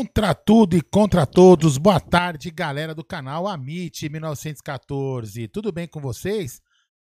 [0.00, 5.46] Contra tudo e contra todos, boa tarde, galera do canal Amit 1914.
[5.48, 6.62] Tudo bem com vocês?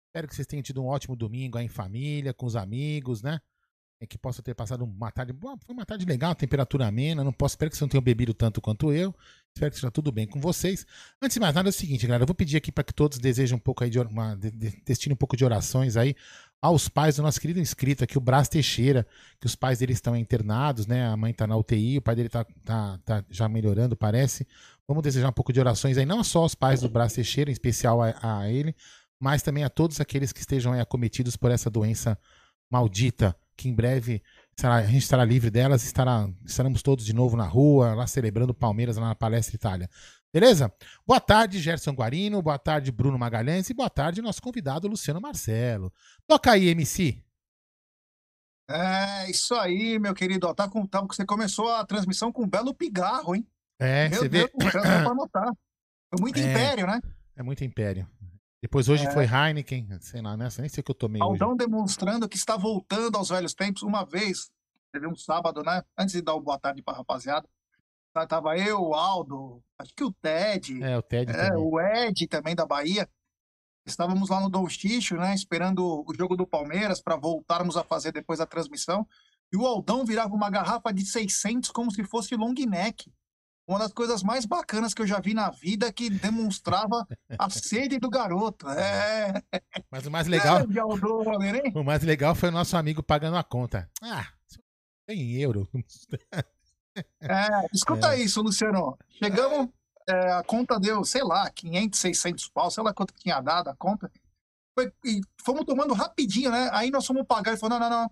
[0.07, 3.39] Espero que vocês tenham tido um ótimo domingo aí em família, com os amigos, né?
[4.01, 5.35] É que possa ter passado uma tarde.
[5.39, 7.23] Foi uma tarde legal, temperatura amena.
[7.23, 9.13] Não posso, espero que vocês não tenham bebido tanto quanto eu.
[9.53, 10.83] Espero que esteja tudo bem com vocês.
[11.21, 12.23] Antes de mais nada, é o seguinte, galera.
[12.23, 15.13] Eu vou pedir aqui para que todos desejem um pouco aí de uma, de, de,
[15.13, 16.15] um pouco de orações aí
[16.61, 19.07] aos pais do nosso querido inscrito aqui, o Brás Teixeira,
[19.39, 21.07] que os pais dele estão internados, né?
[21.07, 24.45] A mãe está na UTI, o pai dele está tá, tá já melhorando, parece.
[24.87, 27.53] Vamos desejar um pouco de orações aí, não só aos pais do Brás Teixeira, em
[27.53, 28.75] especial a, a ele,
[29.19, 32.17] mas também a todos aqueles que estejam aí acometidos por essa doença
[32.69, 34.21] maldita, que em breve
[34.55, 38.53] será, a gente estará livre delas, estará, estaremos todos de novo na rua, lá celebrando
[38.53, 39.89] Palmeiras lá na Palestra Itália.
[40.33, 40.71] Beleza?
[41.07, 42.41] Boa tarde, Gerson Guarino.
[42.41, 43.69] Boa tarde, Bruno Magalhães.
[43.69, 45.91] E boa tarde, nosso convidado, Luciano Marcelo.
[46.27, 47.23] Toca aí, MC.
[48.69, 50.47] É, isso aí, meu querido.
[50.47, 53.47] Ó, tá com, tá, você começou a transmissão com um belo pigarro, hein?
[53.79, 54.71] É, meu você Deus, vê.
[54.71, 55.51] Dá pra notar.
[56.09, 56.43] Foi muito É.
[56.51, 57.01] império, né?
[57.35, 58.07] É muito império.
[58.61, 59.11] Depois hoje É.
[59.11, 61.41] foi Heineken, sei lá, nessa, nem sei o que eu tomei hoje.
[61.41, 63.81] Aldão demonstrando que está voltando aos velhos tempos.
[63.81, 64.51] Uma vez,
[64.91, 65.81] teve um sábado, né?
[65.97, 67.47] Antes de dar o boa tarde pra rapaziada,
[68.27, 71.63] tava eu, o Aldo, acho que o Ted, É, o Ted é, também.
[71.63, 73.09] o Ed também da Bahia.
[73.85, 75.33] Estávamos lá no Dom Sticho, né?
[75.33, 79.07] Esperando o jogo do Palmeiras para voltarmos a fazer depois da transmissão.
[79.51, 83.11] E o Aldão virava uma garrafa de 600 como se fosse long neck.
[83.67, 87.99] Uma das coisas mais bacanas que eu já vi na vida que demonstrava a sede
[87.99, 88.67] do garoto.
[88.69, 89.33] É,
[89.91, 91.71] Mas o mais legal, Aldão Valerinho.
[91.79, 93.89] o mais legal foi o nosso amigo pagando a conta.
[94.01, 94.27] Ah,
[95.07, 95.67] tem em euro.
[97.21, 98.97] É, escuta isso, Luciano.
[99.09, 99.69] Chegamos,
[100.07, 103.69] é, a conta deu, sei lá, 500, 600 pau, sei lá quanto que tinha dado
[103.69, 104.11] a conta.
[104.77, 106.69] Foi- e fomos tomando rapidinho, né?
[106.71, 108.11] Aí nós fomos pagar e falou: não, não, não.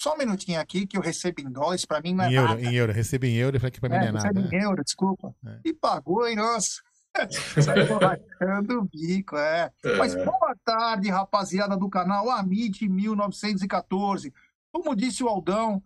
[0.00, 2.48] Só um minutinho aqui que eu recebo em dólares, pra mim não é em euro,
[2.48, 2.60] nada.
[2.62, 2.92] em euro.
[2.92, 4.56] Recebe em euro e falei que pra mim É, não é recebe nada.
[4.56, 5.34] em euro, desculpa.
[5.46, 5.60] É.
[5.64, 6.82] E pagou, hein, nossa.
[7.62, 9.70] Saiu rachando o bico, é.
[9.96, 14.32] Mas boa tarde, rapaziada do canal Amit 1914.
[14.72, 15.80] Como disse o Aldão,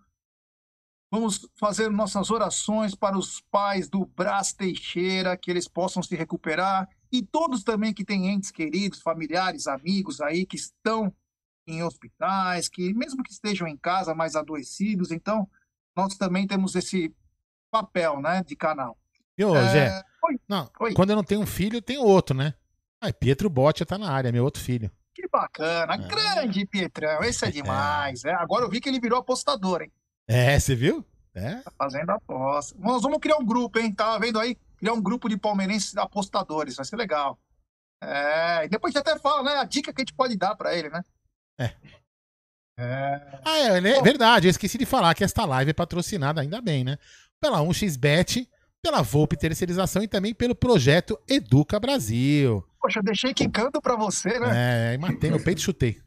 [1.10, 6.88] vamos fazer nossas orações para os pais do Brás Teixeira, que eles possam se recuperar.
[7.10, 11.12] E todos também que têm entes queridos, familiares, amigos aí que estão
[11.66, 15.48] em hospitais, que mesmo que estejam em casa mais adoecidos, então
[15.96, 17.14] nós também temos esse
[17.70, 18.96] papel, né, de canal.
[19.36, 19.68] E ô, é...
[19.68, 20.40] Zé, Oi.
[20.48, 20.94] Não, Oi.
[20.94, 22.54] quando eu não tenho um filho, eu tenho outro, né?
[23.00, 24.90] Ah, Pietro Botti tá na área, meu outro filho.
[25.14, 25.98] Que bacana, é.
[25.98, 28.24] grande Pietrão, esse é demais.
[28.24, 28.32] É.
[28.34, 29.92] Agora eu vi que ele virou apostador, hein?
[30.28, 31.04] É, você viu?
[31.34, 31.56] É.
[31.56, 32.76] Tá fazendo aposta.
[32.78, 33.92] Nós vamos criar um grupo, hein?
[33.94, 34.56] Tava vendo aí?
[34.76, 37.38] Criar um grupo de palmeirenses apostadores, vai ser legal.
[38.02, 39.56] É, e depois a gente até fala, né?
[39.56, 41.02] A dica que a gente pode dar para ele, né?
[41.58, 41.72] É.
[42.78, 43.40] é.
[43.44, 44.46] Ah, é, é verdade.
[44.46, 46.98] Eu esqueci de falar que esta live é patrocinada, ainda bem, né?
[47.40, 48.46] Pela 1xBet,
[48.82, 52.64] pela Volpe Terceirização e também pelo projeto Educa Brasil.
[52.80, 54.94] Poxa, eu deixei quicando para você, né?
[54.94, 56.00] É, matei no peito e chutei.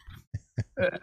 [0.77, 0.99] É.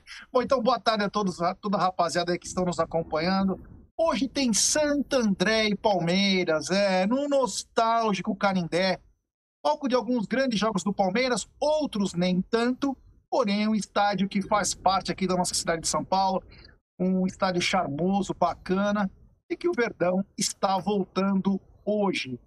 [0.32, 3.60] Bom, então boa tarde a todos, a toda a rapaziada aí que estão nos acompanhando.
[3.98, 9.00] Hoje tem Santo André e Palmeiras, é, no nostálgico Canindé.
[9.62, 12.96] Palco de alguns grandes jogos do Palmeiras, outros nem tanto,
[13.30, 16.42] porém um estádio que faz parte aqui da nossa cidade de São Paulo,
[16.98, 19.10] um estádio charmoso, bacana,
[19.50, 22.38] e que o Verdão está voltando hoje.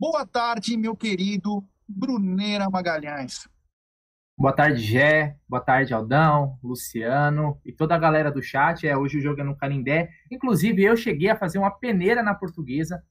[0.00, 3.48] Boa tarde, meu querido Bruneira Magalhães.
[4.38, 5.34] Boa tarde, Gé.
[5.48, 8.86] Boa tarde, Aldão, Luciano e toda a galera do chat.
[8.86, 10.10] É, hoje o jogo é no Canindé.
[10.30, 13.02] Inclusive, eu cheguei a fazer uma peneira na portuguesa.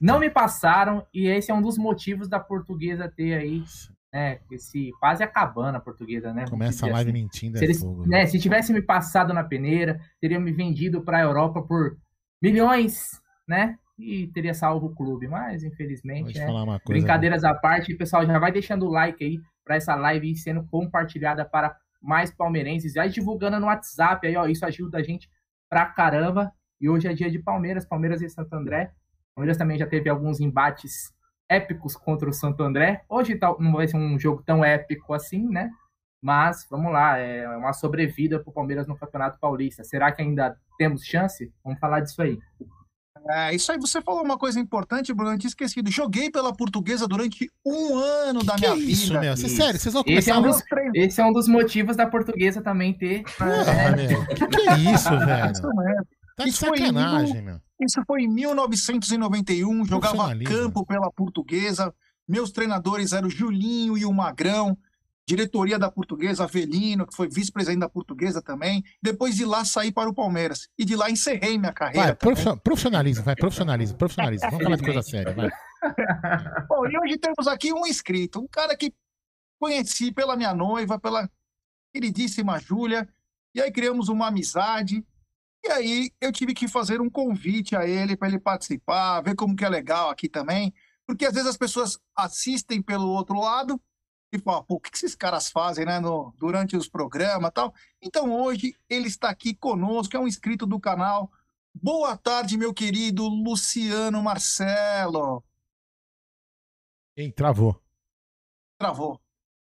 [0.00, 3.64] Não me passaram, e esse é um dos motivos da portuguesa ter aí,
[4.12, 4.38] né?
[4.48, 6.44] Esse quase acabando a portuguesa, né?
[6.48, 7.20] Começa a live assim.
[7.20, 7.58] mentindo.
[7.58, 11.22] Se, é eles, né, se tivesse me passado na peneira, teriam me vendido para a
[11.22, 11.96] Europa por
[12.40, 13.76] milhões, né?
[13.98, 16.46] E teria salvo o clube, mas infelizmente, né?
[16.86, 17.48] brincadeiras né?
[17.48, 21.44] à parte, pessoal já vai deixando o like aí para essa live ir sendo compartilhada
[21.44, 25.30] para mais palmeirenses, já divulgando no WhatsApp aí, ó, isso ajuda a gente
[25.68, 26.52] pra caramba.
[26.80, 28.92] E hoje é dia de Palmeiras, Palmeiras e Santo André.
[29.34, 31.14] Palmeiras também já teve alguns embates
[31.48, 33.02] épicos contra o Santo André.
[33.08, 35.70] Hoje tá, não vai ser um jogo tão épico assim, né?
[36.20, 39.84] Mas vamos lá, é uma sobrevida para o Palmeiras no Campeonato Paulista.
[39.84, 41.52] Será que ainda temos chance?
[41.62, 42.38] Vamos falar disso aí.
[43.28, 45.90] É, isso aí você falou uma coisa importante, Bruno, eu tinha esquecido.
[45.90, 49.20] Joguei pela portuguesa durante um ano da minha isso, vida.
[49.20, 49.34] Meu?
[49.34, 49.48] Isso.
[49.48, 50.62] Sério, vocês vão começar esse é, um dos,
[50.94, 53.22] esse é um dos motivos da portuguesa também ter.
[53.40, 54.08] Ah, é.
[54.08, 55.52] meu, que, que é isso, velho?
[55.52, 56.06] Isso mesmo.
[56.36, 57.60] Tá de isso sacanagem, foi em, meu.
[57.80, 61.94] Isso foi em 1991, jogava campo pela portuguesa.
[62.26, 64.76] Meus treinadores eram o Julinho e o Magrão
[65.26, 68.84] diretoria da Portuguesa, Avelino, que foi vice-presidente da Portuguesa também.
[69.02, 70.68] Depois de lá saí para o Palmeiras.
[70.78, 72.16] E de lá encerrei minha carreira.
[72.20, 74.50] Vai, profissionalismo, vai, profissionalismo, profissionalismo.
[74.50, 75.50] Vamos falar de coisa séria, vai.
[76.68, 78.92] Bom, e hoje temos aqui um inscrito, um cara que
[79.58, 81.30] conheci pela minha noiva, pela
[81.92, 83.08] queridíssima Júlia,
[83.54, 85.04] e aí criamos uma amizade.
[85.64, 89.56] E aí eu tive que fazer um convite a ele para ele participar, ver como
[89.56, 90.74] que é legal aqui também,
[91.06, 93.80] porque às vezes as pessoas assistem pelo outro lado
[94.36, 97.72] e fala, pô, o que esses caras fazem, né, no, durante os programas tal.
[98.02, 101.30] Então hoje ele está aqui conosco, é um inscrito do canal.
[101.74, 105.42] Boa tarde, meu querido Luciano Marcelo.
[107.16, 107.80] Ei, travou.
[108.78, 109.20] Travou.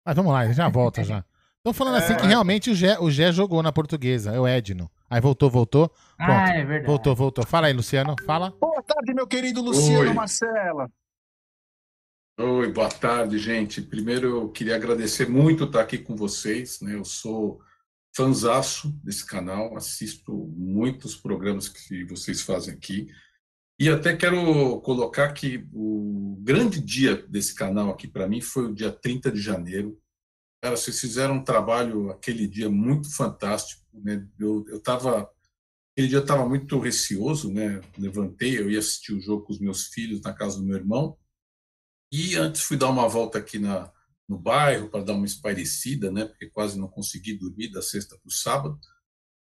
[0.05, 1.25] Mas vamos lá, já volta já.
[1.58, 2.16] Estão falando assim é...
[2.16, 4.90] assim que realmente o Gé, o Gé jogou na portuguesa, é o Edno.
[5.08, 5.88] Aí voltou, voltou.
[6.16, 6.31] Pronto.
[6.31, 6.87] Ah, é verdade.
[6.87, 7.46] Voltou, voltou.
[7.46, 8.50] Fala aí, Luciano, fala.
[8.61, 10.12] Boa tarde, meu querido Luciano Oi.
[10.12, 10.90] Marcelo.
[12.36, 13.81] Oi, boa tarde, gente.
[13.81, 16.81] Primeiro, eu queria agradecer muito estar aqui com vocês.
[16.81, 16.96] Né?
[16.96, 17.60] Eu sou
[18.14, 23.06] fanzaço desse canal, assisto muitos programas que vocês fazem aqui.
[23.78, 28.75] E até quero colocar que o grande dia desse canal aqui para mim foi o
[28.75, 29.97] dia 30 de janeiro.
[30.61, 33.80] Cara, vocês fizeram um trabalho aquele dia muito fantástico.
[33.92, 34.26] Né?
[34.40, 35.30] Eu estava.
[35.92, 37.80] Aquele dia eu estava muito receoso, né?
[37.97, 41.16] Levantei, eu ia assistir o jogo com os meus filhos na casa do meu irmão.
[42.16, 43.90] E antes fui dar uma volta aqui na,
[44.28, 46.26] no bairro para dar uma espairecida, né?
[46.26, 48.78] Porque quase não consegui dormir da sexta para o sábado.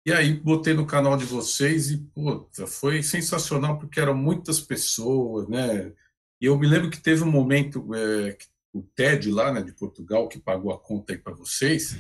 [0.04, 5.48] E aí botei no canal de vocês e, puta, foi sensacional porque eram muitas pessoas,
[5.48, 5.94] né?
[6.42, 8.36] E eu me lembro que teve um momento, é,
[8.74, 11.96] o Ted lá, né, de Portugal, que pagou a conta aí para vocês,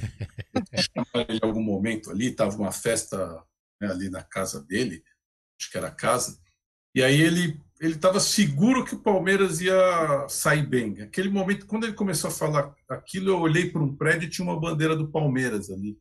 [1.30, 3.46] ele em algum momento ali, estava uma festa
[3.80, 5.04] né, ali na casa dele,
[5.62, 6.42] acho que era a casa,
[6.96, 11.02] e aí ele ele estava seguro que o Palmeiras ia sair bem.
[11.02, 14.48] Aquele momento, quando ele começou a falar aquilo, eu olhei para um prédio e tinha
[14.48, 16.00] uma bandeira do Palmeiras ali,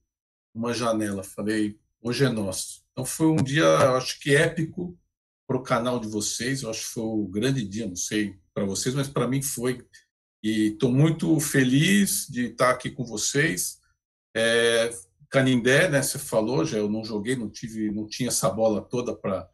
[0.54, 1.24] uma janela.
[1.24, 2.84] Falei, hoje é nosso.
[2.92, 4.96] Então foi um dia, acho que épico
[5.44, 6.62] para o canal de vocês.
[6.62, 9.84] Eu acho que foi o grande dia, não sei para vocês, mas para mim foi.
[10.40, 13.80] E estou muito feliz de estar aqui com vocês.
[14.36, 14.88] É,
[15.28, 16.00] Canindé, né?
[16.00, 19.48] Você falou, já eu não joguei, não tive, não tinha essa bola toda para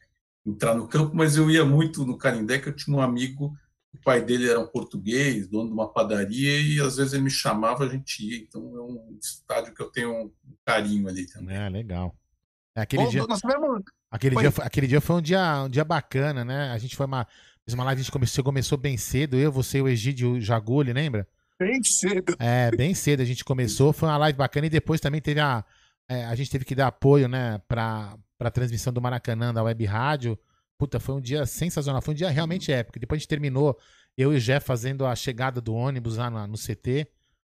[0.50, 3.56] entrar no campo, mas eu ia muito no Canindé, que eu tinha um amigo,
[3.92, 7.30] o pai dele era um português, dono de uma padaria, e às vezes ele me
[7.30, 8.38] chamava, a gente ia.
[8.38, 10.32] Então é um estádio que eu tenho um
[10.64, 11.56] carinho ali também.
[11.56, 12.14] É, legal.
[12.76, 13.26] É aquele Bom, dia...
[13.26, 16.70] nós, tivemos, Aquele, dia, aquele dia foi um dia, um dia bacana, né?
[16.70, 17.26] A gente foi uma,
[17.64, 21.28] fez uma live, a gente começou, começou bem cedo, eu, você, o Egídio Jaguli, lembra?
[21.58, 22.36] Bem cedo.
[22.38, 25.64] É, bem cedo a gente começou, foi uma live bacana e depois também teve a.
[26.08, 29.84] É, a gente teve que dar apoio, né, pra, pra transmissão do Maracanã, da web
[29.84, 30.38] rádio.
[30.78, 33.00] Puta, foi um dia sensacional, foi um dia realmente épico.
[33.00, 33.76] Depois a gente terminou,
[34.16, 37.10] eu e o Jeff fazendo a chegada do ônibus lá no, no CT.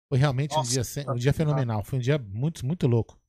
[0.07, 3.19] Foi realmente Nossa, um, dia, um dia fenomenal, foi um dia muito, muito louco.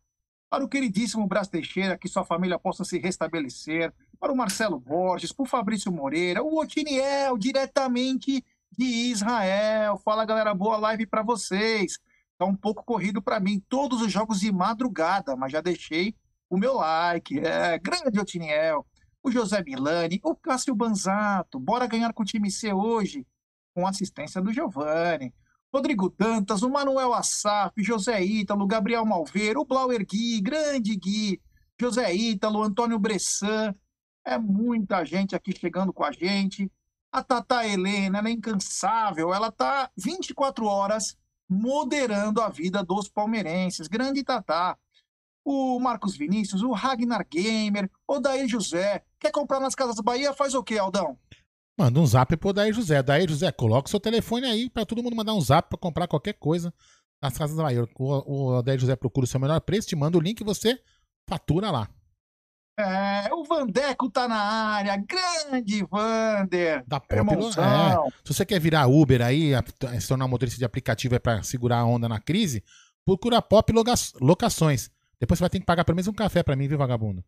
[0.49, 5.33] para o queridíssimo Brás Teixeira, que sua família possa se restabelecer, para o Marcelo Borges,
[5.33, 9.97] para o Fabrício Moreira, o Otiniel, diretamente de Israel.
[9.99, 11.99] Fala, galera, boa live para vocês.
[12.39, 16.15] Tá um pouco corrido para mim, todos os jogos de madrugada, mas já deixei
[16.49, 17.39] o meu like.
[17.39, 18.87] É, grande Otiniel,
[19.23, 21.59] o José Milani, o Cássio Banzato.
[21.59, 23.27] Bora ganhar com o time C hoje,
[23.75, 25.33] com assistência do Giovanni.
[25.75, 31.43] Rodrigo Dantas, o Manuel Assaf, José Ítalo, Gabriel Malveiro, o Blauer Gui, grande Gui,
[31.81, 33.75] José Ítalo, Antônio Bressan.
[34.25, 36.71] É muita gente aqui chegando com a gente.
[37.11, 41.17] A Tata Helena, ela é incansável, ela tá 24 horas
[41.49, 43.89] moderando a vida dos palmeirenses.
[43.89, 44.79] Grande Tata
[45.45, 49.05] o Marcos Vinícius, o Ragnar Gamer, o Daí José.
[49.19, 50.33] Quer comprar nas Casas Bahia?
[50.33, 51.19] Faz o quê, Aldão?
[51.77, 53.03] Manda um zap pro Daí José.
[53.03, 56.07] Daí José, coloca o seu telefone aí para todo mundo mandar um zap para comprar
[56.07, 56.73] qualquer coisa
[57.21, 57.89] nas Casas Bahia.
[57.99, 60.81] O, o Daí José procura o seu melhor preço, te manda o link e você
[61.29, 61.89] fatura lá.
[62.77, 66.85] É, o Vandeco tá na área, grande Vander.
[66.87, 68.11] Da Poplo, é.
[68.25, 69.53] Se você quer virar Uber aí,
[70.01, 72.65] se tornar um motorista de aplicativo é para segurar a onda na crise,
[73.05, 73.73] procura Pop
[74.21, 74.91] Locações.
[75.21, 77.25] Depois você vai ter que pagar pelo menos um café para mim, viu, vagabundo?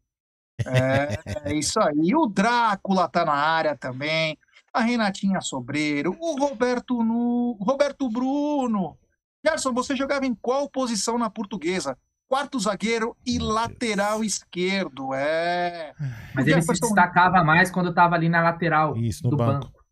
[0.65, 2.15] É, é isso aí.
[2.15, 4.39] O Drácula tá na área também.
[4.73, 8.99] A Renatinha Sobreiro, o Roberto Nu, Roberto Bruno.
[9.45, 11.97] Gerson, você jogava em qual posição na portuguesa?
[12.29, 14.33] Quarto zagueiro e Meu lateral Deus.
[14.35, 15.15] esquerdo.
[15.15, 15.95] É.
[16.35, 19.67] Mas ele se destacava mais quando estava ali na lateral Isso, no do banco.
[19.67, 19.85] banco.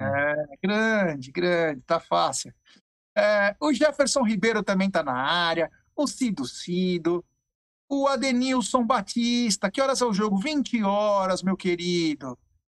[0.00, 2.54] É, grande, grande, tá fácil.
[3.16, 5.68] É, o Jefferson Ribeiro também tá na área
[5.98, 7.24] o Cido Cido,
[7.88, 9.70] o Adenilson Batista.
[9.70, 10.38] Que horas é o jogo?
[10.38, 12.38] 20 horas, meu querido.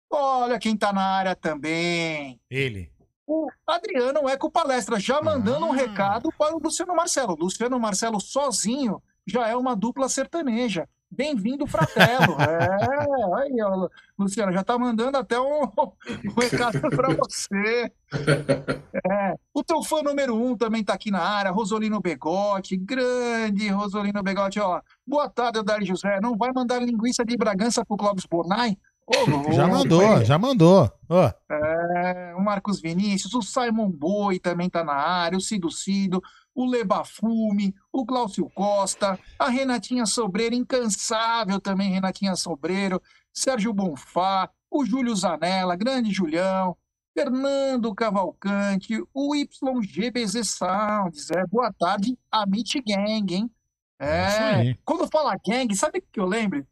[0.10, 2.40] Olha quem tá na área também.
[2.50, 2.92] Ele.
[3.28, 5.68] O Adriano Eco Palestra, já mandando ah.
[5.70, 7.36] um recado para o Luciano Marcelo.
[7.36, 10.88] Luciano Marcelo sozinho já é uma dupla sertaneja.
[11.12, 12.38] Bem-vindo, Fratelo.
[12.40, 17.92] é, aí, ó, Luciano, já tá mandando até um, um recado para você.
[18.14, 24.22] É, o teu fã número um também tá aqui na área, Rosolino Begote, grande Rosolino
[24.22, 24.82] Begote, ó.
[25.06, 26.20] Boa tarde, Dari José.
[26.22, 28.78] Não vai mandar linguiça de Bragança pro Clóvis Bornai?
[29.12, 30.92] Oh, já mandou, já mandou.
[31.10, 31.52] Oh.
[31.52, 36.22] É, o Marcos Vinícius, o Simon Boi também tá na área, o Cido Cido,
[36.54, 43.02] o Lebafume, o Glaucio Costa, a Renatinha Sobreiro, incansável também, Renatinha Sobreiro,
[43.34, 46.76] Sérgio Bonfá, o Júlio Zanella, grande Julião,
[47.14, 53.52] Fernando Cavalcante, o YGBZ Sounds, é, boa tarde, Amit Gang, hein?
[54.02, 56.66] É, quando fala gang, sabe o que eu lembro?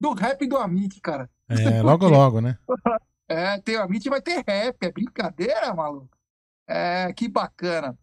[0.00, 1.30] Do rap do Amit, cara.
[1.48, 2.58] É, logo logo, né?
[3.28, 6.16] É, tem a Meet vai ter rap, é brincadeira, maluco.
[6.66, 7.96] É, que bacana.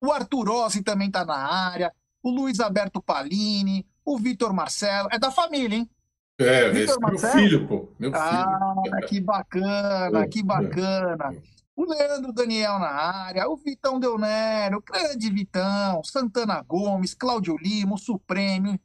[0.00, 5.08] O Arthur Rossi também tá na área, o Luiz Alberto Palini, o Vitor Marcelo.
[5.10, 5.90] É da família, hein?
[6.38, 7.88] É, é meu filho, pô.
[7.98, 9.06] Meu ah, filho.
[9.06, 11.34] que bacana, que bacana.
[11.74, 17.56] O Leandro Daniel na área, o Vitão Del Nero, o grande Vitão, Santana Gomes, Cláudio
[17.56, 18.78] Lima, o Supremo,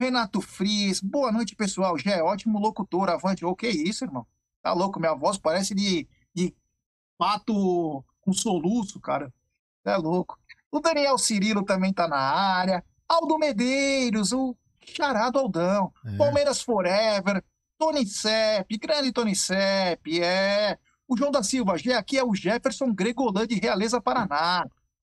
[0.00, 1.00] Renato Fries.
[1.00, 1.98] Boa noite, pessoal.
[1.98, 3.44] Já é ótimo locutor, avante.
[3.44, 4.26] O que isso, irmão?
[4.62, 6.54] Tá louco, minha voz parece de, de
[7.16, 9.32] pato com soluço, cara.
[9.84, 10.38] É louco.
[10.70, 12.84] O Daniel Cirilo também tá na área.
[13.08, 15.92] Aldo Medeiros, o charado Aldão.
[16.04, 16.16] É.
[16.16, 17.42] Palmeiras Forever.
[17.78, 20.76] Tony Sepp, grande Tony Sepp, é.
[21.06, 24.66] O João da Silva, aqui é o Jefferson Gregolã de Realeza Paraná.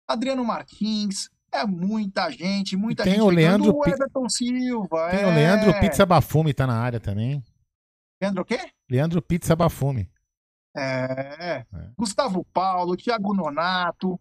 [0.08, 3.23] Adriano Martins, é muita gente, muita tem gente.
[3.23, 5.11] O Leandro o Everton Silva.
[5.11, 5.26] Tem é...
[5.26, 7.42] o Leandro Pizza Bafume, tá na área também.
[8.20, 8.58] Leandro o quê?
[8.90, 10.11] Leandro Pizza Bafume.
[10.76, 10.82] É.
[11.38, 11.66] é.
[11.96, 14.18] Gustavo Paulo, Thiago Nonato.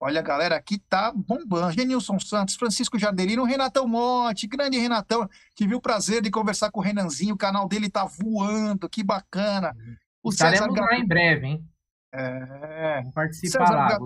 [0.00, 1.72] Olha, a galera aqui tá bombando.
[1.72, 5.28] Genilson Santos, Francisco Jardelino, Renatão Monte, grande Renatão.
[5.56, 9.76] Tive o prazer de conversar com o Renanzinho, o canal dele tá voando, que bacana.
[10.22, 11.64] O Estaremos César lá em breve, hein?
[12.12, 13.02] É.
[13.12, 13.98] Participar César lá.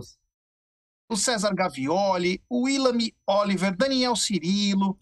[1.11, 4.97] O César Gavioli, o Willamy Oliver, Daniel Cirilo,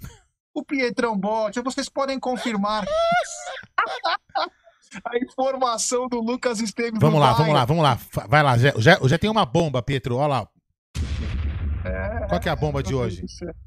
[0.52, 1.60] o Pietrão Botti.
[1.60, 2.84] Vocês podem confirmar
[5.04, 6.98] a informação do Lucas Esteves.
[7.00, 7.96] Vamos lá, vamos lá, vamos lá.
[8.28, 10.16] Vai lá, já, já, já tem uma bomba, Pietro.
[10.16, 10.48] Olha lá.
[11.84, 13.24] É, Qual que é a bomba de hoje?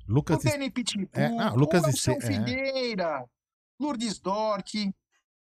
[0.07, 2.21] Lucas o Pitbull, é, ah, Lucas Wilson é.
[2.21, 3.25] Figueira,
[3.79, 4.73] Lourdes Dort,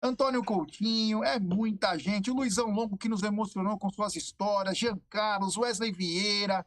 [0.02, 2.32] Antônio Coutinho, é muita gente.
[2.32, 6.66] O Luizão Longo que nos emocionou com suas histórias, Jean Carlos, Wesley Vieira,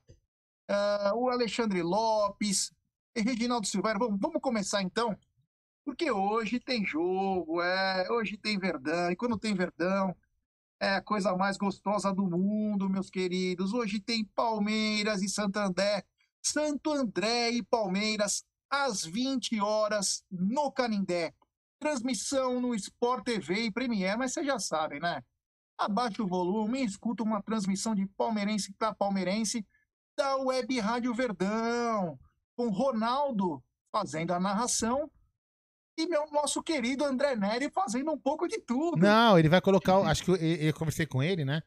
[0.71, 2.73] uh, o Alexandre Lopes,
[3.15, 3.99] e Reginaldo Silveira.
[3.99, 5.17] Vamos, vamos começar então?
[5.85, 10.15] Porque hoje tem jogo, é, hoje tem Verdão, e quando tem Verdão,
[10.81, 13.75] é a coisa mais gostosa do mundo, meus queridos.
[13.75, 16.03] Hoje tem Palmeiras e Santo André,
[16.43, 21.35] Santo André e Palmeiras, às 20 horas, no Canindé.
[21.78, 25.23] Transmissão no Sport TV e Premier, mas vocês já sabem, né?
[25.78, 29.67] Abaixa o volume e escuta uma transmissão de palmeirense para palmeirense
[30.17, 32.19] da Web Rádio Verdão,
[32.57, 35.11] com Ronaldo fazendo a narração
[35.97, 38.97] e meu nosso querido André Neri fazendo um pouco de tudo.
[38.97, 39.99] Não, ele vai colocar.
[39.99, 41.63] Acho que eu, eu conversei com ele, né?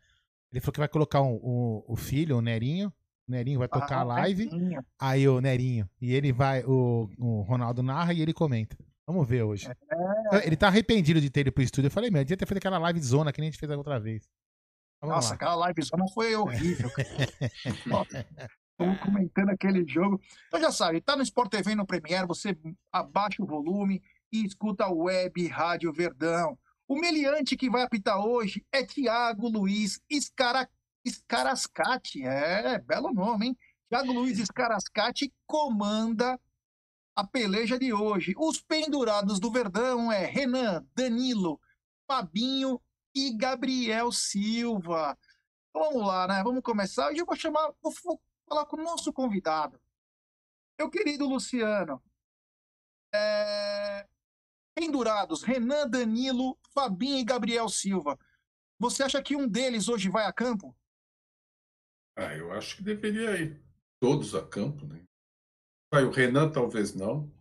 [0.51, 2.93] Ele falou que vai colocar um, um, o filho, o Nerinho.
[3.27, 4.45] O Nerinho vai tocar ah, a live.
[4.45, 4.85] Nerinho.
[4.99, 5.89] Aí o Nerinho.
[5.99, 6.63] E ele vai.
[6.63, 8.77] O, o Ronaldo narra e ele comenta.
[9.05, 9.67] Vamos ver hoje.
[9.67, 10.47] É.
[10.47, 11.87] Ele tá arrependido de ter ido pro estúdio.
[11.87, 13.75] Eu falei, meu, devia ter feito aquela live zona que nem a gente fez a
[13.75, 14.29] outra vez.
[15.01, 15.35] Nossa, lá.
[15.35, 16.89] aquela live zona foi horrível.
[17.65, 20.21] Estamos comentando aquele jogo.
[20.47, 22.57] Então já sabe, tá no Sport TV no Premiere, você
[22.91, 24.01] abaixa o volume,
[24.33, 26.57] e escuta a web Rádio Verdão.
[26.87, 30.67] O meliante que vai apitar hoje é Tiago Luiz Escara...
[31.05, 32.25] Escarascati.
[32.25, 33.57] É, belo nome, hein?
[33.87, 36.39] Tiago Luiz Escarascati comanda
[37.15, 38.33] a peleja de hoje.
[38.37, 41.61] Os pendurados do Verdão é Renan, Danilo,
[42.07, 42.81] Fabinho
[43.13, 45.15] e Gabriel Silva.
[45.71, 46.41] Vamos lá, né?
[46.43, 47.09] Vamos começar.
[47.09, 47.93] Hoje eu vou chamar, vou
[48.49, 49.79] falar com o nosso convidado.
[50.79, 52.01] Meu querido Luciano,
[53.13, 54.07] é...
[54.75, 58.17] Pendurados, Renan Danilo, Fabinho e Gabriel Silva.
[58.79, 60.75] Você acha que um deles hoje vai a campo?
[62.15, 63.63] Ah, eu acho que deveria ir
[63.99, 65.05] todos a campo, né?
[65.91, 67.31] Vai, o Renan talvez não.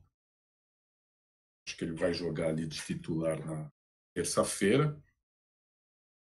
[1.66, 3.70] Acho que ele vai jogar ali de titular na
[4.14, 5.00] terça-feira.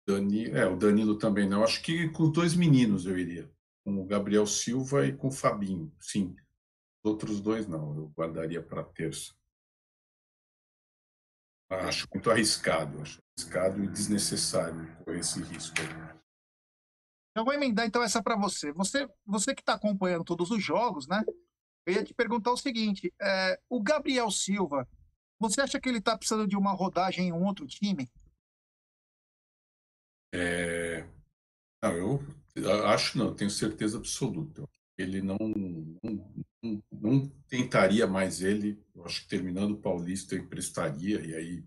[0.07, 0.51] Dani...
[0.51, 1.63] É, o Danilo também não.
[1.65, 3.51] Acho que com dois meninos eu iria.
[3.85, 6.37] Com o Gabriel Silva e com o Fabinho, sim.
[7.03, 9.35] Os outros dois não, eu guardaria para terça.
[11.71, 15.77] Acho muito arriscado, acho arriscado e desnecessário esse risco.
[17.37, 18.73] Eu vou emendar então essa para você.
[18.73, 21.25] Você, você que está acompanhando todos os jogos, né?
[21.87, 24.89] Eu ia te perguntar o seguinte: é, o Gabriel Silva,
[25.39, 28.11] você acha que ele está precisando de uma rodagem em um outro time?
[30.33, 31.09] É...
[31.83, 31.93] Não,
[32.55, 34.69] eu acho não, tenho certeza absoluta.
[35.01, 35.39] Ele não,
[36.03, 38.83] não, não, tentaria mais ele.
[38.95, 41.65] Eu acho que terminando o Paulista eu emprestaria, e aí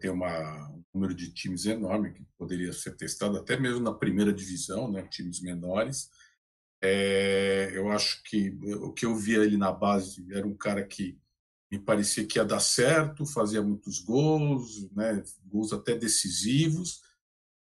[0.00, 4.32] tem uma, um número de times enorme que poderia ser testado, até mesmo na primeira
[4.32, 6.10] divisão, né, times menores.
[6.82, 8.50] É, eu acho que
[8.82, 11.18] o que eu via ele na base era um cara que
[11.70, 17.02] me parecia que ia dar certo, fazia muitos gols, né, gols até decisivos.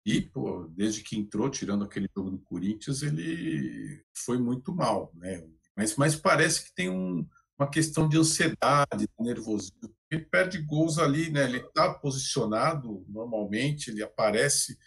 [0.05, 5.47] E, pô, desde que entrou, tirando aquele jogo do Corinthians, ele foi muito mal, né?
[5.75, 10.99] Mas, mas parece que tem um, uma questão de ansiedade, de nervosismo ele perde gols
[10.99, 11.45] ali, né?
[11.45, 14.77] Ele está posicionado normalmente, ele aparece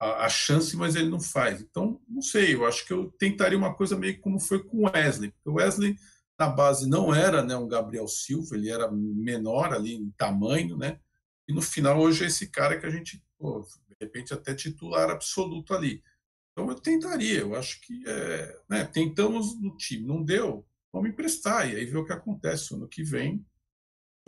[0.00, 1.60] a, a, chance, mas ele não faz.
[1.60, 4.88] Então, não sei, eu acho que eu tentaria uma coisa meio como foi com o
[4.88, 5.34] Wesley.
[5.44, 5.96] O Wesley,
[6.38, 11.00] na base, não era né, um Gabriel Silva, ele era menor ali em tamanho, né?
[11.48, 13.66] E no final, hoje, é esse cara que a gente, pô,
[14.04, 16.02] repente, até titular absoluto ali.
[16.52, 21.70] Então, eu tentaria, eu acho que é, né, tentamos no time, não deu, vamos emprestar,
[21.70, 23.44] e aí ver o que acontece ano que vem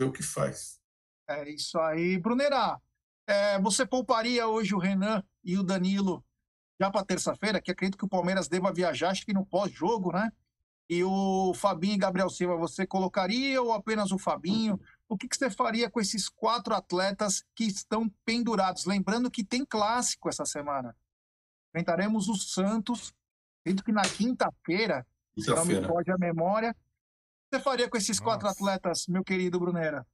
[0.01, 0.79] ver o que faz.
[1.27, 2.17] É isso aí.
[2.17, 2.79] Brunerá,
[3.27, 6.23] é, você pouparia hoje o Renan e o Danilo
[6.79, 10.31] já para terça-feira, que acredito que o Palmeiras deva viajar, acho que no pós-jogo, né?
[10.89, 14.79] E o Fabinho e Gabriel Silva, você colocaria ou apenas o Fabinho?
[15.11, 18.85] O que, que você faria com esses quatro atletas que estão pendurados?
[18.85, 20.95] Lembrando que tem clássico essa semana.
[21.67, 23.13] Enfrentaremos o Santos,
[23.59, 25.05] acredito que na quinta-feira,
[25.37, 26.73] se não me pode a memória,
[27.51, 28.57] você faria com esses quatro Nossa.
[28.57, 30.07] atletas, meu querido Brunera?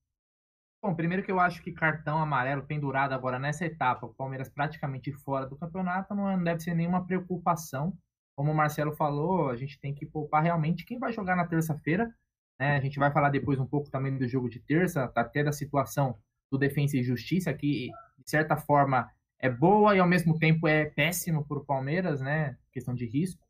[0.81, 5.13] Bom, primeiro que eu acho que cartão amarelo pendurado agora nessa etapa, o Palmeiras praticamente
[5.13, 7.95] fora do campeonato, não deve ser nenhuma preocupação.
[8.35, 12.11] Como o Marcelo falou, a gente tem que poupar realmente quem vai jogar na terça-feira.
[12.59, 12.75] Né?
[12.75, 16.17] A gente vai falar depois um pouco também do jogo de terça, até da situação
[16.51, 20.85] do Defensa e Justiça, que de certa forma é boa e ao mesmo tempo é
[20.85, 22.57] péssimo para o Palmeiras, né?
[22.71, 23.45] Questão de risco.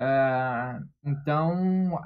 [0.00, 1.98] Uh, então,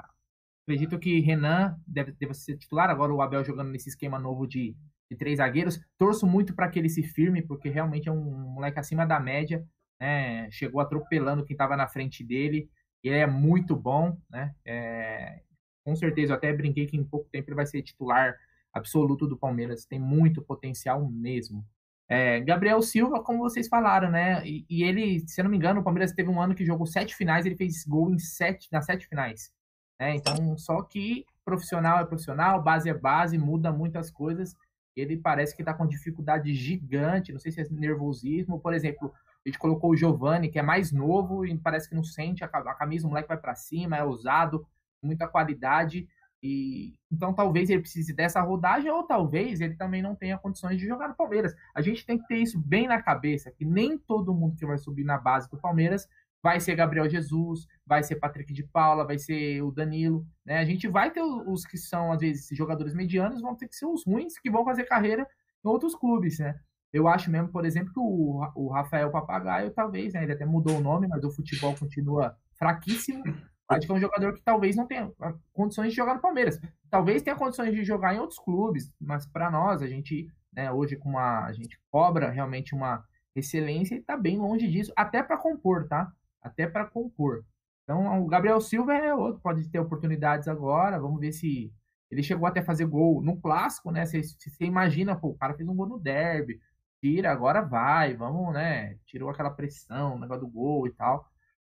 [0.69, 2.91] Acredito que Renan deve, deve ser titular.
[2.91, 4.75] Agora o Abel jogando nesse esquema novo de,
[5.09, 5.81] de três zagueiros.
[5.97, 9.65] Torço muito para que ele se firme, porque realmente é um moleque acima da média.
[9.99, 10.47] Né?
[10.51, 12.69] Chegou atropelando quem estava na frente dele.
[13.03, 14.15] Ele é muito bom.
[14.29, 14.53] Né?
[14.63, 15.41] É,
[15.89, 18.37] com certeza, eu até brinquei que em pouco tempo ele vai ser titular
[18.71, 19.85] absoluto do Palmeiras.
[19.85, 21.65] Tem muito potencial mesmo.
[22.07, 24.45] É, Gabriel Silva, como vocês falaram, né?
[24.45, 26.85] E, e, ele, se eu não me engano, o Palmeiras teve um ano que jogou
[26.85, 29.51] sete finais, ele fez gol em sete, nas sete finais.
[29.99, 30.15] Né?
[30.15, 34.55] Então, só que profissional é profissional, base é base, muda muitas coisas.
[34.95, 38.59] Ele parece que está com dificuldade gigante, não sei se é nervosismo.
[38.59, 39.11] Por exemplo,
[39.43, 42.47] a gente colocou o Giovanni, que é mais novo e parece que não sente a
[42.47, 44.67] camisa, o moleque vai para cima, é ousado,
[45.01, 46.07] muita qualidade.
[46.41, 50.87] E então talvez ele precise dessa rodagem ou talvez ele também não tenha condições de
[50.87, 51.53] jogar no Palmeiras.
[51.75, 54.77] A gente tem que ter isso bem na cabeça, que nem todo mundo que vai
[54.77, 56.07] subir na base do Palmeiras
[56.41, 60.59] vai ser Gabriel Jesus, vai ser Patrick de Paula, vai ser o Danilo, né?
[60.59, 63.85] A gente vai ter os que são, às vezes, jogadores medianos, vão ter que ser
[63.85, 65.27] os ruins que vão fazer carreira
[65.63, 66.57] em outros clubes, né?
[66.91, 70.23] Eu acho mesmo, por exemplo, que o, Rafael Papagaio, talvez, né?
[70.23, 73.23] Ele até mudou o nome, mas o futebol continua fraquíssimo.
[73.69, 76.59] Acho que é um jogador que talvez não tenha ah, condições de jogar no Palmeiras.
[76.89, 80.95] Talvez tenha condições de jogar em outros clubes, mas para nós, a gente, né, hoje
[80.95, 81.45] com uma.
[81.45, 83.05] A gente cobra realmente uma
[83.35, 86.11] excelência e tá bem longe disso, até para compor, tá?
[86.41, 87.45] até para compor.
[87.83, 90.99] Então, o Gabriel Silva é outro, pode ter oportunidades agora.
[90.99, 91.71] Vamos ver se
[92.09, 94.05] ele chegou até fazer gol no clássico, né?
[94.05, 94.21] Você
[94.61, 96.59] imagina, pô, o cara fez um gol no derby,
[97.01, 98.97] tira, agora vai, vamos, né?
[99.05, 101.27] Tirou aquela pressão, o negócio do gol e tal.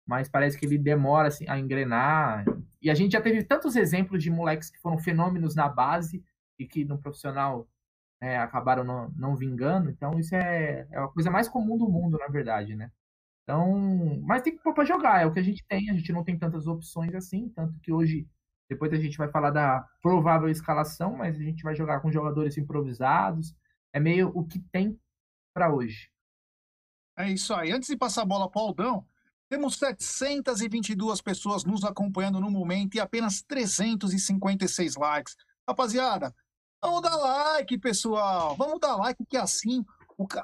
[0.05, 2.45] Mas parece que ele demora assim, a engrenar.
[2.81, 6.23] E a gente já teve tantos exemplos de moleques que foram fenômenos na base
[6.59, 7.67] e que no profissional
[8.21, 9.89] é, acabaram não, não, vingando.
[9.89, 12.91] Então, isso é, é a coisa mais comum do mundo, na verdade, né?
[13.43, 16.13] Então, mas tem que pôr para jogar, é o que a gente tem, a gente
[16.13, 18.25] não tem tantas opções assim, tanto que hoje,
[18.69, 22.57] depois a gente vai falar da provável escalação, mas a gente vai jogar com jogadores
[22.57, 23.53] improvisados,
[23.91, 24.97] é meio o que tem
[25.53, 26.09] para hoje.
[27.17, 27.71] É isso aí.
[27.71, 29.05] Antes de passar a bola para Aldão,
[29.49, 35.35] temos 722 pessoas nos acompanhando no momento e apenas 356 likes.
[35.67, 36.35] Rapaziada,
[36.81, 38.55] vamos dar like, pessoal.
[38.55, 39.85] Vamos dar like, que assim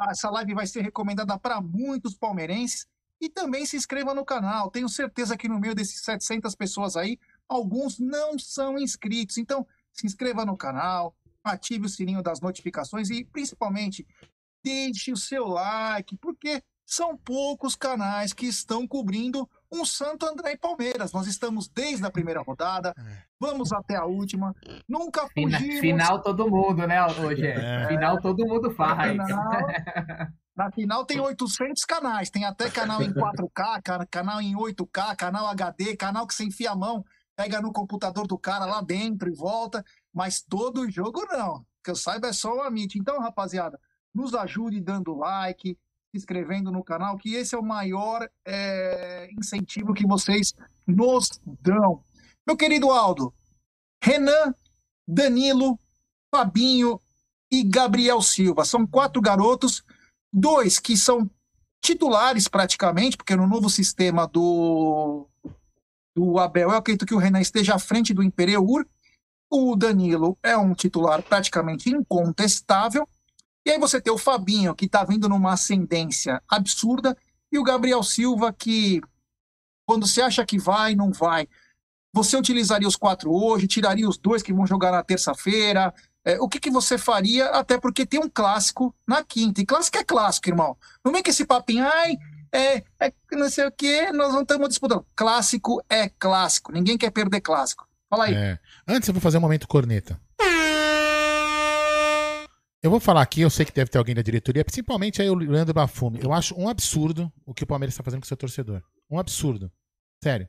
[0.10, 2.88] essa live vai ser recomendada para muitos palmeirenses.
[3.22, 4.72] E também se inscreva no canal.
[4.72, 9.38] Tenho certeza que no meio desses 700 pessoas aí, alguns não são inscritos.
[9.38, 14.08] Então, se inscreva no canal, ative o sininho das notificações e, principalmente,
[14.64, 20.58] deixe o seu like, porque são poucos canais que estão cobrindo um Santo André e
[20.58, 21.14] Palmeiras.
[21.14, 23.24] Nós estamos desde a primeira rodada, é.
[23.40, 24.56] vamos até a última,
[24.88, 25.80] nunca fugimos.
[25.80, 27.46] Final todo mundo, né, hoje?
[27.46, 27.88] É.
[27.88, 29.16] Final todo mundo faz.
[29.16, 29.52] Na final,
[30.58, 35.96] na final tem 800 canais, tem até canal em 4K, canal em 8K, canal HD,
[35.96, 39.86] canal que você enfia a mão, pega no computador do cara lá dentro e volta,
[40.12, 41.64] mas todo jogo não.
[41.84, 42.98] Que eu saiba é só o Amit.
[42.98, 43.80] Então, rapaziada,
[44.12, 45.78] nos ajude dando like,
[46.14, 50.54] inscrevendo no canal, que esse é o maior é, incentivo que vocês
[50.88, 51.30] nos
[51.62, 52.04] dão.
[52.46, 53.34] Meu querido Aldo,
[54.04, 54.54] Renan,
[55.08, 55.78] Danilo,
[56.34, 57.00] Fabinho
[57.52, 58.66] e Gabriel Silva.
[58.66, 59.84] São quatro garotos,
[60.32, 61.30] dois que são
[61.82, 65.28] titulares praticamente, porque no novo sistema do,
[66.16, 68.86] do Abel, eu acredito que o Renan esteja à frente do Imperiur,
[69.50, 73.08] O Danilo é um titular praticamente incontestável.
[73.70, 77.16] E aí você tem o Fabinho, que está vindo numa ascendência absurda,
[77.52, 79.00] e o Gabriel Silva, que
[79.86, 81.48] quando você acha que vai, não vai.
[82.12, 85.94] Você utilizaria os quatro hoje, tiraria os dois que vão jogar na terça-feira?
[86.26, 87.46] É, o que, que você faria?
[87.50, 89.62] Até porque tem um clássico na quinta.
[89.62, 90.76] E clássico é clássico, irmão.
[91.06, 92.18] Não vem com esse papinho, ai,
[92.52, 95.06] é, é não sei o que, nós não estamos disputando.
[95.16, 96.72] Clássico é clássico.
[96.72, 97.88] Ninguém quer perder clássico.
[98.10, 98.34] Fala aí.
[98.34, 98.60] É.
[98.88, 100.20] Antes eu vou fazer um momento corneta.
[102.82, 105.36] Eu vou falar aqui, eu sei que deve ter alguém da diretoria, principalmente aí o
[105.36, 106.20] Leandro Bafume.
[106.24, 108.82] Eu acho um absurdo o que o Palmeiras está fazendo com o seu torcedor.
[109.12, 109.70] Um absurdo.
[110.24, 110.48] Sério.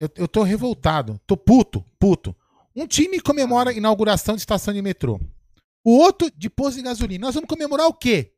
[0.00, 1.20] Eu, eu tô revoltado.
[1.26, 2.36] Tô puto, puto.
[2.74, 5.20] Um time comemora inauguração de estação de metrô.
[5.84, 7.26] O outro de posto de gasolina.
[7.26, 8.32] Nós vamos comemorar o quê?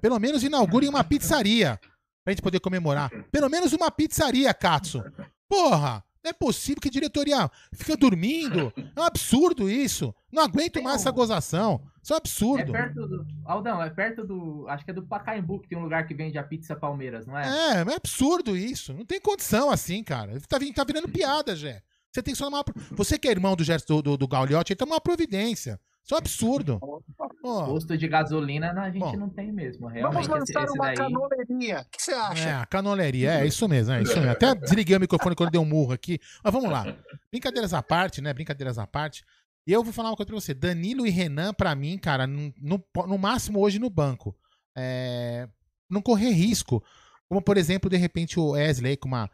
[0.00, 1.80] Pelo menos inaugurem uma pizzaria
[2.24, 3.10] pra gente poder comemorar.
[3.30, 5.02] Pelo menos uma pizzaria, Katsu.
[5.48, 6.04] Porra!
[6.24, 8.72] Não é possível que diretoria fica dormindo.
[8.96, 10.14] É um absurdo isso.
[10.32, 11.82] Não aguento mais essa gozação.
[12.02, 12.74] Isso é um absurdo.
[12.74, 13.26] É perto do.
[13.44, 14.66] Aldão, é perto do.
[14.68, 17.38] Acho que é do Pacaembu que tem um lugar que vende a pizza Palmeiras, não
[17.38, 17.44] é?
[17.46, 18.94] É, é absurdo isso.
[18.94, 20.40] Não tem condição assim, cara.
[20.48, 21.82] Tá, tá virando piada, Jé.
[22.10, 22.64] Você tem que só uma.
[22.92, 25.78] Você que é irmão do Gerson do, do, do Gauliotti, aí toma uma providência.
[26.04, 26.78] Isso é um absurdo.
[27.42, 27.64] Oh.
[27.64, 29.86] Posto de gasolina a gente Bom, não tem mesmo.
[29.86, 30.96] Realmente, vamos lançar esse, uma daí...
[30.96, 31.80] canoleria.
[31.80, 32.48] O que você acha?
[32.48, 34.30] É, a canoleria, é isso mesmo, é isso mesmo.
[34.30, 36.20] Até desliguei o microfone quando dei um murro aqui.
[36.42, 36.94] Mas vamos lá.
[37.30, 38.34] Brincadeiras à parte, né?
[38.34, 39.24] Brincadeiras à parte.
[39.66, 40.52] E eu vou falar uma coisa pra você.
[40.52, 44.36] Danilo e Renan, pra mim, cara, no, no, no máximo hoje no banco.
[44.76, 45.48] É,
[45.88, 46.84] não correr risco.
[47.26, 49.30] Como, por exemplo, de repente o Wesley, com uma.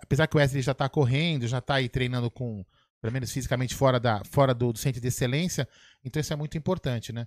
[0.00, 2.64] Apesar que o Wesley já tá correndo, já tá aí treinando com
[3.02, 5.68] pelo menos fisicamente fora, da, fora do, do, centro de excelência,
[6.02, 7.26] então isso é muito importante, né?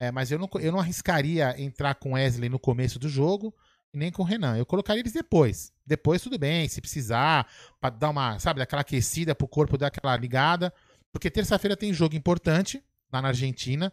[0.00, 3.54] É, mas eu não, eu não arriscaria entrar com Wesley no começo do jogo
[3.92, 4.56] nem com o Renan.
[4.56, 5.72] Eu colocaria eles depois.
[5.84, 7.46] Depois tudo bem, se precisar,
[7.80, 10.72] para dar uma, sabe, daquela aquecida pro corpo dar aquela ligada.
[11.12, 13.92] Porque terça-feira tem jogo importante lá na Argentina.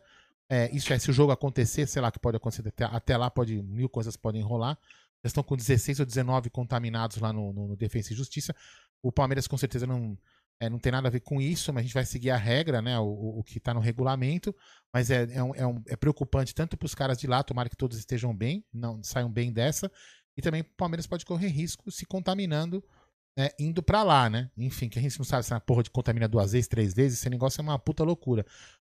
[0.50, 3.30] É, isso é, se o jogo acontecer, sei lá que pode acontecer até, até lá,
[3.30, 4.78] pode, mil coisas podem rolar.
[5.24, 8.56] Já estão com 16 ou 19 contaminados lá no, no, no Defesa e Justiça.
[9.02, 10.18] O Palmeiras com certeza não,
[10.60, 12.82] é, não tem nada a ver com isso, mas a gente vai seguir a regra,
[12.82, 12.98] né?
[13.00, 14.56] O, o que está no regulamento.
[14.94, 17.70] Mas é, é, um, é, um, é preocupante tanto para os caras de lá, tomara
[17.70, 19.92] que todos estejam bem, não saiam bem dessa.
[20.36, 22.84] E também o Palmeiras pode correr risco se contaminando
[23.38, 24.50] né, indo para lá, né?
[24.58, 27.20] Enfim, que a gente não sabe se uma porra de contamina duas vezes, três vezes,
[27.20, 28.44] esse negócio é uma puta loucura.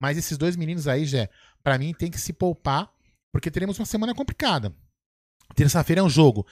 [0.00, 1.30] Mas esses dois meninos aí, Jé,
[1.62, 2.92] para mim tem que se poupar,
[3.32, 4.74] porque teremos uma semana complicada.
[5.54, 6.44] Terça-feira é um jogo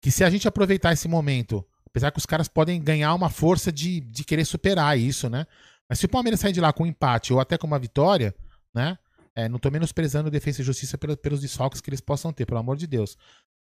[0.00, 3.70] que se a gente aproveitar esse momento Apesar que os caras podem ganhar uma força
[3.70, 5.46] de, de querer superar isso, né?
[5.88, 8.34] Mas se o Palmeiras sair de lá com um empate ou até com uma vitória,
[8.74, 8.98] né?
[9.34, 12.60] É, não tô menosprezando Defesa e Justiça pelos, pelos desfalques que eles possam ter, pelo
[12.60, 13.16] amor de Deus.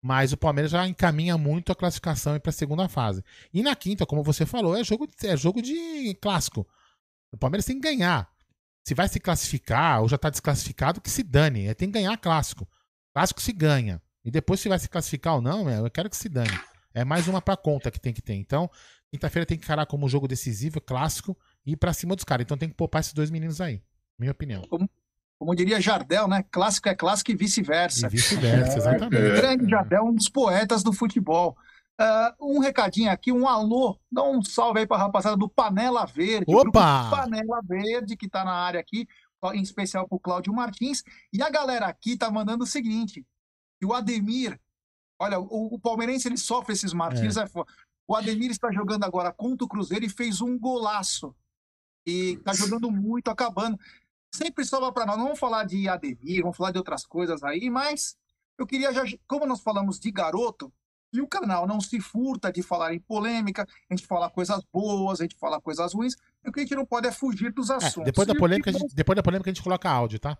[0.02, 3.24] Mas o Palmeiras já encaminha muito a classificação para a segunda fase.
[3.52, 6.66] E na quinta, como você falou, é jogo, é jogo de clássico.
[7.32, 8.30] O Palmeiras tem que ganhar.
[8.86, 11.66] Se vai se classificar ou já está desclassificado, que se dane.
[11.66, 12.68] É, tem que ganhar clássico.
[13.14, 14.00] Clássico se ganha.
[14.24, 16.58] E depois se vai se classificar ou não, eu quero que se dane.
[16.94, 18.35] É mais uma pra conta que tem que ter.
[18.35, 18.70] Então,
[19.11, 22.44] quinta-feira tem que encarar como um jogo decisivo, clássico, e ir pra cima dos caras.
[22.44, 23.83] Então tem que poupar esses dois meninos aí.
[24.18, 24.62] Minha opinião.
[24.62, 24.88] Como,
[25.38, 26.44] como diria Jardel, né?
[26.51, 28.07] Clássico é clássico e vice-versa.
[28.07, 29.16] E vice-versa, é, exatamente.
[29.16, 29.40] É.
[29.40, 31.57] Grande Jardel, um dos poetas do futebol.
[32.01, 36.55] Uh, um recadinho aqui, um alô, dá um salve aí pra rapaziada do Panela Verde.
[36.55, 37.11] Opa!
[37.11, 39.07] Panela Verde, que tá na área aqui,
[39.53, 41.03] em especial pro Cláudio Martins.
[41.33, 43.27] E a galera aqui tá mandando o seguinte:
[43.81, 44.59] que o Ademir
[45.18, 47.37] Olha, o, o palmeirense ele sofre esses martírios.
[47.37, 47.44] É.
[48.07, 51.35] O Ademir está jogando agora contra o Cruzeiro e fez um golaço.
[52.07, 53.78] E está jogando muito, acabando.
[54.35, 55.16] Sempre sobra para nós.
[55.16, 58.16] Não vamos falar de Ademir, vamos falar de outras coisas aí, mas
[58.57, 59.02] eu queria já.
[59.26, 60.72] Como nós falamos de garoto,
[61.12, 65.20] e o canal não se furta de falar em polêmica, a gente fala coisas boas,
[65.20, 66.14] a gente fala coisas ruins,
[66.46, 68.02] o que a gente não pode é fugir dos é, assuntos.
[68.02, 70.37] É, depois, da polêmica, gente, depois da polêmica a gente coloca áudio, tá?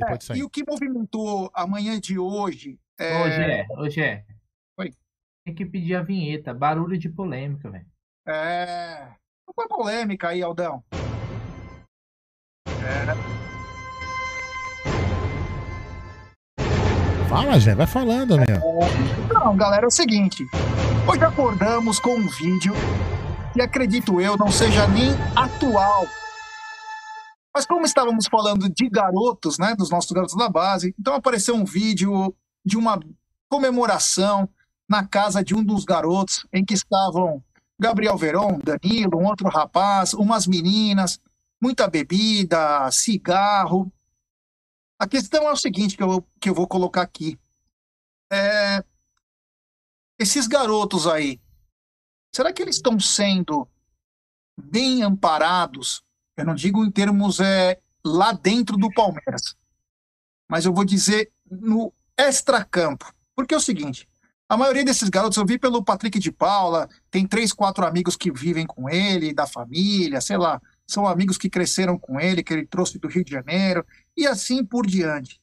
[0.00, 3.22] É, e o que movimentou a manhã de hoje é...
[3.22, 4.24] Hoje é, hoje é.
[4.78, 4.92] Oi.
[5.44, 7.86] Tem que pedir a vinheta, barulho de polêmica, velho.
[8.26, 9.12] É.
[9.46, 10.82] Não foi polêmica aí, Aldão.
[12.66, 13.38] É.
[17.28, 18.46] Fala, Jé, vai falando, meu.
[18.48, 19.32] É...
[19.32, 20.44] Não, galera, é o seguinte.
[21.10, 22.74] Hoje acordamos com um vídeo
[23.52, 26.06] que acredito eu não seja nem atual.
[27.54, 31.64] Mas como estávamos falando de garotos, né, dos nossos garotos da base, então apareceu um
[31.64, 32.34] vídeo
[32.68, 33.00] de uma
[33.48, 34.48] comemoração
[34.86, 37.42] na casa de um dos garotos em que estavam
[37.80, 41.18] Gabriel Veron, Danilo, um outro rapaz, umas meninas,
[41.60, 43.90] muita bebida, cigarro.
[44.98, 47.38] A questão é o seguinte que eu, que eu vou colocar aqui.
[48.30, 48.84] É,
[50.18, 51.40] esses garotos aí,
[52.34, 53.66] será que eles estão sendo
[54.60, 56.02] bem amparados,
[56.36, 59.56] eu não digo em termos é, lá dentro do Palmeiras,
[60.50, 63.12] mas eu vou dizer no extracampo.
[63.34, 64.08] Porque é o seguinte,
[64.48, 68.32] a maioria desses garotos eu vi pelo Patrick de Paula, tem três, quatro amigos que
[68.32, 72.66] vivem com ele, da família, sei lá, são amigos que cresceram com ele, que ele
[72.66, 73.84] trouxe do Rio de Janeiro,
[74.16, 75.38] e assim por diante.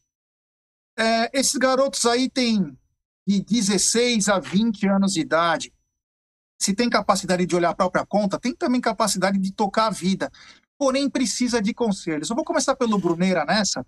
[0.97, 2.75] É, esses garotos aí têm
[3.27, 5.71] de 16 a 20 anos de idade.
[6.59, 10.31] Se tem capacidade de olhar a própria conta, tem também capacidade de tocar a vida.
[10.77, 12.29] Porém, precisa de conselhos.
[12.29, 13.85] Eu vou começar pelo Bruneira nessa.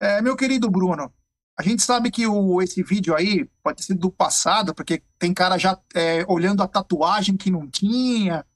[0.00, 1.12] É, meu querido Bruno,
[1.60, 5.58] a gente sabe que o, esse vídeo aí pode ser do passado, porque tem cara
[5.58, 8.46] já é, olhando a tatuagem que não tinha.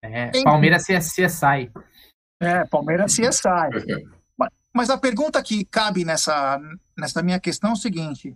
[0.00, 0.42] É, tem...
[0.42, 1.70] Palmeiras CSI.
[2.40, 4.08] É, Palmeiras CSI.
[4.74, 6.58] Mas a pergunta que cabe nessa,
[6.96, 8.34] nessa minha questão é o seguinte: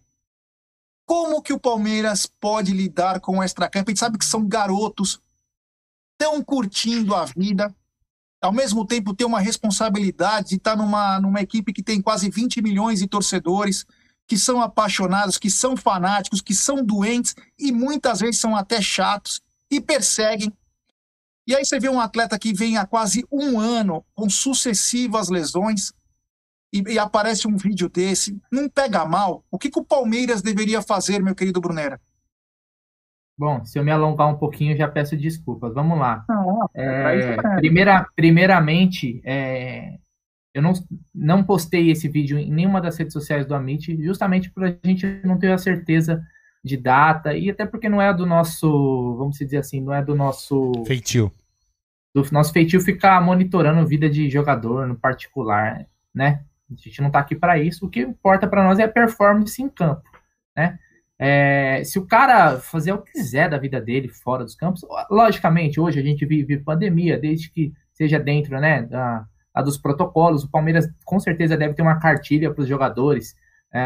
[1.06, 3.88] como que o Palmeiras pode lidar com o extracampo?
[3.88, 5.18] A gente sabe que são garotos,
[6.12, 7.74] estão curtindo a vida,
[8.42, 12.60] ao mesmo tempo ter uma responsabilidade de estar numa, numa equipe que tem quase 20
[12.60, 13.86] milhões de torcedores,
[14.30, 19.42] que são apaixonados, que são fanáticos, que são doentes e muitas vezes são até chatos
[19.68, 20.52] e perseguem.
[21.44, 25.92] E aí você vê um atleta que vem há quase um ano com sucessivas lesões
[26.72, 29.42] e, e aparece um vídeo desse, não pega mal.
[29.50, 32.00] O que, que o Palmeiras deveria fazer, meu querido Brunera?
[33.36, 35.74] Bom, se eu me alongar um pouquinho, já peço desculpas.
[35.74, 36.24] Vamos lá.
[36.28, 39.98] Não, é, primeira, primeiramente, é,
[40.52, 40.72] eu não,
[41.14, 45.06] não postei esse vídeo em nenhuma das redes sociais do Amit, justamente para a gente
[45.24, 46.22] não ter a certeza
[46.62, 50.14] de data e até porque não é do nosso, vamos dizer assim, não é do
[50.14, 51.32] nosso feitio.
[52.14, 56.44] Do nosso feitio ficar monitorando a vida de jogador no particular, né?
[56.70, 57.86] A gente não está aqui para isso.
[57.86, 60.02] O que importa para nós é a performance em campo,
[60.56, 60.78] né?
[61.22, 65.78] É, se o cara fazer o que quiser da vida dele fora dos campos, logicamente,
[65.78, 70.44] hoje a gente vive pandemia, desde que seja dentro, né, da, a dos protocolos.
[70.44, 73.34] O Palmeiras com certeza deve ter uma cartilha para os jogadores,
[73.72, 73.80] é,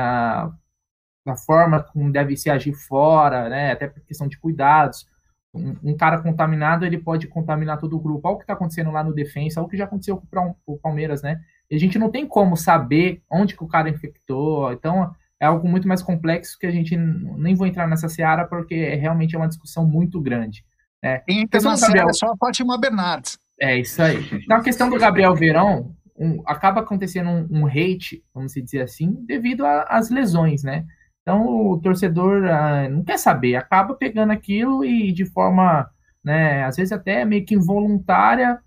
[1.24, 5.06] da forma como deve se agir fora, né, até por questão de cuidados.
[5.54, 8.26] Um, um, cara contaminado, ele pode contaminar todo o grupo.
[8.26, 10.76] Olha o que está acontecendo lá no defensa, olha o que já aconteceu com o
[10.76, 11.40] Palmeiras, né?
[11.70, 14.72] E a gente não tem como saber onde que o cara infectou.
[14.72, 18.74] Então, é algo muito mais complexo que a gente nem vou entrar nessa seara porque
[18.74, 20.64] é, realmente é uma discussão muito grande.
[21.02, 21.18] Né?
[21.18, 23.38] Tem internacional, é só a Fátima Bernardes.
[23.60, 24.18] É isso aí.
[24.32, 29.12] Então, a questão do Gabriel Verão, um, acaba acontecendo um, um, hate, vamos dizer assim,
[29.26, 30.84] devido às lesões, né?
[31.22, 35.88] Então, o torcedor ah, não quer saber, acaba pegando aquilo e de forma,
[36.22, 38.60] né, às vezes até meio que involuntária,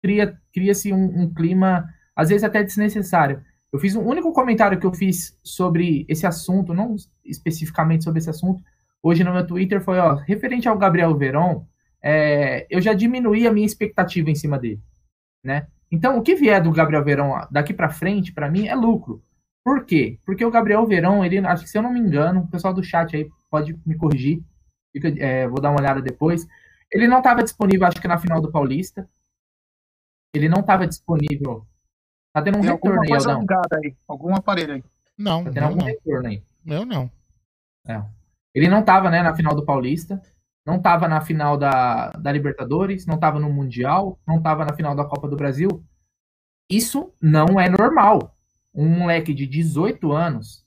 [0.00, 3.42] cria, cria-se um, um clima, às vezes até desnecessário.
[3.72, 8.30] Eu fiz um único comentário que eu fiz sobre esse assunto, não especificamente sobre esse
[8.30, 8.62] assunto,
[9.02, 11.64] hoje no meu Twitter foi, ó, referente ao Gabriel Verón,
[12.02, 14.80] é, eu já diminuí a minha expectativa em cima dele,
[15.44, 15.66] né?
[15.90, 19.22] Então, o que vier do Gabriel Verão daqui para frente, para mim, é lucro.
[19.64, 20.18] Por quê?
[20.24, 22.82] Porque o Gabriel Verão, ele, acho que se eu não me engano, o pessoal do
[22.82, 24.42] chat aí pode me corrigir,
[24.92, 26.46] fica, é, vou dar uma olhada depois.
[26.92, 29.08] Ele não estava disponível, acho que na final do Paulista.
[30.34, 31.66] Ele não estava disponível.
[32.32, 33.46] Tá tendo um Tem retorno aí, Aldão.
[33.82, 34.84] aí, algum aparelho aí.
[35.16, 35.86] Não, tá tendo algum não.
[35.86, 36.42] retorno aí.
[36.66, 37.10] Eu não.
[37.86, 38.02] É.
[38.54, 40.20] Ele não estava, né, na final do Paulista
[40.68, 44.94] não estava na final da, da Libertadores, não estava no Mundial, não estava na final
[44.94, 45.82] da Copa do Brasil.
[46.68, 48.36] Isso não é normal.
[48.74, 50.62] Um moleque de 18 anos,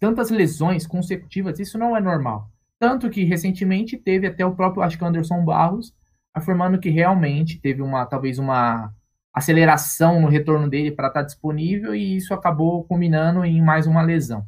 [0.00, 2.50] tantas lesões consecutivas, isso não é normal.
[2.76, 5.94] Tanto que recentemente teve até o próprio, acho que Anderson Barros,
[6.34, 8.92] afirmando que realmente teve uma, talvez uma
[9.32, 14.02] aceleração no retorno dele para estar tá disponível e isso acabou culminando em mais uma
[14.02, 14.44] lesão.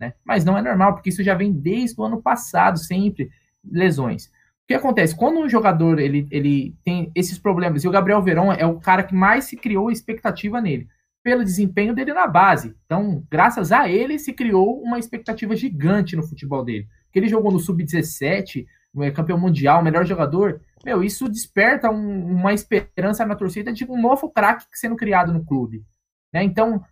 [0.00, 0.14] Né?
[0.24, 3.28] Mas não é normal, porque isso já vem desde o ano passado, sempre
[3.64, 4.26] lesões.
[4.26, 4.30] O
[4.68, 5.16] que acontece?
[5.16, 9.02] Quando um jogador ele, ele tem esses problemas, e o Gabriel Verón é o cara
[9.02, 10.86] que mais se criou expectativa nele,
[11.22, 12.74] pelo desempenho dele na base.
[12.84, 16.86] Então, graças a ele, se criou uma expectativa gigante no futebol dele.
[17.04, 18.66] Porque ele jogou no Sub-17,
[19.00, 20.60] é campeão mundial, melhor jogador.
[20.84, 25.44] Meu, isso desperta um, uma esperança na torcida de um novo craque sendo criado no
[25.44, 25.84] clube.
[26.32, 26.42] Né?
[26.42, 26.84] Então,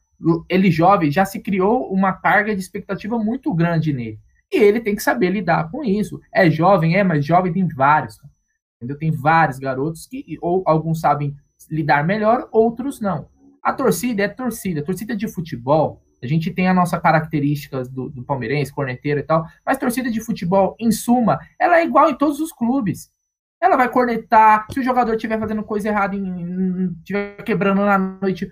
[0.49, 4.19] ele jovem já se criou uma carga de expectativa muito grande nele.
[4.53, 6.21] E ele tem que saber lidar com isso.
[6.33, 8.19] É jovem, é, mas jovem tem vários.
[8.77, 8.99] Entendeu?
[8.99, 11.35] Tem vários garotos que ou alguns sabem
[11.71, 13.29] lidar melhor, outros não.
[13.63, 14.85] A torcida é torcida.
[14.85, 19.45] torcida de futebol, a gente tem a nossa características do, do palmeirense, corneteiro e tal,
[19.65, 23.11] mas torcida de futebol, em suma, ela é igual em todos os clubes.
[23.61, 26.15] Ela vai cornetar, se o jogador estiver fazendo coisa errada,
[26.99, 28.49] estiver quebrando na noite,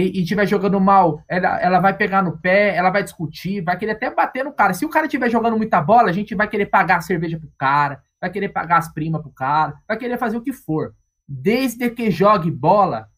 [0.00, 3.92] e, estiver jogando mal, ela, ela vai pegar no pé, ela vai discutir, vai querer
[3.92, 4.74] até bater no cara.
[4.74, 7.50] Se o cara estiver jogando muita bola, a gente vai querer pagar a cerveja pro
[7.58, 10.94] cara, vai querer pagar as primas pro cara, vai querer fazer o que for.
[11.26, 13.08] Desde que jogue bola,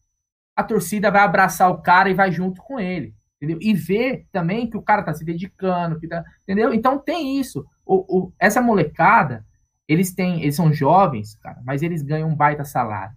[0.55, 3.13] a torcida vai abraçar o cara e vai junto com ele.
[3.37, 3.57] Entendeu?
[3.59, 6.73] E ver também que o cara tá se dedicando, que tá, entendeu?
[6.73, 7.65] Então tem isso.
[7.83, 9.43] O, o, essa molecada,
[9.87, 13.15] eles têm, eles são jovens, cara, mas eles ganham um baita salário.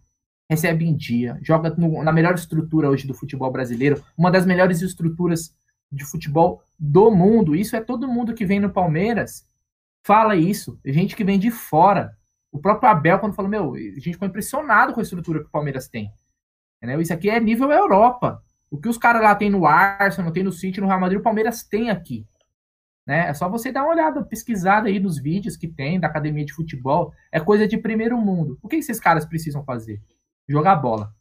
[0.50, 4.82] Recebe em dia, joga no, na melhor estrutura hoje do futebol brasileiro, uma das melhores
[4.82, 5.54] estruturas
[5.90, 7.56] de futebol do mundo.
[7.56, 9.46] Isso é todo mundo que vem no Palmeiras
[10.04, 10.78] fala isso.
[10.84, 12.16] Gente que vem de fora.
[12.52, 15.50] O próprio Abel, quando falou, meu, a gente ficou impressionado com a estrutura que o
[15.50, 16.12] Palmeiras tem.
[16.76, 17.00] Entendeu?
[17.00, 18.42] Isso aqui é nível Europa.
[18.70, 21.22] O que os caras lá tem no Arsenal, tem no City, no Real Madrid, o
[21.22, 22.26] Palmeiras tem aqui.
[23.06, 23.28] Né?
[23.28, 26.52] É só você dar uma olhada, pesquisada aí nos vídeos que tem da academia de
[26.52, 27.12] futebol.
[27.32, 28.58] É coisa de primeiro mundo.
[28.62, 30.00] O que esses caras precisam fazer?
[30.48, 31.14] Jogar bola.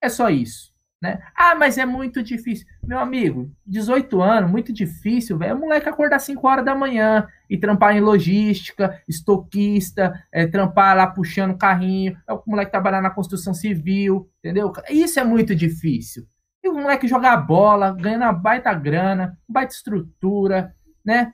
[0.00, 0.76] É só isso.
[1.00, 1.20] Né?
[1.34, 2.66] Ah, mas é muito difícil.
[2.82, 5.52] Meu amigo, 18 anos, muito difícil, velho.
[5.52, 11.06] É moleque acordar 5 horas da manhã e trampar em logística, estoquista, é, trampar lá
[11.06, 12.18] puxando carrinho.
[12.26, 14.72] É o moleque trabalhar na construção civil, entendeu?
[14.90, 16.26] Isso é muito difícil.
[16.62, 21.32] E o moleque jogar bola, ganhando uma baita grana, baita estrutura, né?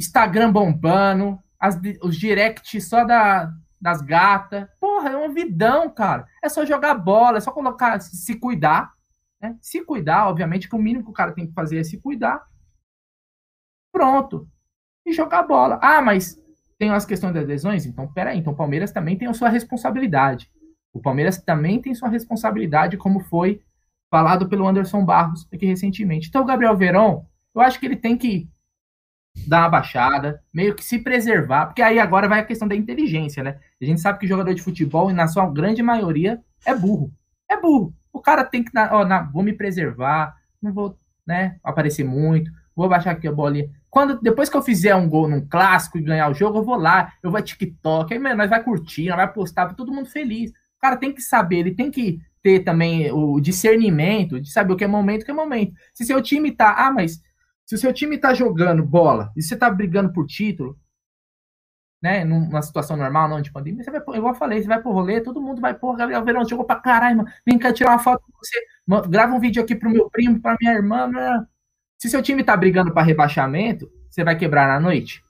[0.00, 4.68] Instagram bombando, as, os directs só da, das gatas.
[4.80, 6.26] Porra, é uma vidão, cara.
[6.42, 8.92] É só jogar bola, é só colocar, se cuidar.
[9.40, 9.56] Né?
[9.60, 12.46] Se cuidar, obviamente, que o mínimo que o cara tem que fazer é se cuidar.
[13.92, 14.48] Pronto.
[15.06, 15.78] E jogar bola.
[15.82, 16.40] Ah, mas
[16.78, 17.86] tem as questões das lesões?
[17.86, 18.38] Então, peraí.
[18.38, 20.50] Então, o Palmeiras também tem a sua responsabilidade.
[20.92, 23.62] O Palmeiras também tem sua responsabilidade, como foi
[24.10, 26.28] falado pelo Anderson Barros aqui recentemente.
[26.28, 27.24] Então, o Gabriel Verón,
[27.54, 28.48] eu acho que ele tem que
[29.46, 33.42] dar uma baixada, meio que se preservar, porque aí agora vai a questão da inteligência,
[33.42, 33.58] né?
[33.80, 37.12] A gente sabe que jogador de futebol, na sua grande maioria, é burro.
[37.48, 37.94] É burro.
[38.12, 42.88] O cara tem que, ó, na, vou me preservar, não vou, né, aparecer muito, vou
[42.88, 43.70] baixar aqui a bolinha.
[43.90, 46.76] Quando, depois que eu fizer um gol num clássico e ganhar o jogo, eu vou
[46.76, 50.50] lá, eu vou TikTok, aí, nós vai curtir, nós vai postar, todo mundo feliz.
[50.50, 54.76] O cara tem que saber, ele tem que ter também o discernimento de saber o
[54.76, 55.72] que é momento, o que é momento.
[55.92, 57.20] Se seu time tá, ah, mas
[57.68, 60.80] se o seu time está jogando bola e você está brigando por título,
[62.02, 65.20] né, numa situação normal, não de pandemia, você vai, eu falei, você vai pro rolê,
[65.20, 68.22] todo mundo vai, pô, Gabriel Verão jogou pra caralho, mano, vem cá tirar uma foto
[68.22, 71.46] com você, mano, grava um vídeo aqui pro meu primo, pra minha irmã, né?
[71.98, 75.22] Se seu time tá brigando para rebaixamento, você vai quebrar na noite?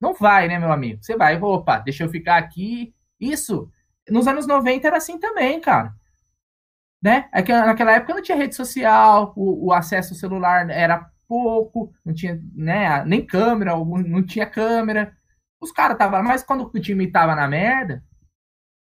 [0.00, 1.00] Não vai, né, meu amigo?
[1.00, 2.92] Você vai, opa, deixa eu ficar aqui.
[3.20, 3.70] Isso,
[4.08, 5.94] nos anos 90 era assim também, cara
[7.02, 7.28] né?
[7.32, 11.92] É que naquela época não tinha rede social, o, o acesso ao celular era pouco,
[12.04, 15.12] não tinha né, nem câmera, não tinha câmera.
[15.60, 18.02] Os caras estavam, mas quando o time tava na merda,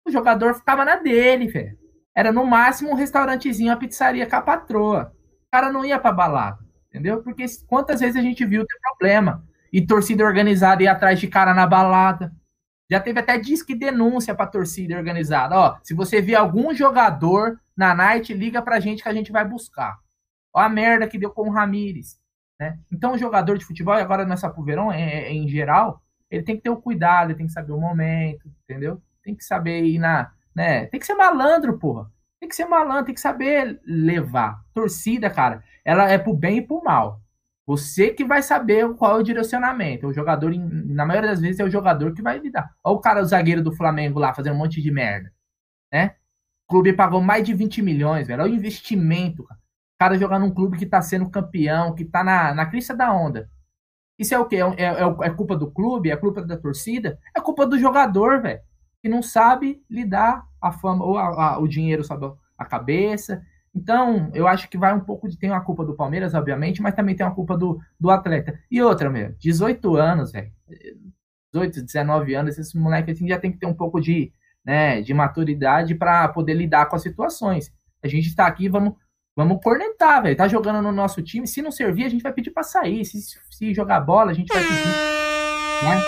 [0.07, 1.79] o jogador ficava na dele, velho.
[2.15, 5.13] Era no máximo um restaurantezinho, a pizzaria com a patroa.
[5.47, 6.59] O cara não ia pra balada,
[6.89, 7.23] entendeu?
[7.23, 11.55] Porque quantas vezes a gente viu ter problema e torcida organizada ir atrás de cara
[11.55, 12.33] na balada.
[12.93, 15.59] Já teve até disque denúncia pra torcida organizada.
[15.59, 19.49] Ó, se você vê algum jogador na night, liga pra gente que a gente vai
[19.49, 19.99] buscar.
[20.55, 22.21] Ó a merda que deu com o Ramires.
[22.61, 22.79] Né?
[22.93, 26.55] Então, o jogador de futebol, agora nessa pro verão, é, é, em geral, ele tem
[26.55, 29.01] que ter o cuidado, ele tem que saber o momento, entendeu?
[29.25, 30.31] Tem que saber ir na.
[30.55, 30.85] Né?
[30.85, 32.11] Tem que ser malandro, porra.
[32.39, 34.63] Tem que ser malandro, tem que saber levar.
[34.75, 37.22] Torcida, cara, ela é pro bem e pro mal.
[37.73, 40.07] Você que vai saber qual é o direcionamento.
[40.07, 42.71] O jogador, na maioria das vezes, é o jogador que vai lidar.
[42.85, 45.33] Olha o cara, o zagueiro do Flamengo lá, fazendo um monte de merda.
[45.91, 46.17] Né?
[46.69, 48.43] clube pagou mais de 20 milhões, velho.
[48.43, 49.59] Olha o investimento, cara.
[49.59, 53.11] O cara jogar num clube que tá sendo campeão, que tá na, na crista da
[53.11, 53.49] onda.
[54.19, 54.57] Isso é o quê?
[54.77, 56.11] É, é, é, culpa do clube?
[56.11, 57.19] É culpa da torcida?
[57.35, 58.61] É culpa do jogador, velho.
[59.01, 63.43] Que não sabe lidar a fama, ou a, a, o dinheiro sobe a cabeça.
[63.75, 65.39] Então, eu acho que vai um pouco de.
[65.39, 68.59] Tem uma culpa do Palmeiras, obviamente, mas também tem uma culpa do, do atleta.
[68.71, 70.53] E outra, meu, 18 anos, velho.
[71.53, 74.33] 18, 19 anos, esse moleque assim, já tem que ter um pouco de,
[74.65, 77.73] né, de maturidade para poder lidar com as situações.
[78.03, 78.95] A gente está aqui, vamos,
[79.37, 80.37] vamos cornetar, velho.
[80.37, 83.05] Tá jogando no nosso time, se não servir, a gente vai pedir para sair.
[83.05, 83.21] Se,
[83.51, 84.87] se jogar bola, a gente vai pedir.
[85.85, 86.01] Né?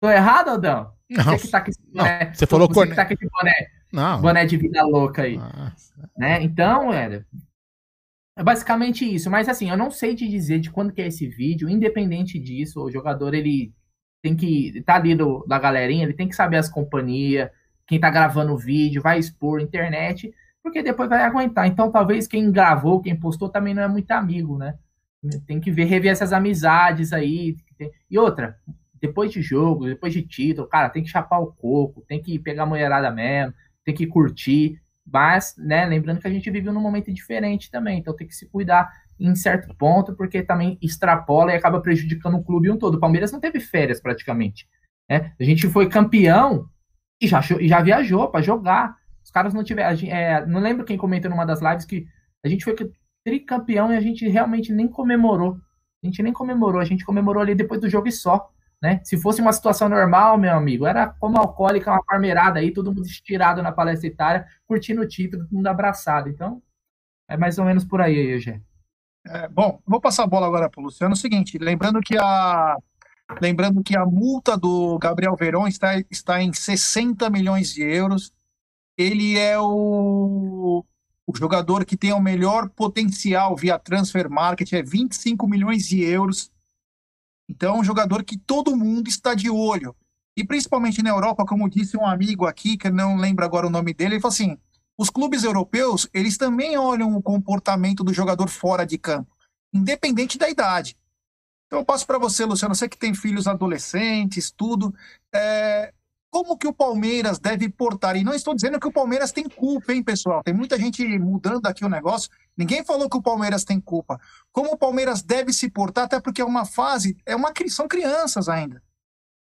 [0.00, 0.92] Tô errado, Aldão?
[1.08, 2.96] Não, você, que tá boné, não, você falou você cornet...
[2.96, 3.04] tá
[3.94, 4.20] não.
[4.20, 5.38] boné de vida louca aí.
[6.16, 6.42] Né?
[6.42, 7.24] Então, é,
[8.36, 9.30] é basicamente isso.
[9.30, 11.68] Mas assim, eu não sei te dizer de quando que é esse vídeo.
[11.68, 13.72] Independente disso, o jogador ele
[14.22, 17.50] tem que tá ali do, da galerinha, ele tem que saber as companhias,
[17.86, 20.32] quem tá gravando o vídeo, vai expor internet,
[20.62, 21.66] porque depois vai aguentar.
[21.66, 24.78] Então, talvez quem gravou, quem postou também não é muito amigo, né?
[25.46, 27.56] Tem que ver, rever essas amizades aí.
[28.10, 28.58] E outra,
[29.00, 32.62] depois de jogo, depois de título, cara, tem que chapar o coco, tem que pegar
[32.62, 33.52] a mulherada mesmo,
[33.84, 34.80] tem que curtir.
[35.06, 38.48] Mas, né, lembrando que a gente vive num momento diferente também, então tem que se
[38.48, 38.90] cuidar.
[39.20, 42.96] em certo ponto, porque também extrapola e acaba prejudicando o clube um todo.
[42.96, 44.66] O Palmeiras não teve férias praticamente.
[45.08, 45.32] Né?
[45.38, 46.68] A gente foi campeão
[47.20, 48.96] e já, e já viajou para jogar.
[49.22, 49.96] Os caras não tiveram.
[50.08, 52.06] É, não lembro quem comentou numa das lives que
[52.44, 52.74] a gente foi
[53.24, 55.58] tricampeão e a gente realmente nem comemorou.
[56.02, 58.50] A gente nem comemorou, a gente comemorou ali depois do jogo e só.
[58.82, 59.00] Né?
[59.02, 63.06] Se fosse uma situação normal, meu amigo, era como alcoólica, uma parmeirada aí, todo mundo
[63.06, 66.28] estirado na palestra etária, curtindo o título, todo mundo abraçado.
[66.28, 66.62] Então,
[67.28, 68.62] é mais ou menos por aí, Eugênio.
[69.26, 71.14] É, bom, vou passar a bola agora para o Luciano.
[71.14, 72.76] É o seguinte, lembrando que a
[73.40, 78.32] lembrando que a multa do Gabriel Verón está, está em 60 milhões de euros.
[78.96, 80.84] Ele é o,
[81.26, 86.52] o jogador que tem o melhor potencial via transfer market, é 25 milhões de euros.
[87.48, 89.94] Então, é um jogador que todo mundo está de olho.
[90.36, 93.94] E principalmente na Europa, como disse um amigo aqui, que não lembro agora o nome
[93.94, 94.58] dele, ele falou assim:
[94.98, 99.30] os clubes europeus, eles também olham o comportamento do jogador fora de campo,
[99.72, 100.96] independente da idade.
[101.66, 104.94] Então eu passo para você, Luciano, você que tem filhos adolescentes, tudo,
[105.32, 105.92] é,
[106.34, 108.16] como que o Palmeiras deve portar?
[108.16, 110.42] E não estou dizendo que o Palmeiras tem culpa, hein, pessoal?
[110.42, 112.28] Tem muita gente mudando aqui o negócio.
[112.56, 114.20] Ninguém falou que o Palmeiras tem culpa.
[114.50, 118.48] Como o Palmeiras deve se portar, até porque é uma fase, é uma são crianças
[118.48, 118.82] ainda.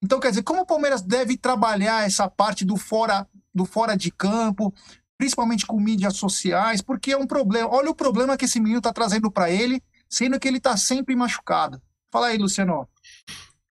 [0.03, 4.11] Então, quer dizer, como o Palmeiras deve trabalhar essa parte do fora, do fora de
[4.11, 4.73] campo,
[5.17, 7.69] principalmente com mídias sociais, porque é um problema.
[7.73, 11.15] Olha o problema que esse menino está trazendo para ele, sendo que ele está sempre
[11.15, 11.81] machucado.
[12.11, 12.85] Fala aí, Luciano.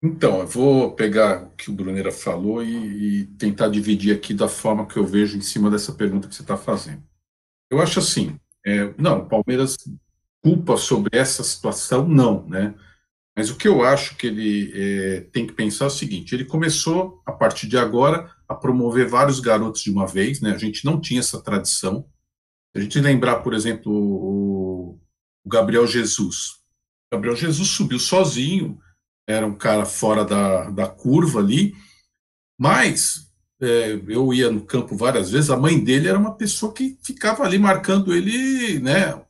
[0.02, 4.48] Então, eu vou pegar o que o Brunera falou e, e tentar dividir aqui da
[4.48, 7.02] forma que eu vejo em cima dessa pergunta que você está fazendo.
[7.70, 8.36] Eu acho assim,
[8.66, 9.76] é, não, o Palmeiras
[10.42, 12.74] culpa sobre essa situação, não, né?
[13.36, 16.44] Mas o que eu acho que ele é, tem que pensar é o seguinte: ele
[16.44, 20.52] começou, a partir de agora, a promover vários garotos de uma vez, né?
[20.52, 22.06] A gente não tinha essa tradição.
[22.72, 25.00] Se a gente lembrar, por exemplo, o,
[25.44, 26.60] o Gabriel Jesus.
[27.10, 28.78] O Gabriel Jesus subiu sozinho,
[29.32, 31.74] era um cara fora da, da curva ali,
[32.58, 33.26] mas
[33.60, 37.44] é, eu ia no campo várias vezes, a mãe dele era uma pessoa que ficava
[37.44, 39.20] ali marcando ele, né?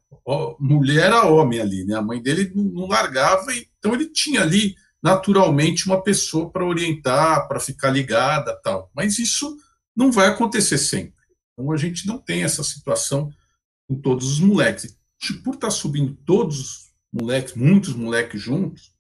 [0.59, 1.97] mulher a homem ali, né?
[1.97, 3.47] A mãe dele não, largava,
[3.79, 8.91] então ele tinha ali naturalmente uma pessoa para orientar, para ficar ligada, tal.
[8.95, 9.57] Mas isso
[9.97, 11.15] não vai acontecer sempre.
[11.53, 13.31] Então a gente não tem essa situação
[13.89, 14.97] com todos os moleques.
[15.45, 18.92] Por estar tá subindo todos os moleques, muitos moleques juntos,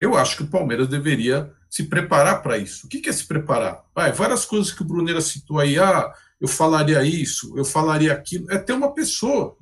[0.00, 2.86] eu acho que o Palmeiras deveria se preparar para isso.
[2.86, 3.84] O que é se preparar?
[3.94, 8.50] Vai, várias coisas que o Bruneira citou aí, ah, eu falaria isso, eu falaria aquilo.
[8.50, 9.56] É ter uma pessoa,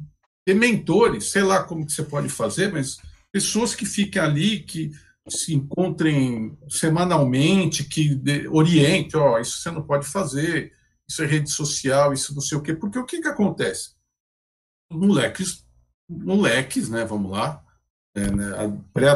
[0.46, 2.98] ter mentores, sei lá como que você pode fazer, mas
[3.32, 4.90] pessoas que fiquem ali, que
[5.28, 8.18] se encontrem semanalmente, que
[8.50, 10.72] oriente, ó, isso você não pode fazer,
[11.08, 13.90] isso é rede social, isso não sei o quê, porque o que que acontece?
[14.90, 15.66] Moleques,
[16.08, 17.62] moleques, né, vamos lá,
[18.14, 19.10] é, né, pré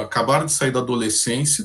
[0.00, 1.64] acabaram de sair da adolescência,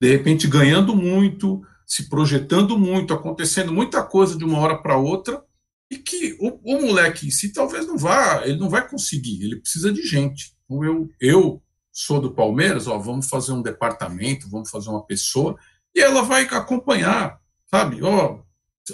[0.00, 5.42] de repente ganhando muito, se projetando muito, acontecendo muita coisa de uma hora para outra,
[5.90, 9.60] e que o, o moleque em si talvez não vá, ele não vai conseguir, ele
[9.60, 10.52] precisa de gente.
[10.64, 11.62] Então eu, eu
[11.92, 15.56] sou do Palmeiras, ó, vamos fazer um departamento, vamos fazer uma pessoa,
[15.94, 17.38] e ela vai acompanhar,
[17.70, 18.02] sabe?
[18.02, 18.40] Ó,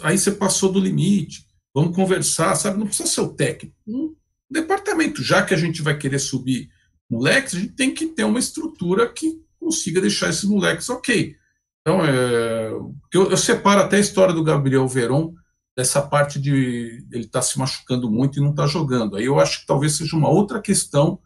[0.02, 2.78] aí você passou do limite, vamos conversar, sabe?
[2.78, 3.74] Não precisa ser o técnico.
[3.86, 4.14] Um
[4.48, 6.68] departamento, já que a gente vai querer subir
[7.12, 11.36] moleques, a gente tem que ter uma estrutura que consiga deixar esses moleques ok.
[11.80, 12.70] Então, é,
[13.12, 15.34] eu, eu separo até a história do Gabriel Veron
[15.76, 19.16] dessa parte de ele estar tá se machucando muito e não estar tá jogando.
[19.16, 21.18] Aí eu acho que talvez seja uma outra questão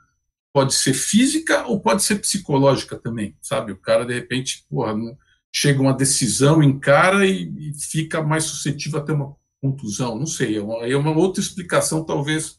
[0.53, 3.73] pode ser física ou pode ser psicológica também, sabe?
[3.73, 4.95] O cara, de repente, porra,
[5.53, 10.57] chega uma decisão, encara e, e fica mais suscetível a ter uma contusão, não sei,
[10.57, 12.59] é uma, é uma outra explicação, talvez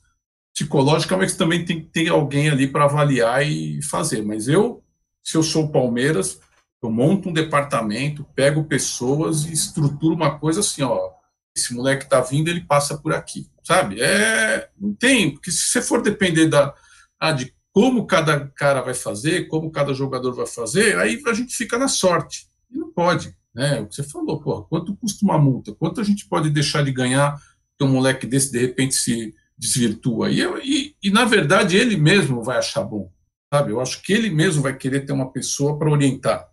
[0.57, 4.23] psicológica, mas também tem que ter alguém ali para avaliar e fazer.
[4.23, 4.83] Mas eu,
[5.23, 6.39] se eu sou o Palmeiras,
[6.81, 11.11] eu monto um departamento, pego pessoas e estruturo uma coisa assim, ó,
[11.55, 14.01] esse moleque está vindo, ele passa por aqui, sabe?
[14.01, 16.73] É, não tem, porque se você for depender da,
[17.19, 21.55] ah, de como cada cara vai fazer, como cada jogador vai fazer, aí a gente
[21.55, 22.47] fica na sorte.
[22.71, 23.35] E não pode.
[23.53, 23.79] Né?
[23.81, 25.75] O que você falou, pô, quanto custa uma multa?
[25.75, 27.39] Quanto a gente pode deixar de ganhar
[27.77, 30.29] que um moleque desse de repente se desvirtua?
[30.29, 33.11] E, e, e na verdade ele mesmo vai achar bom.
[33.53, 33.71] Sabe?
[33.71, 36.47] Eu acho que ele mesmo vai querer ter uma pessoa para orientar.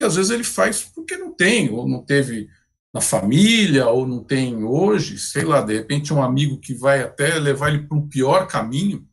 [0.00, 2.48] E às vezes ele faz porque não tem, ou não teve
[2.94, 7.38] na família, ou não tem hoje, sei lá, de repente um amigo que vai até
[7.38, 9.06] levar ele para um pior caminho.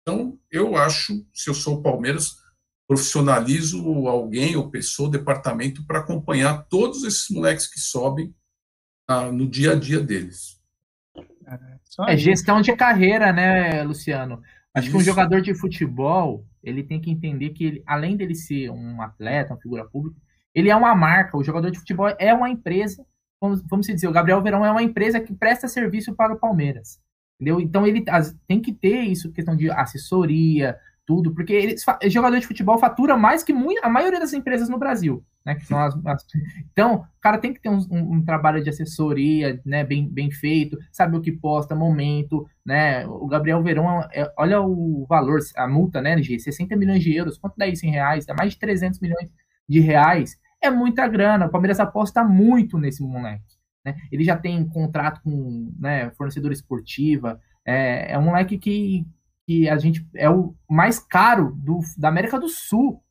[0.00, 2.36] Então, eu acho, se eu sou o Palmeiras,
[2.88, 3.78] profissionalizo
[4.08, 8.34] alguém ou pessoa, departamento, para acompanhar todos esses moleques que sobem
[9.06, 10.60] ah, no dia a dia deles.
[12.08, 14.42] É gestão de carreira, né, Luciano?
[14.74, 14.96] Acho isso.
[14.96, 19.02] que um jogador de futebol, ele tem que entender que ele, além dele ser um
[19.02, 20.16] atleta, uma figura pública,
[20.54, 21.36] ele é uma marca.
[21.36, 23.04] O jogador de futebol é uma empresa.
[23.40, 27.00] Vamos, vamos dizer, o Gabriel Verão é uma empresa que presta serviço para o Palmeiras.
[27.40, 27.60] Entendeu?
[27.60, 28.04] Então ele
[28.46, 31.76] tem que ter isso, questão de assessoria, tudo, porque ele,
[32.08, 35.24] jogador de futebol fatura mais que muito, a maioria das empresas no Brasil.
[35.44, 36.26] Né, as, as,
[36.72, 40.30] então, o cara tem que ter um, um, um, trabalho de assessoria né, bem, bem
[40.30, 42.46] feito, saber o que posta, momento.
[42.64, 43.06] Né?
[43.06, 47.38] O Gabriel Verão, é, olha o valor, a multa, né, de 60 milhões de euros,
[47.38, 48.24] quanto dá isso em reais?
[48.24, 49.28] Dá mais de 300 milhões
[49.68, 50.36] de reais.
[50.60, 51.46] É muita grana.
[51.46, 53.42] O Palmeiras aposta muito nesse moleque.
[53.84, 53.96] Né?
[54.10, 56.12] Ele já tem contrato com né,
[56.52, 57.40] esportiva.
[57.66, 59.06] É, é um moleque que,
[59.46, 63.02] que a gente é o mais caro do, da América do Sul.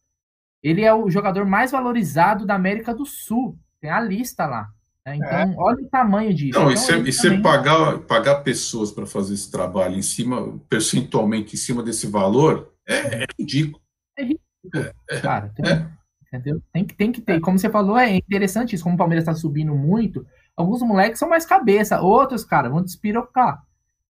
[0.64, 3.58] Ele é o jogador mais valorizado da América do Sul.
[3.80, 4.70] Tem a lista lá.
[5.06, 5.16] Né?
[5.18, 5.56] Então, é.
[5.58, 6.60] olha o tamanho disso.
[6.60, 7.42] Não, então, e você também...
[7.42, 13.24] pagar, pagar pessoas para fazer esse trabalho em cima, percentualmente em cima desse valor, é,
[13.24, 13.82] é ridículo.
[14.18, 14.94] É ridículo.
[15.10, 15.88] É, Cara, tem, é.
[16.28, 16.62] entendeu?
[16.72, 17.40] Tem, que, tem que ter.
[17.40, 18.84] Como você falou, é interessante isso.
[18.84, 23.64] Como o Palmeiras está subindo muito, alguns moleques são mais cabeça, outros, cara, vão despirocar.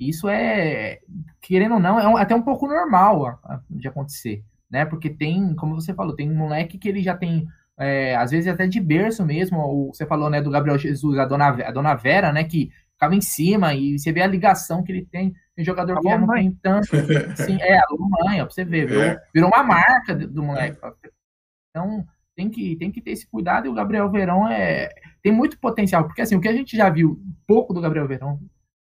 [0.00, 1.00] Isso é,
[1.40, 4.84] querendo ou não, é até um pouco normal de acontecer, né?
[4.84, 7.46] Porque tem, como você falou, tem um moleque que ele já tem,
[7.76, 11.24] é, às vezes até de berço mesmo, o, você falou, né, do Gabriel Jesus, a
[11.24, 14.90] dona, a dona Vera, né, que ficava em cima e você vê a ligação que
[14.90, 15.34] ele tem.
[15.54, 16.88] Tem jogador que já não tem tanto.
[17.32, 19.22] Assim, é, a ó, pra você ver, virou, é.
[19.34, 20.78] virou uma marca do moleque.
[21.70, 22.04] Então,
[22.36, 24.88] tem que, tem que ter esse cuidado e o Gabriel Verão é,
[25.22, 28.38] tem muito potencial, porque assim, o que a gente já viu pouco do Gabriel Verão,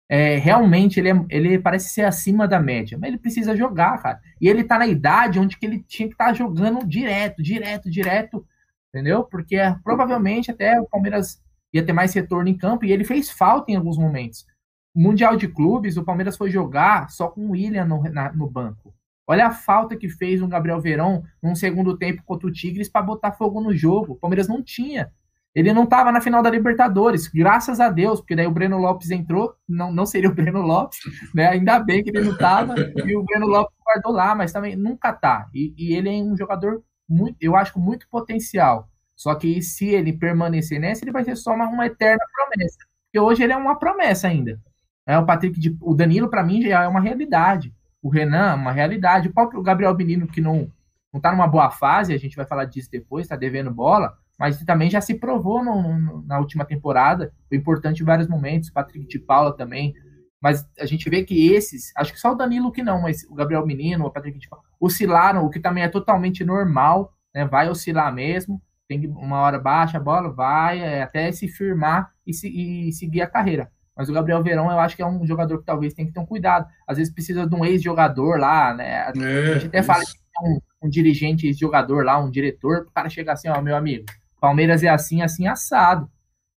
[0.09, 4.21] é, realmente ele, é, ele parece ser acima da média, mas ele precisa jogar, cara.
[4.41, 7.91] E ele tá na idade onde que ele tinha que estar tá jogando direto, direto,
[7.91, 8.47] direto,
[8.89, 9.25] entendeu?
[9.25, 11.43] Porque é, provavelmente até o Palmeiras
[11.73, 14.47] ia ter mais retorno em campo e ele fez falta em alguns momentos.
[14.95, 18.95] Mundial de Clubes, o Palmeiras foi jogar só com o William no, na, no banco.
[19.27, 23.03] Olha a falta que fez o Gabriel Verão num segundo tempo contra o Tigres para
[23.03, 24.13] botar fogo no jogo.
[24.13, 25.11] O Palmeiras não tinha.
[25.55, 29.11] Ele não estava na final da Libertadores, graças a Deus, porque daí o Breno Lopes
[29.13, 30.99] entrou, não, não seria o Breno Lopes,
[31.33, 31.47] né?
[31.47, 35.13] Ainda bem que ele não estava, e o Breno Lopes guardou lá, mas também nunca
[35.13, 35.49] tá.
[35.55, 38.89] E, e, ele é um jogador muito, eu acho, com muito potencial.
[39.15, 42.79] Só que se ele permanecer nessa, ele vai ser só uma, uma eterna promessa.
[43.05, 44.61] Porque hoje ele é uma promessa ainda.
[45.07, 47.73] É, o Patrick, de, o Danilo, para mim, já é uma realidade.
[48.03, 49.29] O Renan, uma realidade.
[49.29, 50.69] O próprio Gabriel Menino, que não,
[51.13, 54.63] não tá numa boa fase, a gente vai falar disso depois, tá devendo bola mas
[54.65, 59.07] também já se provou no, no, na última temporada, foi importante em vários momentos, Patrick
[59.07, 59.95] de Paula também,
[60.41, 63.35] mas a gente vê que esses, acho que só o Danilo que não, mas o
[63.35, 67.69] Gabriel Menino, o Patrick de Paula, oscilaram, o que também é totalmente normal, né, vai
[67.69, 72.49] oscilar mesmo, tem uma hora baixa a bola, vai é, até se firmar e, se,
[72.49, 73.71] e seguir a carreira.
[73.97, 76.19] Mas o Gabriel Verão, eu acho que é um jogador que talvez tem que ter
[76.19, 76.67] um cuidado.
[76.87, 79.03] Às vezes precisa de um ex-jogador lá, né?
[79.03, 79.87] A é, gente até isso.
[79.87, 83.61] fala que é um, um dirigente ex-jogador lá, um diretor, o cara chegar assim, ó,
[83.63, 84.05] meu amigo,
[84.45, 86.07] Palmeiras é assim, assim, assado,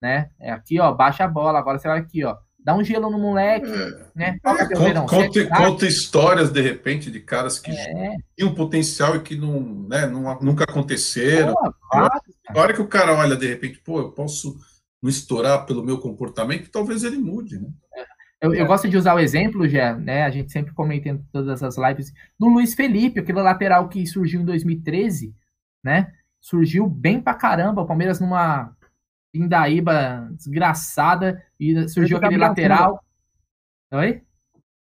[0.01, 0.31] né?
[0.39, 3.19] É aqui, ó, baixa a bola, agora você vai aqui, ó, dá um gelo no
[3.19, 4.07] moleque, é.
[4.15, 4.39] né?
[4.43, 8.15] É, conta, conta, conta, histórias, de repente, de caras que é.
[8.35, 11.53] tinham potencial e que não, né, não, nunca aconteceram.
[11.53, 14.57] Pô, a hora que o cara olha, de repente, pô, eu posso
[14.99, 17.69] não estourar pelo meu comportamento, talvez ele mude, né?
[18.41, 20.23] Eu, eu, gosto de usar o exemplo, já, né?
[20.23, 24.41] A gente sempre comenta em todas as lives do Luiz Felipe, aquele lateral que surgiu
[24.41, 25.35] em 2013,
[25.83, 26.11] né?
[26.45, 27.81] Surgiu bem pra caramba.
[27.81, 28.71] O Palmeiras numa
[29.33, 33.03] Indaíba desgraçada e surgiu aquele lateral.
[33.89, 34.03] Silva.
[34.05, 34.21] Oi?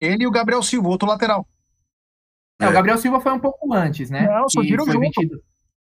[0.01, 1.47] Ele e o Gabriel Silva, outro lateral.
[2.61, 2.69] É, é.
[2.69, 4.27] o Gabriel Silva foi um pouco antes, né?
[4.29, 5.01] Não, surgiram junto.
[5.01, 5.43] Vendido.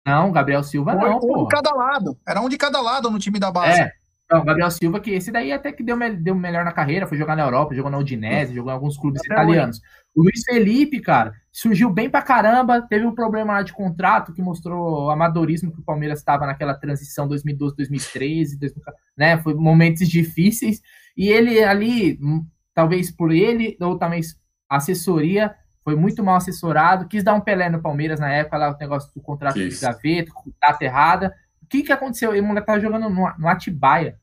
[0.07, 2.19] Não, Gabriel Silva foi não, um de cada lado.
[2.27, 3.83] Era um de cada lado no time da base.
[3.83, 3.93] É,
[4.31, 7.35] não, Gabriel Silva, que esse daí até que deu, deu melhor na carreira, foi jogar
[7.35, 9.81] na Europa, jogou na Udinese, jogou em alguns clubes até italianos.
[10.15, 14.43] O Luiz Felipe, cara, surgiu bem pra caramba, teve um problema lá de contrato que
[14.43, 19.39] mostrou o amadorismo que o Palmeiras estava naquela transição 2012, 2013, 2014, né?
[19.39, 20.83] Foi momentos difíceis.
[21.17, 24.21] E ele ali, hum, talvez por ele, ou também
[24.69, 28.79] assessoria, foi muito mal assessorado, quis dar um Pelé no Palmeiras na época, lá o
[28.79, 31.35] negócio do contrato de gaveta, data errada
[31.69, 32.31] que que aconteceu?
[32.31, 34.19] O moleque tava jogando no, no Atibaia,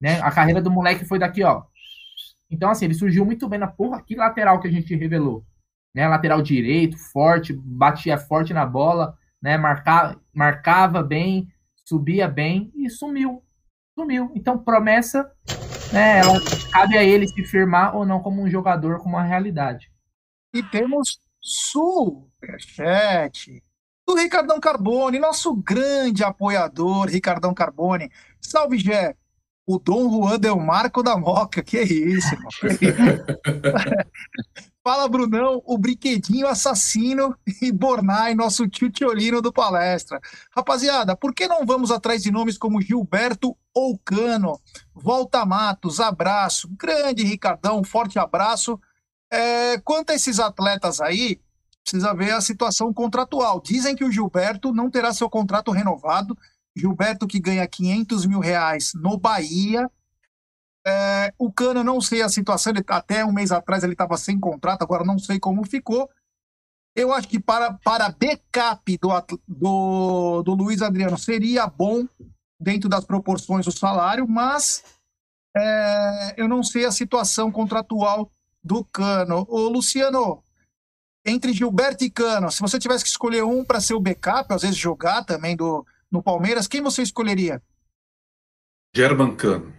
[0.00, 0.20] né?
[0.20, 1.64] A carreira do moleque foi daqui, ó.
[2.50, 5.44] Então, assim, ele surgiu muito bem na porra, que lateral que a gente revelou.
[5.94, 6.06] Né?
[6.06, 9.56] Lateral direito, forte, batia forte na bola, né?
[9.56, 11.50] Marcava, marcava bem,
[11.86, 13.42] subia bem e sumiu.
[13.98, 14.30] Sumiu.
[14.34, 15.32] Então, promessa,
[15.92, 16.18] né?
[16.18, 16.38] Ela,
[16.70, 19.90] cabe a ele se firmar ou não como um jogador, como uma realidade.
[20.54, 22.32] E temos superchat
[24.06, 28.10] do Ricardão Carbone, nosso grande apoiador, Ricardão Carbone.
[28.40, 29.16] Salve, Gé!
[29.64, 32.50] O Dom Juan Del Marco da Moca, que é isso, irmão?
[34.84, 40.20] Fala, Brunão, o brinquedinho assassino e Bornai, nosso tio Tiolino do palestra.
[40.50, 44.60] Rapaziada, por que não vamos atrás de nomes como Gilberto ou Cano?
[44.92, 46.68] Volta Matos, abraço.
[46.76, 48.80] Grande Ricardão, forte abraço.
[49.30, 51.40] É, quanto a esses atletas aí,
[51.82, 53.60] precisa ver a situação contratual.
[53.60, 56.36] Dizem que o Gilberto não terá seu contrato renovado.
[56.76, 59.90] Gilberto que ganha 500 mil reais no Bahia,
[60.86, 64.38] é, o Cano, não sei a situação, ele, até um mês atrás ele estava sem
[64.38, 66.08] contrato, agora não sei como ficou.
[66.94, 69.08] Eu acho que para, para backup do,
[69.46, 72.06] do, do Luiz Adriano seria bom,
[72.60, 74.84] dentro das proporções do salário, mas
[75.56, 78.30] é, eu não sei a situação contratual
[78.62, 79.46] do Cano.
[79.48, 80.42] Ô, Luciano,
[81.24, 84.62] entre Gilberto e Cano, se você tivesse que escolher um para ser o backup, às
[84.62, 87.62] vezes jogar também do, no Palmeiras, quem você escolheria?
[88.94, 89.72] German Cano.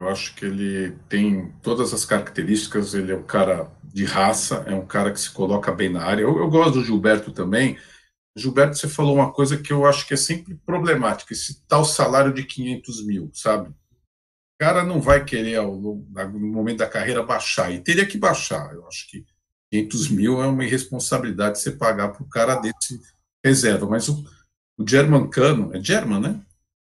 [0.00, 4.74] Eu acho que ele tem todas as características, ele é um cara de raça, é
[4.74, 6.22] um cara que se coloca bem na área.
[6.22, 7.78] Eu, eu gosto do Gilberto também.
[8.36, 12.34] Gilberto, você falou uma coisa que eu acho que é sempre problemática, esse tal salário
[12.34, 13.68] de 500 mil, sabe?
[13.68, 16.04] O cara não vai querer, no
[16.40, 18.72] momento da carreira, baixar, e teria que baixar.
[18.74, 19.24] Eu acho que
[19.82, 23.00] 500 mil é uma irresponsabilidade você pagar para o cara desse
[23.44, 23.86] reserva.
[23.86, 24.24] Mas o,
[24.78, 26.40] o German Cano, é German, né?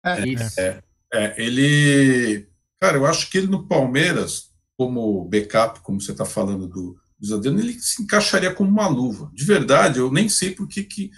[0.03, 0.59] É, isso.
[0.59, 0.81] É,
[1.13, 2.51] é, ele
[2.81, 7.27] Cara, eu acho que ele no Palmeiras, como backup, como você está falando do, do
[7.27, 9.29] Zadeno, ele se encaixaria como uma luva.
[9.35, 11.11] De verdade, eu nem sei por que, que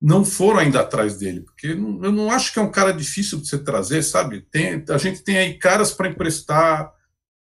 [0.00, 3.48] não foram ainda atrás dele, porque eu não acho que é um cara difícil de
[3.48, 4.46] você trazer, sabe?
[4.52, 6.92] Tem, a gente tem aí caras para emprestar.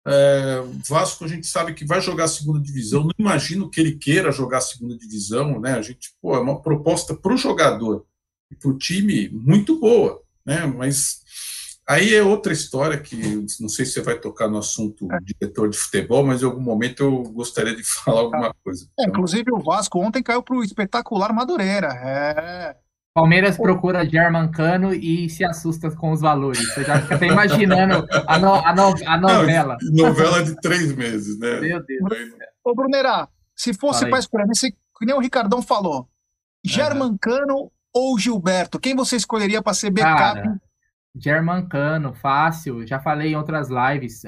[0.04, 4.32] É, Vasco a gente sabe que vai jogar segunda divisão, não imagino que ele queira
[4.32, 5.74] jogar segunda divisão, né?
[5.74, 8.04] A gente, pô, é uma proposta para o jogador
[8.50, 10.66] e para o time muito boa, né?
[10.66, 11.22] Mas
[11.88, 13.16] Aí é outra história que
[13.60, 15.18] não sei se você vai tocar no assunto é.
[15.20, 18.88] diretor de futebol, mas em algum momento eu gostaria de falar alguma coisa.
[18.98, 21.88] É, inclusive o Vasco ontem caiu para o espetacular Madureira.
[21.88, 22.76] É.
[23.14, 26.66] Palmeiras procura German Cano e se assusta com os valores.
[26.72, 29.76] Você já fica até imaginando a, no, a, no, a novela.
[29.82, 31.60] Não, novela de três meses, né?
[31.60, 32.00] Meu Deus.
[32.64, 36.08] Ô, Brunerá, se fosse para escolher, que nem o Ricardão falou,
[36.64, 40.40] German Cano ou Gilberto, quem você escolheria para ser backup?
[40.40, 40.60] Cara
[41.14, 42.86] Germancano, fácil.
[42.86, 44.22] Já falei em outras lives.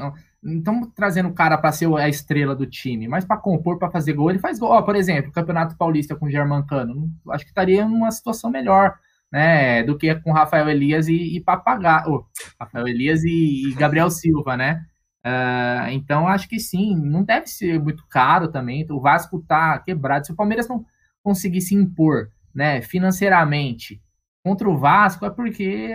[0.44, 4.12] Estamos trazendo o cara para ser a estrela do time, mas para compor, para fazer
[4.12, 4.70] gol, ele faz gol.
[4.70, 8.50] Ó, por exemplo, o Campeonato Paulista com o Germancano, acho que estaria em uma situação
[8.50, 8.94] melhor,
[9.32, 12.26] né, do que com Rafael Elias e, e Papagar, oh,
[12.60, 14.84] Rafael Elias e, e, Gabriel Silva, né?
[15.26, 18.86] Uh, então acho que sim, não deve ser muito caro também.
[18.90, 20.26] O Vasco tá quebrado.
[20.26, 20.84] Se o Palmeiras não
[21.22, 24.02] conseguir se impor, né, financeiramente
[24.44, 25.90] contra o Vasco é porque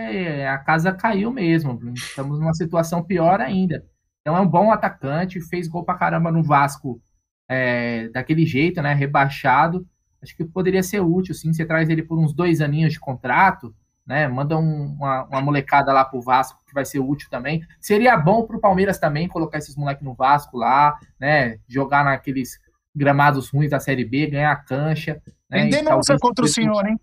[0.48, 1.78] a casa caiu mesmo.
[1.94, 3.86] Estamos numa situação pior ainda.
[4.30, 7.02] Então é um bom atacante, fez gol pra caramba no Vasco
[7.48, 8.94] é, daquele jeito, né?
[8.94, 9.84] Rebaixado.
[10.22, 11.52] Acho que poderia ser útil, sim.
[11.52, 13.74] Você traz ele por uns dois aninhos de contrato,
[14.06, 14.28] né?
[14.28, 17.60] Manda um, uma, uma, molecada lá pro Vasco, que vai ser útil também.
[17.80, 21.58] Seria bom pro Palmeiras também colocar esses moleques no Vasco lá, né?
[21.66, 22.60] Jogar naqueles
[22.94, 25.20] gramados ruins da Série B, ganhar cancha.
[25.50, 25.62] Né?
[25.62, 26.96] Tem denúncia contra o senhor, hein?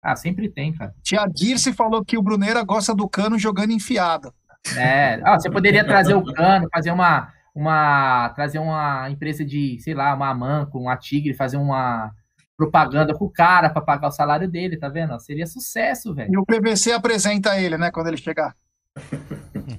[0.00, 0.94] Ah, sempre tem, cara.
[1.02, 4.32] Tia Dirce falou que o Bruneira gosta do cano jogando enfiado.
[4.76, 9.94] É, ah, você poderia trazer o cano, fazer uma, uma, trazer uma empresa de, sei
[9.94, 12.12] lá, uma Amanco, uma Tigre, fazer uma
[12.56, 15.18] propaganda pro cara para pagar o salário dele, tá vendo?
[15.18, 16.32] Seria sucesso, velho.
[16.32, 18.54] E o PVC apresenta ele, né, quando ele chegar.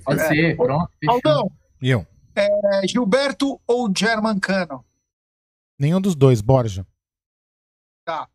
[0.03, 0.27] Pode é.
[0.27, 0.89] ser, pronto.
[1.07, 2.05] Aldão, eu.
[2.35, 4.83] É, Gilberto ou German Cano?
[5.79, 6.85] Nenhum dos dois, Borja.
[8.03, 8.27] Tá.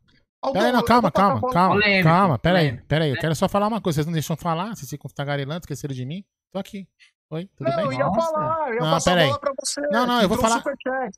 [0.53, 3.97] Peraí, não, calma, calma, calma, polêmico, calma, peraí, peraí, eu quero só falar uma coisa,
[3.97, 6.23] vocês não deixam falar, vocês ficam tagarelando, esqueceram de mim?
[6.51, 6.87] Tô aqui.
[7.31, 7.85] Oi, tudo não, bem?
[7.85, 8.31] Eu ia Nossa.
[8.31, 9.29] falar, eu ia não, passar peraí.
[9.29, 9.81] a pra você.
[9.81, 10.63] Não, não, eu vou falar.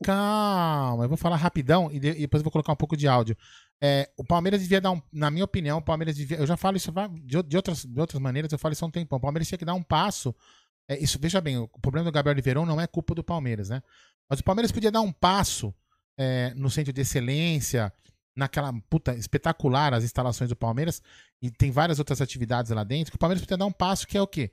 [0.04, 3.38] Calma, eu vou falar rapidão e, depois eu vou colocar um pouco de áudio.
[3.82, 6.76] É, o Palmeiras devia dar um, na minha opinião, o Palmeiras devia, eu já falo
[6.76, 6.92] isso
[7.24, 9.18] de, de, outras, de outras maneiras, eu falo isso há um tempão.
[9.18, 10.36] O Palmeiras tinha que dar um passo.
[10.90, 13.82] É, isso, veja bem, o problema do Gabriel Oliveirão não é culpa do Palmeiras, né?
[14.30, 15.74] Mas o Palmeiras podia dar um passo
[16.18, 17.92] é, no centro de excelência,
[18.36, 21.02] naquela puta espetacular as instalações do Palmeiras
[21.42, 24.18] e tem várias outras atividades lá dentro, que o Palmeiras precisa dar um passo que
[24.18, 24.52] é o quê?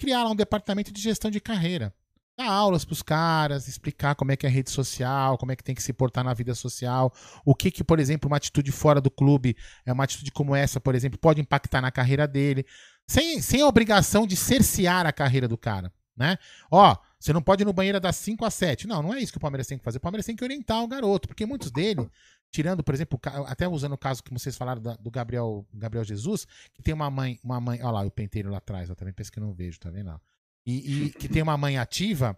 [0.00, 1.94] Criar lá um departamento de gestão de carreira.
[2.34, 5.56] Dar aulas para os caras, explicar como é que é a rede social, como é
[5.56, 7.12] que tem que se portar na vida social,
[7.44, 10.80] o que que, por exemplo, uma atitude fora do clube, é uma atitude como essa,
[10.80, 12.64] por exemplo, pode impactar na carreira dele,
[13.06, 16.38] sem, sem a obrigação de cercear a carreira do cara, né?
[16.70, 18.86] Ó, você não pode ir no banheiro das 5 às 7.
[18.86, 19.98] Não, não é isso que o Palmeiras tem que fazer.
[19.98, 22.08] O Palmeiras tem que orientar o garoto, porque muitos dele
[22.50, 26.82] tirando, por exemplo, até usando o caso que vocês falaram do Gabriel, Gabriel Jesus, que
[26.82, 29.40] tem uma mãe, uma mãe, olha lá, o penteiro lá atrás, eu também penso que
[29.40, 30.20] não vejo, tá vendo?
[30.66, 32.36] E, e que tem uma mãe ativa,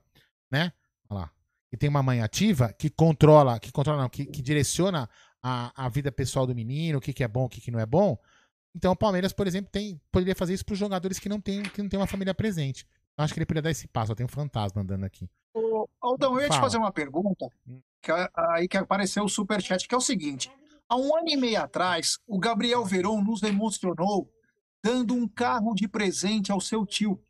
[0.51, 0.73] né?
[1.09, 1.33] Olha lá.
[1.71, 5.09] que tem uma mãe ativa que controla, que controla não, que, que direciona
[5.43, 7.81] a, a vida pessoal do menino, o que, que é bom, o que, que não
[7.81, 8.19] é bom.
[8.75, 11.63] Então o Palmeiras, por exemplo, tem, poderia fazer isso para os jogadores que não têm
[11.63, 12.87] que não tem uma família presente.
[13.17, 14.15] Eu acho que ele poderia dar esse passo.
[14.15, 15.29] Tem um fantasma andando aqui.
[15.55, 16.61] Ô, Aldão, eu ia Fala.
[16.61, 17.47] te fazer uma pergunta,
[18.03, 20.51] que aí que apareceu o superchat, que é o seguinte.
[20.89, 24.29] Há um ano e meio atrás, o Gabriel Veron nos emocionou
[24.85, 27.23] dando um carro de presente ao seu tio.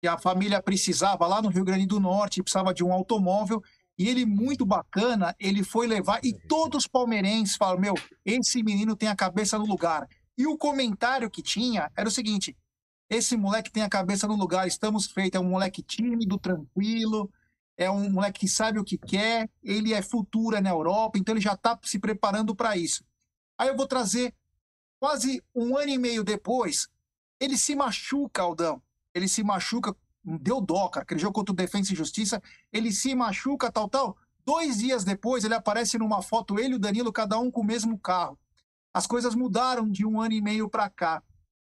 [0.00, 3.62] Que a família precisava lá no Rio Grande do Norte, precisava de um automóvel,
[3.98, 8.96] e ele, muito bacana, ele foi levar, e todos os palmeirenses falam: Meu, esse menino
[8.96, 10.08] tem a cabeça no lugar.
[10.36, 12.56] E o comentário que tinha era o seguinte:
[13.08, 15.38] esse moleque tem a cabeça no lugar, estamos feitos.
[15.38, 17.30] É um moleque tímido, tranquilo,
[17.76, 21.34] é um moleque que sabe o que quer, ele é futuro é na Europa, então
[21.34, 23.04] ele já está se preparando para isso.
[23.58, 24.34] Aí eu vou trazer
[25.00, 26.88] quase um ano e meio depois,
[27.42, 28.80] ele se machuca, Aldão.
[29.12, 31.02] Ele se machuca, deu dó, cara.
[31.02, 32.40] Aquele jogo contra o Defensa e Justiça,
[32.72, 34.16] ele se machuca, tal, tal.
[34.46, 37.64] Dois dias depois, ele aparece numa foto, ele e o Danilo, cada um com o
[37.64, 38.38] mesmo carro.
[38.94, 41.20] As coisas mudaram de um ano e meio para cá.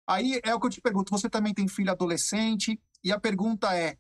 [0.07, 2.81] Aí é o que eu te pergunto: você também tem filho adolescente?
[3.05, 3.99] E a pergunta é,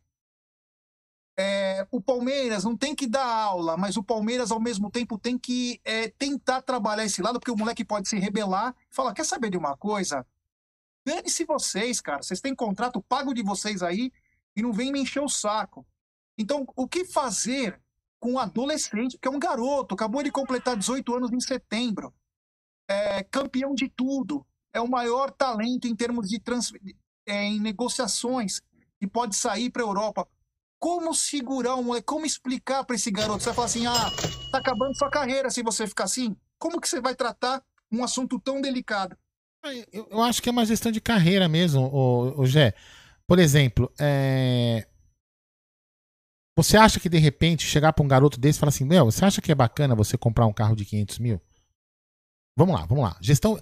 [1.39, 5.39] é, o Palmeiras não tem que dar aula, mas o Palmeiras, ao mesmo tempo, tem
[5.39, 9.24] que é, tentar trabalhar esse lado, porque o moleque pode se rebelar e falar: quer
[9.24, 10.26] saber de uma coisa?
[11.05, 12.22] Dane-se vocês, cara.
[12.22, 14.12] Vocês têm contrato pago de vocês aí
[14.57, 15.87] e não vem me encher o saco.
[16.39, 17.80] Então, o que fazer
[18.18, 22.12] com um adolescente, que é um garoto, acabou de completar 18 anos em setembro?
[22.89, 26.72] é campeão de tudo, é o maior talento em termos de trans,
[27.26, 28.62] é, em negociações
[29.01, 30.28] e pode sair para a Europa.
[30.87, 32.07] Como segurar um moleque?
[32.07, 33.43] Como explicar para esse garoto?
[33.43, 34.09] Você vai falar assim: ah,
[34.53, 36.37] tá acabando sua carreira se você ficar assim?
[36.61, 37.61] Como que você vai tratar
[37.91, 39.18] um assunto tão delicado?
[39.93, 42.72] Eu, eu acho que é uma gestão de carreira mesmo, o, o Gé.
[43.26, 44.87] Por exemplo, é...
[46.57, 49.24] você acha que de repente chegar para um garoto desse e falar assim: Meu, você
[49.24, 51.41] acha que é bacana você comprar um carro de 500 mil?
[52.57, 53.16] Vamos lá, vamos lá.
[53.20, 53.61] Gestão.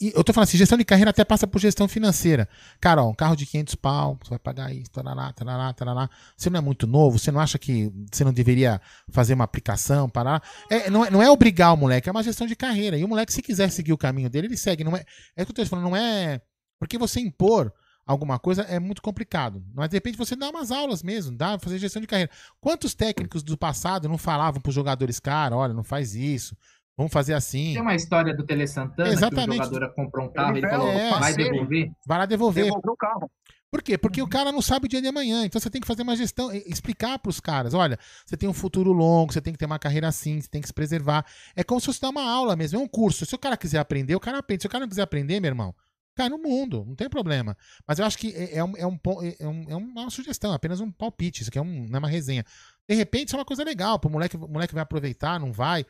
[0.00, 2.48] Eu tô falando assim, gestão de carreira até passa por gestão financeira.
[2.80, 6.10] Cara, ó, um carro de 500 pau, você vai pagar isso, tarará, tarará, tarará.
[6.34, 10.08] Você não é muito novo, você não acha que você não deveria fazer uma aplicação,
[10.08, 10.42] parar?
[10.70, 12.96] É, não, é, não é obrigar o moleque, é uma gestão de carreira.
[12.96, 14.82] E o moleque, se quiser seguir o caminho dele, ele segue.
[14.82, 15.04] Não é,
[15.36, 16.40] é o que eu tô falando, não é.
[16.78, 17.70] Porque você impor
[18.06, 19.62] alguma coisa é muito complicado.
[19.74, 22.30] Mas de repente você dá umas aulas mesmo, dá fazer gestão de carreira.
[22.60, 26.56] Quantos técnicos do passado não falavam para os jogadores, cara, olha, não faz isso,
[26.96, 27.74] Vamos fazer assim.
[27.74, 29.60] Tem uma história do Tele Santana Exatamente.
[29.60, 31.90] que o jogador comprou um carro, ele, ele falou, é, vai devolver.
[32.06, 32.64] Vai lá devolver.
[32.64, 33.30] Devolver o carro.
[33.70, 33.98] Por quê?
[33.98, 34.26] Porque uhum.
[34.26, 35.44] o cara não sabe o dia de amanhã.
[35.44, 38.52] Então você tem que fazer uma gestão, explicar para os caras: olha, você tem um
[38.54, 41.26] futuro longo, você tem que ter uma carreira assim, você tem que se preservar.
[41.54, 43.26] É como se fosse dar uma aula mesmo, é um curso.
[43.26, 44.62] Se o cara quiser aprender, o cara aprende.
[44.62, 45.74] Se o cara não quiser aprender, meu irmão,
[46.14, 47.56] cai no mundo, não tem problema.
[47.86, 48.98] Mas eu acho que é, é, um, é, um,
[49.38, 51.42] é, um, é uma sugestão, apenas um palpite.
[51.42, 52.44] Isso aqui é um, é uma resenha.
[52.88, 54.00] De repente, isso é uma coisa legal.
[54.02, 55.84] O moleque, o moleque vai aproveitar, não vai.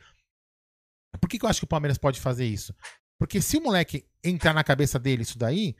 [1.17, 2.73] Por que, que eu acho que o Palmeiras pode fazer isso?
[3.17, 5.75] Porque se o moleque entrar na cabeça dele isso daí,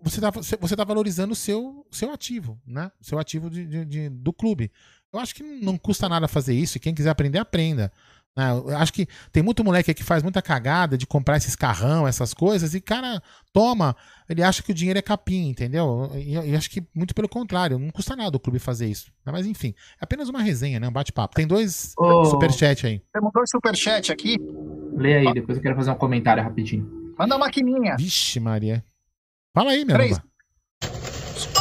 [0.00, 2.90] você tá, você tá valorizando o seu, seu ativo, né?
[3.00, 4.70] O seu ativo de, de, de, do clube.
[5.12, 6.76] Eu acho que não custa nada fazer isso.
[6.76, 7.92] E quem quiser aprender, aprenda.
[8.36, 8.50] Né?
[8.50, 12.32] Eu acho que tem muito moleque que faz muita cagada de comprar esses carrão, essas
[12.32, 13.22] coisas, e cara,
[13.52, 13.94] toma,
[14.28, 16.10] ele acha que o dinheiro é capim, entendeu?
[16.14, 19.12] E eu, eu, acho que muito pelo contrário, não custa nada o clube fazer isso.
[19.24, 20.88] Mas enfim, é apenas uma resenha, né?
[20.88, 21.34] Um bate-papo.
[21.34, 23.02] Tem dois oh, superchat aí.
[23.12, 24.36] Temos dois superchat aqui.
[24.94, 27.14] Lê aí, depois eu quero fazer um comentário rapidinho.
[27.18, 27.96] Manda a maquininha.
[27.98, 28.82] Vixe, Maria.
[29.54, 30.18] Fala aí, meu Três.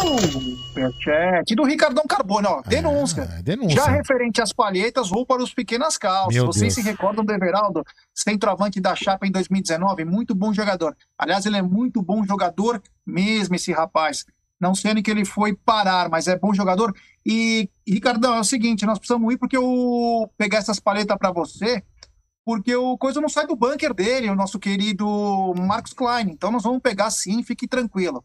[0.02, 2.62] Superchat do Ricardão Carbone, ó.
[2.62, 3.30] Denúncia.
[3.32, 3.76] Ah, denúncia.
[3.76, 6.34] Já referente às palhetas, vou para os pequenas calças.
[6.34, 6.86] Meu Vocês Deus.
[6.86, 7.84] se recordam do Everaldo,
[8.14, 10.04] centroavante da Chapa em 2019?
[10.06, 10.96] Muito bom jogador.
[11.18, 14.26] Aliás, ele é muito bom jogador mesmo, esse rapaz.
[14.60, 16.96] Não sei onde que ele foi parar, mas é bom jogador.
[17.26, 21.84] E, Ricardão, é o seguinte, nós precisamos ir porque eu pegar essas palhetas para você,
[22.44, 26.30] porque o coisa não sai do bunker dele, o nosso querido Marcos Klein.
[26.30, 28.24] Então nós vamos pegar sim, fique tranquilo.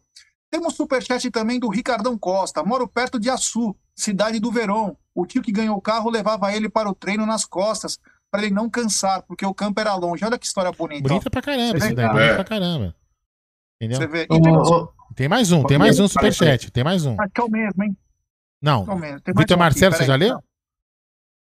[0.49, 2.63] Temos superchat também do Ricardão Costa.
[2.63, 4.97] Moro perto de Açu, cidade do Verão.
[5.13, 7.99] O tio que ganhou o carro levava ele para o treino nas costas,
[8.31, 10.23] para ele não cansar, porque o campo era longe.
[10.23, 11.07] Olha que história bonita.
[11.07, 12.07] Bonita pra caramba, isso daí.
[12.07, 12.95] Bonita pra caramba.
[13.75, 13.97] Entendeu?
[13.97, 14.27] Você vê.
[15.15, 16.71] Tem mais um, tem mais um superchat.
[16.71, 17.19] Tem mais um.
[17.19, 17.97] Acho que é o mesmo, hein?
[18.61, 18.85] Não.
[19.03, 20.41] É Vitor Marcelo, você já leu?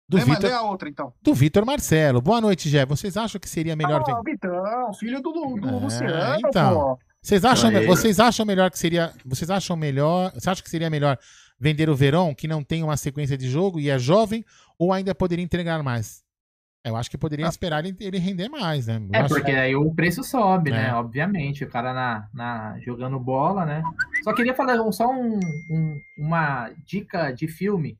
[0.07, 0.51] Do Vitor.
[0.51, 1.13] a outra, então.
[1.21, 2.21] Do Vitor Marcelo.
[2.21, 2.85] Boa noite, Jé.
[2.85, 4.03] Vocês acham que seria melhor.
[4.07, 6.73] Ah, Vitão, filho do, do é, Luciano, então.
[6.73, 6.99] Pô.
[7.25, 9.11] Vocês acham, vocês acham melhor que seria.
[9.25, 10.31] Vocês acham melhor.
[10.35, 11.17] Você acha que seria melhor
[11.59, 14.45] vender o Verão, que não tem uma sequência de jogo e é jovem,
[14.77, 16.23] ou ainda poderia entregar mais?
[16.85, 17.49] Eu acho que poderia ah.
[17.49, 19.01] esperar ele, render mais, né?
[19.11, 19.57] Eu é, porque que...
[19.57, 20.77] aí o preço sobe, né?
[20.77, 20.83] é.
[20.83, 20.93] né?
[20.93, 23.81] Obviamente, o cara na, na, jogando bola, né?
[24.23, 25.39] Só queria falar só um,
[25.71, 27.97] um, uma dica de filme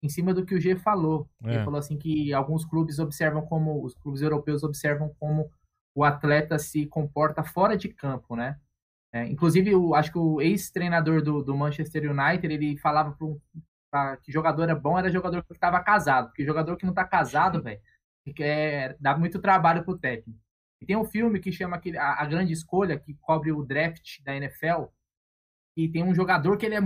[0.00, 1.28] em cima do que o G falou.
[1.42, 1.54] É.
[1.54, 5.50] Ele falou assim que alguns clubes observam como, os clubes europeus observam como
[5.96, 8.56] o atleta se comporta fora de campo, né?
[9.18, 13.16] É, inclusive, o, acho que o ex-treinador do, do, Manchester United, ele falava
[13.90, 17.04] para que jogador era bom, era jogador que estava casado, porque jogador que não está
[17.04, 17.80] casado, velho,
[18.40, 20.38] é, dá muito trabalho pro técnico.
[20.80, 24.22] E tem um filme que chama aquele, a, a, Grande Escolha, que cobre o draft
[24.22, 24.84] da NFL,
[25.76, 26.80] e tem um jogador que ele é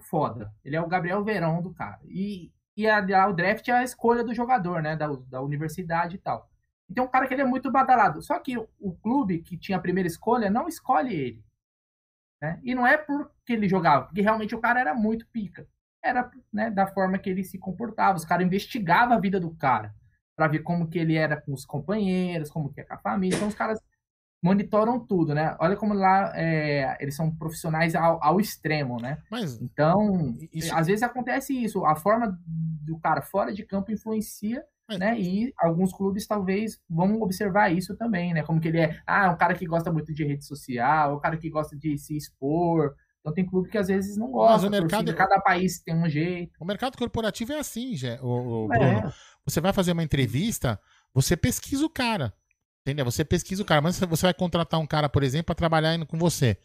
[0.00, 0.52] foda.
[0.64, 2.00] Ele é o Gabriel Verão do cara.
[2.06, 4.96] E, e a, a, o draft é a escolha do jogador, né?
[4.96, 6.50] Da, da universidade e tal.
[6.88, 8.22] E tem um cara que ele é muito badalado.
[8.22, 11.44] Só que o, o clube que tinha a primeira escolha não escolhe ele.
[12.42, 12.58] Né?
[12.64, 15.64] E não é porque ele jogava, porque realmente o cara era muito pica.
[16.02, 18.18] Era né, da forma que ele se comportava.
[18.18, 19.94] Os caras investigavam a vida do cara
[20.34, 23.36] para ver como que ele era com os companheiros, como que é com a família.
[23.36, 23.78] Então os caras
[24.42, 25.56] monitoram tudo, né?
[25.60, 29.22] Olha como lá é, eles são profissionais ao, ao extremo, né?
[29.30, 30.74] Mas, então, isso...
[30.74, 31.86] às vezes acontece isso.
[31.86, 34.64] A forma do cara fora de campo influencia.
[34.98, 35.18] Né?
[35.18, 38.42] E alguns clubes talvez vão observar isso também, né?
[38.42, 41.36] Como que ele é, ah, um cara que gosta muito de rede social, o cara
[41.36, 44.54] que gosta de se expor, então tem clube que às vezes não gosta.
[44.54, 46.52] Mas o mercado, cada país tem um jeito.
[46.60, 48.78] O mercado corporativo é assim, já, o, o é.
[48.78, 49.14] Bruno.
[49.46, 50.78] Você vai fazer uma entrevista,
[51.14, 52.32] você pesquisa o cara.
[52.84, 53.04] Entendeu?
[53.04, 53.80] Você pesquisa o cara.
[53.80, 56.58] Mas você vai contratar um cara, por exemplo, para trabalhar com você.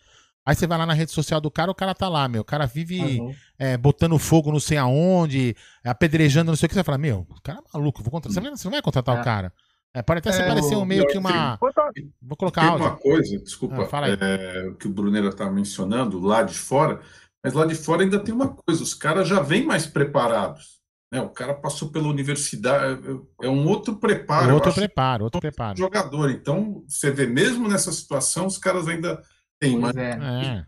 [0.47, 2.41] Aí você vai lá na rede social do cara, o cara tá lá, meu.
[2.41, 3.35] O cara vive uhum.
[3.59, 6.73] é, botando fogo não sei aonde, apedrejando não sei o que.
[6.73, 8.41] Você vai falar, meu, o cara é maluco, vou contratar.
[8.41, 9.19] Você não vai contratar é.
[9.19, 9.51] o cara.
[9.93, 11.57] É, pode até é, se parecer um meio que uma.
[12.21, 12.87] Vou colocar Tem áudio.
[12.87, 17.01] uma coisa, desculpa, ah, é, que o Brunera está mencionando, lá de fora,
[17.43, 20.77] mas lá de fora ainda tem uma coisa, os caras já vêm mais preparados.
[21.11, 21.19] Né?
[21.19, 23.01] O cara passou pela universidade,
[23.41, 24.53] é, é um outro preparo.
[24.53, 25.77] Outro preparo, outro preparo.
[25.77, 26.31] Jogador.
[26.31, 29.21] Então, você vê, mesmo nessa situação, os caras ainda
[29.59, 29.95] têm mais.
[29.95, 30.11] É.
[30.11, 30.65] é.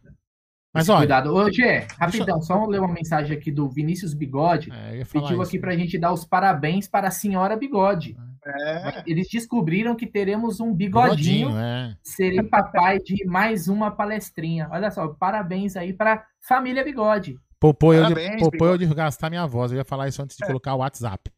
[0.73, 0.99] Mas olha.
[0.99, 1.33] Cuidado.
[1.33, 2.41] Ô, Gê, rapidão, eu...
[2.41, 4.71] só ler uma mensagem aqui do Vinícius Bigode.
[4.71, 8.15] É, pediu aqui para a gente dar os parabéns para a senhora Bigode.
[8.45, 9.03] É.
[9.05, 11.49] Eles descobriram que teremos um bigodinho.
[11.49, 11.97] bigodinho é.
[12.03, 14.67] Serei papai de mais uma palestrinha.
[14.71, 17.37] Olha só, parabéns aí para família Bigode.
[17.59, 19.71] Poupou eu, de, poupou eu de gastar minha voz.
[19.71, 20.47] Eu ia falar isso antes de é.
[20.47, 21.29] colocar o WhatsApp.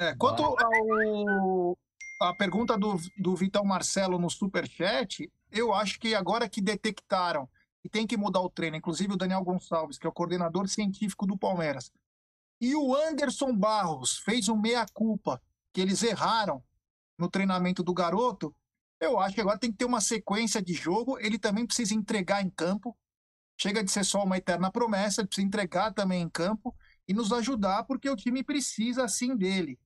[0.00, 1.76] É, quanto ao,
[2.20, 7.48] a pergunta do, do Vitão Marcelo no Superchat, eu acho que agora que detectaram
[7.80, 11.26] que tem que mudar o treino, inclusive o Daniel Gonçalves, que é o coordenador científico
[11.26, 11.92] do Palmeiras,
[12.60, 15.40] e o Anderson Barros fez um meia-culpa,
[15.72, 16.62] que eles erraram
[17.16, 18.54] no treinamento do garoto,
[19.00, 22.42] eu acho que agora tem que ter uma sequência de jogo, ele também precisa entregar
[22.42, 22.96] em campo,
[23.56, 26.74] chega de ser só uma eterna promessa, ele precisa entregar também em campo
[27.06, 29.78] e nos ajudar, porque o time precisa assim dele.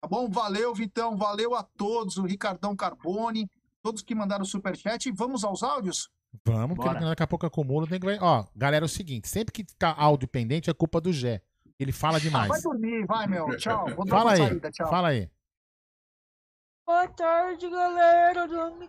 [0.00, 0.28] Tá bom?
[0.28, 3.48] Valeu, Vitão, valeu a todos, o Ricardão Carbone,
[3.84, 5.12] todos que mandaram o superchat.
[5.12, 6.08] Vamos aos áudios?
[6.44, 7.86] Vamos, porque daqui a pouco acumula.
[7.86, 8.06] Tem que...
[8.20, 11.42] Ó, galera, é o seguinte: sempre que tá áudio pendente é culpa do Gé.
[11.78, 12.50] Ele fala demais.
[12.50, 13.54] Ah, vai dormir, vai, meu.
[13.58, 13.86] Tchau.
[13.94, 14.38] Vou fala aí.
[14.38, 14.88] Saída, tchau.
[14.88, 15.30] Fala aí.
[16.86, 18.88] Boa tarde, galera do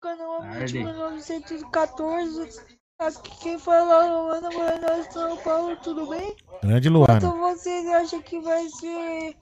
[0.00, 2.78] canal 1914.
[2.98, 6.36] Aqui quem fala é Luana Buenas São Paulo, tudo bem?
[6.62, 7.20] Grande Luana.
[7.20, 9.34] Quanto vocês acham que vai ser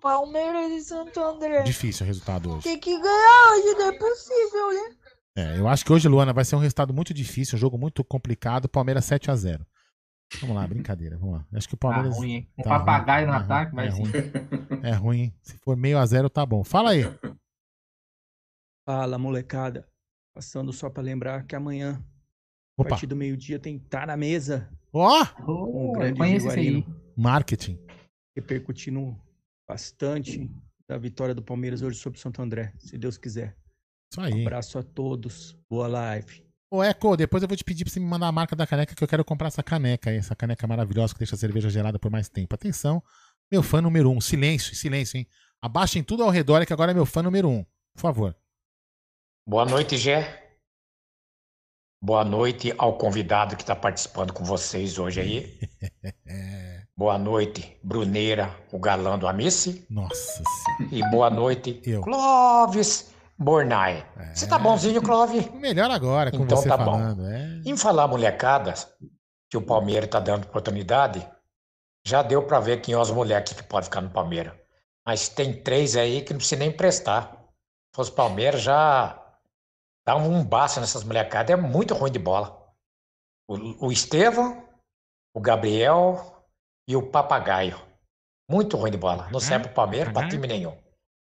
[0.00, 1.62] Palmeiras e Santo André?
[1.62, 2.64] Difícil o resultado hoje.
[2.64, 4.96] Tem que ganhar hoje, não é possível, né?
[5.36, 8.04] É, eu acho que hoje, Luana, vai ser um resultado muito difícil, um jogo muito
[8.04, 8.68] complicado.
[8.68, 9.66] Palmeiras 7 a 0
[10.40, 11.46] Vamos lá, brincadeira, vamos lá.
[11.52, 12.14] Acho que o tá Palmeiras.
[12.14, 12.48] Tá ruim, hein?
[12.58, 13.90] Um tá papagaio ruim, no é ataque vai é.
[13.90, 14.12] Ruim.
[14.82, 15.34] É ruim.
[15.42, 16.64] Se for meio a zero, tá bom.
[16.64, 17.04] Fala aí.
[18.86, 19.88] Fala, molecada.
[20.34, 22.04] Passando só para lembrar que amanhã,
[22.76, 22.88] Opa.
[22.88, 24.68] a partir do meio-dia, tem Tá na Mesa.
[24.92, 25.24] Ó!
[25.46, 26.86] Oh, um grande.
[27.16, 27.78] Marketing.
[28.36, 29.16] Repercutindo
[29.66, 30.50] bastante
[30.88, 33.56] da vitória do Palmeiras hoje sobre o Santo André, se Deus quiser.
[34.10, 34.34] Isso aí.
[34.34, 35.56] Um abraço a todos.
[35.68, 36.44] Boa live.
[36.70, 38.94] Ô, Eco, depois eu vou te pedir pra você me mandar a marca da caneca,
[38.94, 41.98] que eu quero comprar essa caneca aí, essa caneca maravilhosa que deixa a cerveja gelada
[41.98, 42.54] por mais tempo.
[42.54, 43.02] Atenção,
[43.50, 44.20] meu fã número um.
[44.20, 45.26] Silêncio, silêncio, hein?
[45.62, 47.64] Abaixem tudo ao redor, que agora é meu fã número um.
[47.94, 48.36] Por favor.
[49.46, 50.43] Boa noite, Gé.
[52.04, 55.58] Boa noite ao convidado que está participando com vocês hoje aí.
[56.94, 59.86] boa noite, Bruneira, o galã do Amice.
[59.88, 60.94] Nossa senhora.
[60.94, 62.02] E boa noite, Eu.
[62.02, 64.06] Clóvis Bornai.
[64.18, 64.34] É.
[64.34, 65.50] Você tá bonzinho, Clove?
[65.54, 67.22] Melhor agora, com então, você tá falando.
[67.22, 67.26] Bom.
[67.26, 67.62] É.
[67.64, 68.86] Em falar molecadas,
[69.48, 71.26] que o Palmeiras tá dando oportunidade,
[72.06, 74.52] já deu para ver quem é os moleques que podem ficar no Palmeiras.
[75.06, 77.30] Mas tem três aí que não precisa nem emprestar.
[77.32, 79.23] Se fosse Palmeiras, já
[80.06, 81.50] dá um baço nessas molecadas.
[81.50, 82.62] É muito ruim de bola.
[83.48, 84.66] O, o Estevão,
[85.34, 86.44] o Gabriel
[86.88, 87.78] e o Papagaio.
[88.50, 89.28] Muito ruim de bola.
[89.30, 90.76] Não serve pro Palmeiras, para time nenhum.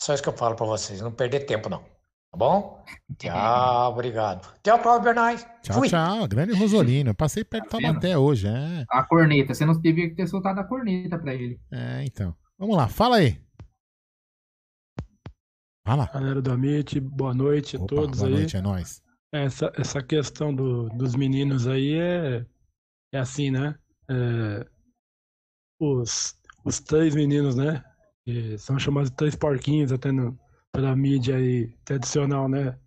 [0.02, 1.02] Só isso que eu falo para vocês.
[1.02, 1.80] Não perder tempo, não.
[1.80, 2.84] Tá bom?
[3.18, 4.54] Tchau, obrigado.
[4.62, 5.48] Tchau, Cláudio Bernais.
[5.62, 5.88] Tchau, Fui.
[5.88, 6.28] tchau.
[6.28, 7.12] Grande Rosolino.
[7.12, 8.48] Eu passei perto tá até hoje.
[8.48, 8.84] É.
[8.90, 9.54] A corneta.
[9.54, 11.58] Você não devia ter soltado a corneta pra ele.
[11.72, 12.36] É, então.
[12.60, 13.45] Vamos lá, fala aí.
[15.86, 16.10] Fala.
[16.12, 18.34] Galera do Amit, boa noite a Opa, todos boa aí.
[18.34, 19.04] Boa noite, é nóis.
[19.32, 22.46] Essa, essa questão do, dos meninos aí é,
[23.14, 23.78] é assim, né?
[24.10, 24.68] É,
[25.80, 27.84] os, os três meninos, né?
[28.26, 30.36] Que são chamados de três porquinhos até no,
[30.74, 32.80] pela mídia aí tradicional, né?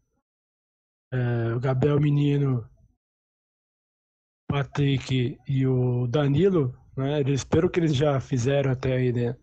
[1.13, 2.69] É, o Gabriel Menino,
[4.51, 7.21] Patrick e o Danilo, né?
[7.21, 9.37] Eles espero que eles já fizeram até aí, né?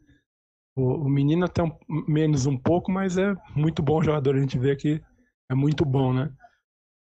[0.76, 1.72] O, o menino até um,
[2.08, 4.36] menos um pouco, mas é muito bom jogador.
[4.36, 5.02] A gente vê que
[5.50, 6.32] é muito bom, né?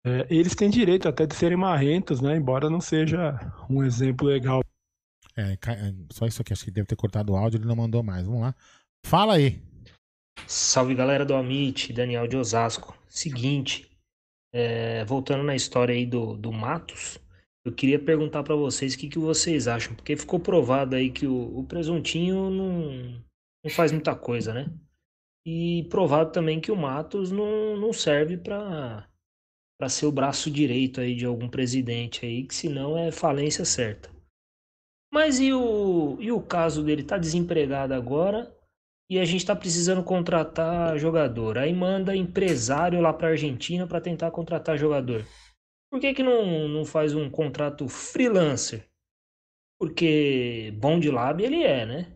[0.06, 2.36] É, eles têm direito até de serem marrentos, né?
[2.38, 3.40] Embora não seja
[3.70, 4.62] um exemplo legal.
[5.36, 8.04] É, é só isso aqui, acho que deve ter cortado o áudio, ele não mandou
[8.04, 8.26] mais.
[8.26, 8.56] Vamos lá.
[9.06, 9.62] Fala aí.
[10.48, 12.96] Salve galera do Amit, Daniel de Osasco.
[13.08, 13.90] Seguinte,
[14.54, 17.18] é, voltando na história aí do, do Matos,
[17.66, 21.26] eu queria perguntar para vocês o que, que vocês acham, porque ficou provado aí que
[21.26, 23.24] o, o presuntinho não,
[23.66, 24.72] não faz muita coisa, né?
[25.44, 29.10] E provado também que o Matos não, não serve para
[29.78, 34.10] para ser o braço direito aí de algum presidente aí, que senão é falência certa.
[35.14, 38.56] Mas e o, e o caso dele tá desempregado agora
[39.10, 41.58] e a gente está precisando contratar jogador.
[41.58, 45.26] Aí manda empresário lá para Argentina para tentar contratar jogador.
[45.92, 48.88] Por que, que não, não faz um contrato freelancer?
[49.78, 52.15] Porque bom de lab ele é, né?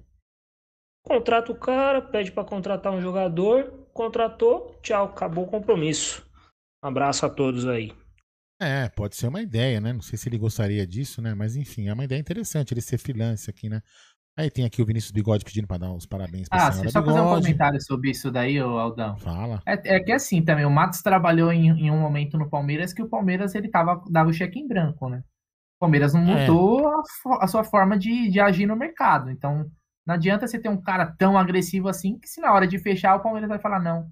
[1.04, 6.26] Contrata o cara, pede para contratar um jogador, contratou, tchau, acabou o compromisso.
[6.84, 7.94] Um abraço a todos aí.
[8.62, 9.94] É, pode ser uma ideia, né?
[9.94, 11.34] Não sei se ele gostaria disso, né?
[11.34, 13.82] Mas enfim, é uma ideia interessante ele ser freelance aqui, né?
[14.38, 17.02] Aí tem aqui o Vinícius Bigode pedindo para dar os parabéns pra ah, senhora só
[17.02, 17.18] Bigode.
[17.18, 19.18] fazer um comentário sobre isso daí, Aldão.
[19.18, 19.62] Fala.
[19.66, 23.02] É, é que assim também, o Matos trabalhou em, em, um momento no Palmeiras que
[23.02, 25.20] o Palmeiras ele tava, dava o cheque em branco, né?
[25.76, 26.48] O Palmeiras não é.
[26.48, 26.94] mudou é.
[27.34, 29.30] a, a, sua forma de, de agir no mercado.
[29.30, 29.70] Então,
[30.10, 33.16] não adianta você ter um cara tão agressivo assim que se na hora de fechar
[33.16, 34.12] o Palmeiras vai falar não.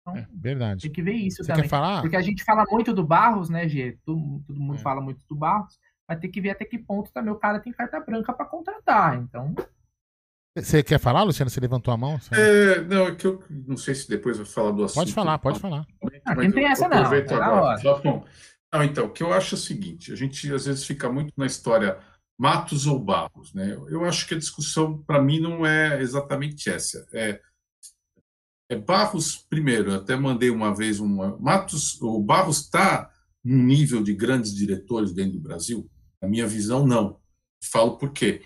[0.00, 0.82] Então, é, verdade.
[0.82, 1.62] Tem que ver isso você também.
[1.62, 2.00] Quer falar?
[2.00, 3.96] Porque a gente fala muito do Barros, né, Gê?
[4.04, 4.82] Todo, todo mundo é.
[4.82, 5.78] fala muito do Barros.
[6.08, 9.16] Vai ter que ver até que ponto também o cara tem carta branca para contratar.
[9.18, 9.54] Então,
[10.56, 11.48] você quer falar, Luciano?
[11.48, 12.18] Você levantou a mão?
[12.32, 14.96] É, não, é que eu não sei se depois vai falar do assunto.
[14.96, 15.86] Pode falar, pode falar.
[16.24, 17.24] Ah, não tem essa não.
[17.24, 17.80] Tá agora.
[17.80, 18.24] Tá bom.
[18.72, 21.32] Não, então, o que eu acho é o seguinte: a gente às vezes fica muito
[21.36, 21.98] na história
[22.38, 23.74] Matos ou Barros, né?
[23.88, 27.06] Eu acho que a discussão, para mim, não é exatamente essa.
[27.12, 27.40] É,
[28.68, 31.38] é Barros, primeiro, eu até mandei uma vez uma.
[31.38, 33.10] Matos, o Barros está
[33.44, 35.88] num nível de grandes diretores dentro do Brasil?
[36.20, 37.20] Na minha visão, não.
[37.62, 38.42] Falo por quê?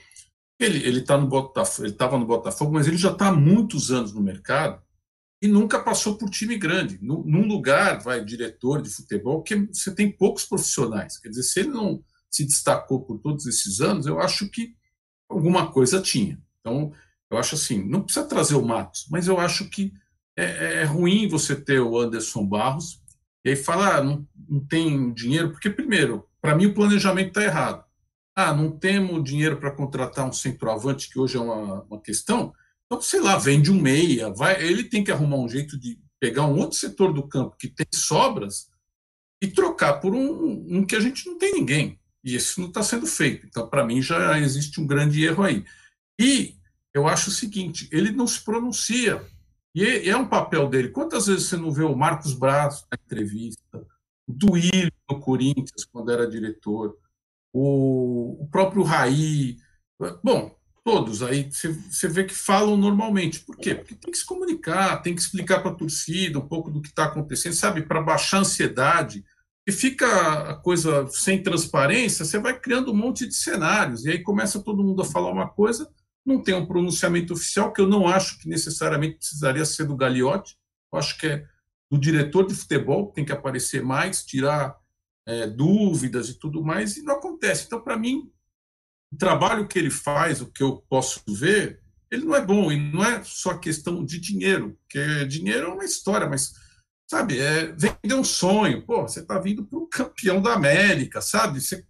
[0.61, 3.91] Ele ele tá no Botafogo, ele estava no Botafogo, mas ele já está há muitos
[3.91, 4.83] anos no mercado
[5.41, 6.99] e nunca passou por time grande.
[7.01, 11.19] num lugar, vai diretor de futebol que você tem poucos profissionais.
[11.19, 14.75] Quer dizer, se ele não se destacou por todos esses anos, eu acho que
[15.29, 16.41] alguma coisa tinha.
[16.61, 16.93] Então,
[17.31, 19.93] eu acho assim, não precisa trazer o Matos, mas eu acho que
[20.37, 23.03] é, é ruim você ter o Anderson Barros
[23.45, 27.43] e aí falar, ah, não, não tem dinheiro, porque primeiro, para mim o planejamento está
[27.43, 27.85] errado.
[28.37, 32.55] Ah, não temos dinheiro para contratar um centroavante, que hoje é uma, uma questão.
[32.87, 34.31] Então, sei lá, vende um meia.
[34.31, 37.69] Vai, ele tem que arrumar um jeito de pegar um outro setor do campo que
[37.69, 38.71] tem sobras
[39.43, 41.98] e trocar por um, um que a gente não tem ninguém.
[42.25, 43.47] E isso não está sendo feito.
[43.47, 45.65] Então, para mim, já existe um grande erro aí.
[46.21, 46.57] E
[46.93, 49.25] eu acho o seguinte: ele não se pronuncia.
[49.75, 50.89] E é, é um papel dele.
[50.89, 53.87] Quantas vezes você não vê o Marcos Braz na entrevista,
[54.27, 56.97] o Duílio no Corinthians, quando era diretor?
[57.53, 59.57] o, o próprio Raí,
[60.23, 63.41] bom, todos aí você vê que falam normalmente.
[63.41, 63.75] Por quê?
[63.75, 66.89] Porque tem que se comunicar, tem que explicar para a torcida um pouco do que
[66.89, 67.83] está acontecendo, sabe?
[67.83, 69.25] Para baixar a ansiedade.
[69.69, 74.03] E fica a coisa sem transparência, você vai criando um monte de cenários.
[74.07, 75.87] E aí começa todo mundo a falar uma coisa,
[76.25, 80.57] não tem um pronunciamento oficial, que eu não acho que necessariamente precisaria ser do Gagliotti.
[80.91, 81.47] Eu acho que é
[81.91, 84.75] do diretor de futebol que tem que aparecer mais, tirar
[85.27, 87.67] é, dúvidas e tudo mais, e não acontece.
[87.67, 88.33] Então, para mim,
[89.13, 92.81] o trabalho que ele faz, o que eu posso ver, ele não é bom, e
[92.91, 96.55] não é só questão de dinheiro, porque dinheiro é uma história, mas,
[97.09, 98.85] sabe, é vender um sonho.
[98.85, 101.61] Pô, você está vindo para o campeão da América, sabe?
[101.61, 101.85] Você...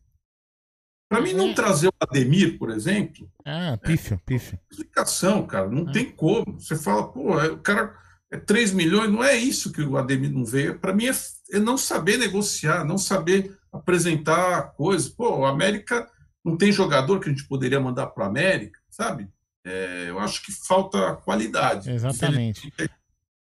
[1.11, 1.55] Para mim, não é.
[1.55, 3.31] trazer o Ademir, por exemplo.
[3.45, 4.59] Ah, pífio, é.
[4.71, 5.93] Explicação, cara, não é.
[5.93, 6.61] tem como.
[6.61, 7.97] Você fala, pô, é, o cara
[8.31, 10.79] é 3 milhões, não é isso que o Ademir não veio.
[10.79, 11.13] Para mim é,
[11.53, 15.09] é, não saber negociar, não saber apresentar coisas.
[15.09, 16.09] Pô, o América
[16.45, 19.29] não tem jogador que a gente poderia mandar para o América, sabe?
[19.65, 21.91] É, eu acho que falta qualidade.
[21.91, 22.73] Exatamente.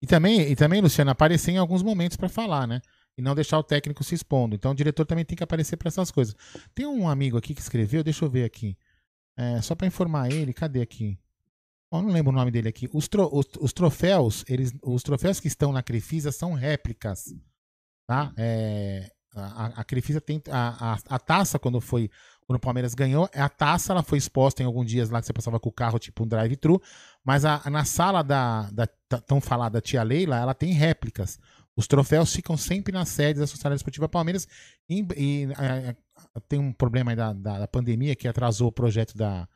[0.01, 2.81] E também, e também, Luciano, aparecer em alguns momentos para falar, né?
[3.17, 4.55] E não deixar o técnico se expondo.
[4.55, 6.35] Então o diretor também tem que aparecer para essas coisas.
[6.73, 8.77] Tem um amigo aqui que escreveu, deixa eu ver aqui.
[9.37, 11.19] É, só para informar ele, cadê aqui?
[11.91, 12.89] Eu não lembro o nome dele aqui.
[12.93, 17.25] Os, tro, os, os, troféus, eles, os troféus que estão na Crefisa são réplicas.
[18.07, 18.33] Tá?
[18.37, 20.41] É, a, a Crefisa tem.
[20.49, 22.09] A, a, a, taça, quando foi.
[22.51, 25.31] Quando o Palmeiras ganhou, a taça ela foi exposta em alguns dias lá que você
[25.31, 26.81] passava com o carro, tipo um drive-thru.
[27.23, 28.87] Mas a, na sala da, da,
[29.25, 31.39] tão falada tia Leila, ela tem réplicas.
[31.77, 34.49] Os troféus ficam sempre nas sedes da Sociedade Esportiva Palmeiras.
[34.89, 35.95] E, e é,
[36.49, 39.47] tem um problema aí da, da, da, pandemia que atrasou o projeto da,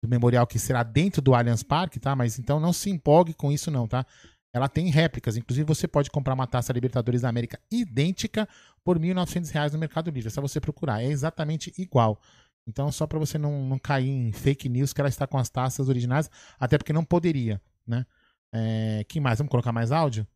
[0.00, 2.14] do memorial que será dentro do Allianz Parque, tá?
[2.14, 4.06] Mas então não se empolgue com isso, não, tá?
[4.52, 5.36] Ela tem réplicas.
[5.36, 8.48] Inclusive, você pode comprar uma taça Libertadores da América idêntica
[8.84, 10.28] por R$ 1.900 no Mercado Livre.
[10.28, 11.02] É só você procurar.
[11.02, 12.20] É exatamente igual.
[12.66, 15.48] Então, só para você não, não cair em fake news que ela está com as
[15.48, 18.06] taças originais, até porque não poderia, né?
[18.52, 19.38] É, que mais?
[19.38, 20.26] Vamos colocar mais áudio?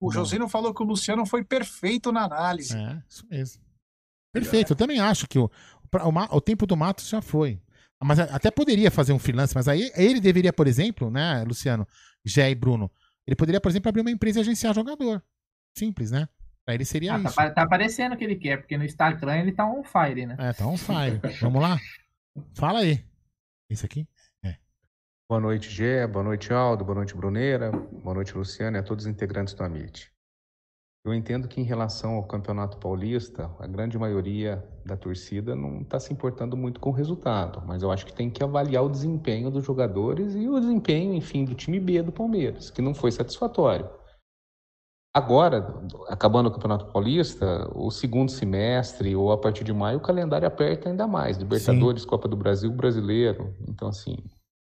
[0.00, 2.76] O Josino falou que o Luciano foi perfeito na análise.
[2.76, 3.62] É, isso mesmo.
[4.32, 4.72] Perfeito.
[4.72, 7.60] Eu também acho que o, o, o tempo do Matos já foi.
[8.02, 11.88] Mas até poderia fazer um freelance, mas aí ele deveria, por exemplo, né, Luciano,
[12.24, 12.90] Gé e Bruno,
[13.26, 15.22] ele poderia, por exemplo, abrir uma empresa e agenciar jogador.
[15.76, 16.28] Simples, né?
[16.66, 17.36] Pra ele seria ah, tá isso.
[17.36, 20.36] Tá, tá aparecendo que ele quer, porque no Instagram ele tá on fire, né?
[20.36, 21.20] É, tá on fire.
[21.40, 21.78] Vamos lá?
[22.54, 23.04] Fala aí.
[23.70, 24.08] Esse aqui?
[24.44, 24.56] É.
[25.28, 26.04] Boa noite, Gé.
[26.08, 26.84] Boa noite, Aldo.
[26.84, 27.70] Boa noite, Bruneira.
[27.70, 30.12] Boa noite, Luciano e a todos os integrantes do Amit.
[31.04, 36.00] Eu entendo que em relação ao Campeonato Paulista, a grande maioria da torcida não está
[36.00, 39.52] se importando muito com o resultado, mas eu acho que tem que avaliar o desempenho
[39.52, 43.88] dos jogadores e o desempenho, enfim, do time B do Palmeiras, que não foi satisfatório.
[45.16, 45.74] Agora,
[46.08, 50.90] acabando o Campeonato Paulista, o segundo semestre ou a partir de maio, o calendário aperta
[50.90, 51.38] ainda mais.
[51.38, 52.08] Libertadores, Sim.
[52.08, 53.54] Copa do Brasil, Brasileiro.
[53.66, 54.18] Então, assim,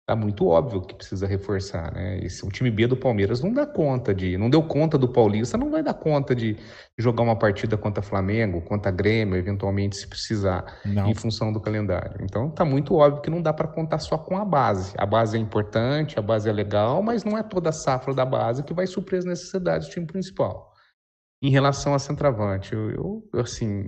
[0.09, 2.18] tá muito óbvio que precisa reforçar, né?
[2.24, 5.59] Esse, o time B do Palmeiras não dá conta de, não deu conta do Paulista,
[5.59, 6.56] não vai dar conta de
[6.97, 11.10] jogar uma partida contra Flamengo, contra Grêmio, eventualmente se precisar, não.
[11.10, 12.22] em função do calendário.
[12.22, 14.94] Então tá muito óbvio que não dá para contar só com a base.
[14.97, 18.24] A base é importante, a base é legal, mas não é toda a safra da
[18.24, 20.72] base que vai suprir as necessidades do time principal.
[21.43, 23.86] Em relação a centroavante, eu, eu assim,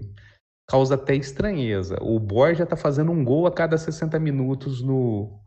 [0.68, 1.96] causa até estranheza.
[2.02, 5.40] O Borja tá fazendo um gol a cada 60 minutos no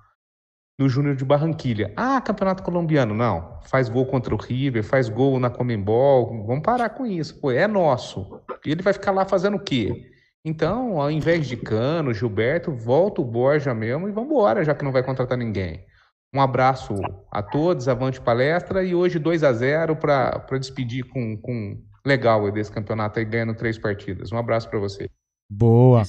[0.78, 1.94] no Júnior de Barranquilha.
[1.96, 3.14] Ah, campeonato colombiano.
[3.14, 3.60] Não.
[3.64, 6.46] Faz gol contra o River, faz gol na Comembol.
[6.46, 7.40] Vamos parar com isso.
[7.40, 8.42] Pô, é nosso.
[8.66, 10.10] E ele vai ficar lá fazendo o quê?
[10.46, 14.84] Então, ao invés de Cano, Gilberto, volta o Borja mesmo e vamos embora, já que
[14.84, 15.86] não vai contratar ninguém.
[16.34, 16.96] Um abraço
[17.32, 22.72] a todos, avante palestra e hoje 2 a 0 para despedir com, com legal desse
[22.72, 24.32] campeonato aí, ganhando três partidas.
[24.32, 25.08] Um abraço para você.
[25.56, 26.02] Boa.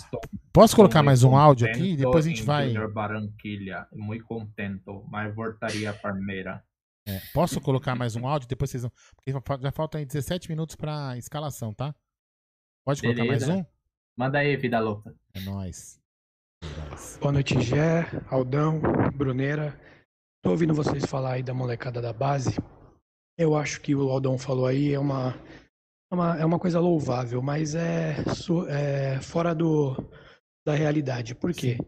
[0.50, 1.96] Posso colocar mais um áudio aqui?
[1.96, 2.72] Depois a gente vai.
[2.88, 6.64] Barranquilha, muito contento, mas voltaria a Palmeira.
[7.06, 8.48] É, posso colocar mais um áudio?
[8.48, 8.92] Depois vocês vão.
[9.14, 9.30] Porque
[9.60, 11.94] já faltam aí 17 minutos para escalação, tá?
[12.86, 13.20] Pode Beleza.
[13.20, 13.66] colocar mais um?
[14.16, 15.14] Manda aí, vida louca.
[15.34, 16.00] É nóis.
[17.20, 18.80] Boa noite, Gé, Aldão,
[19.14, 19.78] Bruneira.
[20.42, 22.56] Tô ouvindo vocês falar aí da molecada da base.
[23.36, 25.34] Eu acho que o Aldão falou aí é uma
[26.10, 28.16] é uma, é uma coisa louvável, mas é,
[28.68, 29.96] é fora do,
[30.66, 31.34] da realidade.
[31.34, 31.78] Por quê?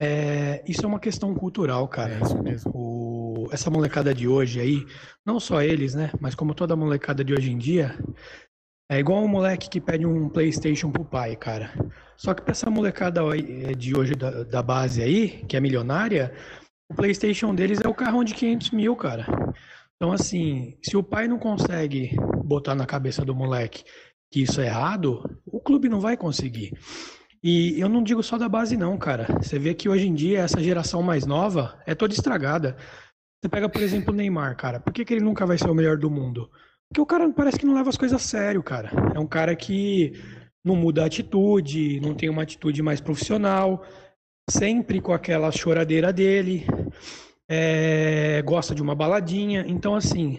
[0.00, 2.14] É, isso é uma questão cultural, cara.
[2.14, 2.72] É isso mesmo.
[2.74, 4.86] O, essa molecada de hoje aí,
[5.24, 6.10] não só eles, né?
[6.20, 7.98] Mas como toda molecada de hoje em dia,
[8.90, 11.72] é igual um moleque que pede um PlayStation pro pai, cara.
[12.16, 16.34] Só que pra essa molecada é, de hoje da, da base aí, que é milionária,
[16.90, 19.26] o PlayStation deles é o carrão de 500 mil, cara.
[19.96, 22.16] Então, assim, se o pai não consegue
[22.50, 23.84] botar na cabeça do moleque
[24.28, 26.72] que isso é errado, o clube não vai conseguir.
[27.42, 29.26] E eu não digo só da base, não, cara.
[29.40, 32.76] Você vê que hoje em dia essa geração mais nova é toda estragada.
[33.40, 34.78] Você pega, por exemplo, o Neymar, cara.
[34.78, 36.50] Por que, que ele nunca vai ser o melhor do mundo?
[36.88, 38.90] Porque o cara parece que não leva as coisas a sério, cara.
[39.14, 40.12] É um cara que
[40.64, 43.84] não muda a atitude, não tem uma atitude mais profissional,
[44.48, 46.66] sempre com aquela choradeira dele
[47.50, 49.64] é, gosta de uma baladinha.
[49.66, 50.38] Então, assim,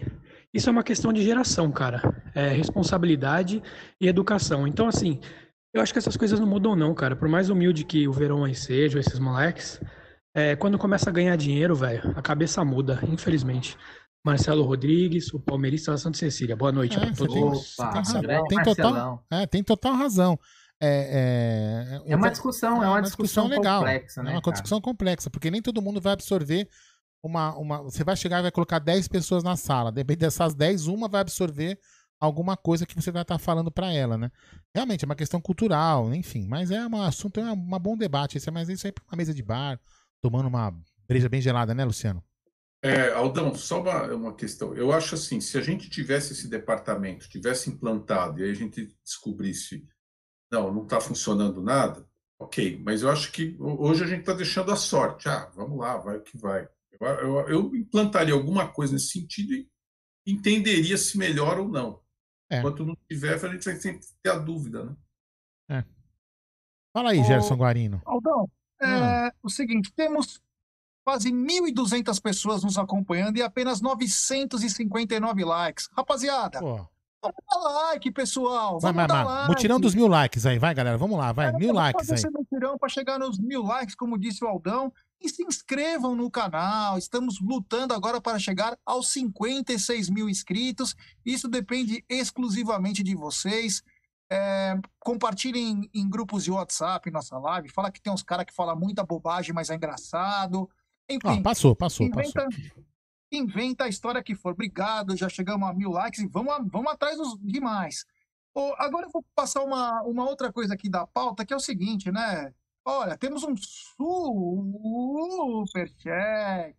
[0.52, 2.22] isso é uma questão de geração, cara.
[2.34, 3.62] É responsabilidade
[4.00, 4.66] e educação.
[4.66, 5.20] Então, assim,
[5.74, 7.16] eu acho que essas coisas não mudam, não, cara.
[7.16, 9.80] Por mais humilde que o Verão aí seja, esses moleques,
[10.34, 13.76] é, quando começa a ganhar dinheiro, velho, a cabeça muda, infelizmente.
[14.24, 16.54] Marcelo Rodrigues, o palmeirista da Santa Cecília.
[16.54, 16.96] Boa noite.
[16.96, 20.38] É, tem, Opa, tem, tem, total, é, tem total razão.
[20.80, 23.80] É, é, é uma discussão, é uma, uma discussão, discussão, legal.
[23.80, 24.30] complexa, né?
[24.30, 24.52] É uma cara?
[24.52, 26.68] discussão complexa, porque nem todo mundo vai absorver
[27.22, 27.82] uma, uma.
[27.82, 29.92] Você vai chegar e vai colocar 10 pessoas na sala.
[29.92, 31.78] Depende dessas 10, uma vai absorver
[32.20, 34.30] alguma coisa que você vai estar falando para ela, né?
[34.74, 36.46] Realmente é uma questão cultural, enfim.
[36.46, 38.38] Mas é um assunto, é um bom debate.
[38.38, 39.80] Isso é, mas isso aí é uma mesa de bar,
[40.20, 40.72] tomando uma
[41.08, 42.22] breja bem gelada, né, Luciano?
[42.84, 44.74] É, Aldão, só uma, uma questão.
[44.74, 48.96] Eu acho assim, se a gente tivesse esse departamento, tivesse implantado e aí a gente
[49.04, 49.86] descobrisse,
[50.50, 52.04] não, não está funcionando nada,
[52.38, 52.80] ok.
[52.84, 55.28] Mas eu acho que hoje a gente está deixando a sorte.
[55.28, 56.68] Ah, vamos lá, vai o que vai.
[57.02, 59.68] Eu, eu, implantaria alguma coisa nesse sentido e
[60.26, 62.00] entenderia se melhor ou não.
[62.50, 62.58] É.
[62.58, 64.96] Enquanto não tiver, a gente vai sempre ter a dúvida, né?
[65.70, 65.84] É.
[66.94, 68.02] Fala aí, Gerson Guarino.
[68.04, 68.50] Aldão,
[68.80, 69.30] é, hum.
[69.42, 70.40] o seguinte, temos
[71.04, 75.88] quase 1.200 pessoas nos acompanhando e apenas 959 likes.
[75.92, 76.86] Rapaziada, Pô.
[77.30, 78.80] Dar like, pessoal.
[78.80, 79.48] Vamos vai, vai, like.
[79.48, 80.98] Mutirão dos mil likes aí, vai, galera.
[80.98, 81.48] Vamos lá, vai.
[81.48, 82.18] É, mil likes fazer aí.
[82.18, 84.92] Esse mutirão para chegar nos mil likes, como disse o Aldão.
[85.20, 86.98] E se inscrevam no canal.
[86.98, 90.96] Estamos lutando agora para chegar aos 56 mil inscritos.
[91.24, 93.82] Isso depende exclusivamente de vocês.
[94.30, 97.68] É, compartilhem em grupos de WhatsApp nossa live.
[97.68, 100.68] Fala que tem uns caras que falam muita bobagem, mas é engraçado.
[101.08, 101.38] Enfim.
[101.38, 102.84] Ah, passou, passou, inventa, passou.
[103.32, 104.52] Inventa a história que for.
[104.52, 108.04] Obrigado, já chegamos a mil likes e vamos, vamos atrás dos demais.
[108.54, 111.60] Oh, agora eu vou passar uma, uma outra coisa aqui da pauta, que é o
[111.60, 112.52] seguinte, né?
[112.84, 113.56] Olha, temos um
[115.66, 116.76] superchat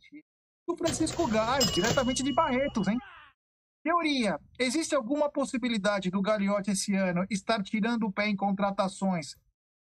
[0.68, 3.00] do Francisco Gás, diretamente de Barretos, hein?
[3.84, 9.36] Teoria: existe alguma possibilidade do Gagliotti esse ano estar tirando o pé em contratações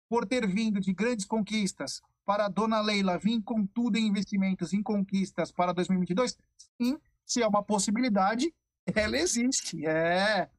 [0.09, 4.73] por ter vindo de grandes conquistas para a dona Leila vir com tudo em investimentos
[4.73, 6.37] em conquistas para 2022?
[6.81, 8.53] Sim, se é uma possibilidade,
[8.93, 9.85] ela existe.
[9.85, 10.49] É.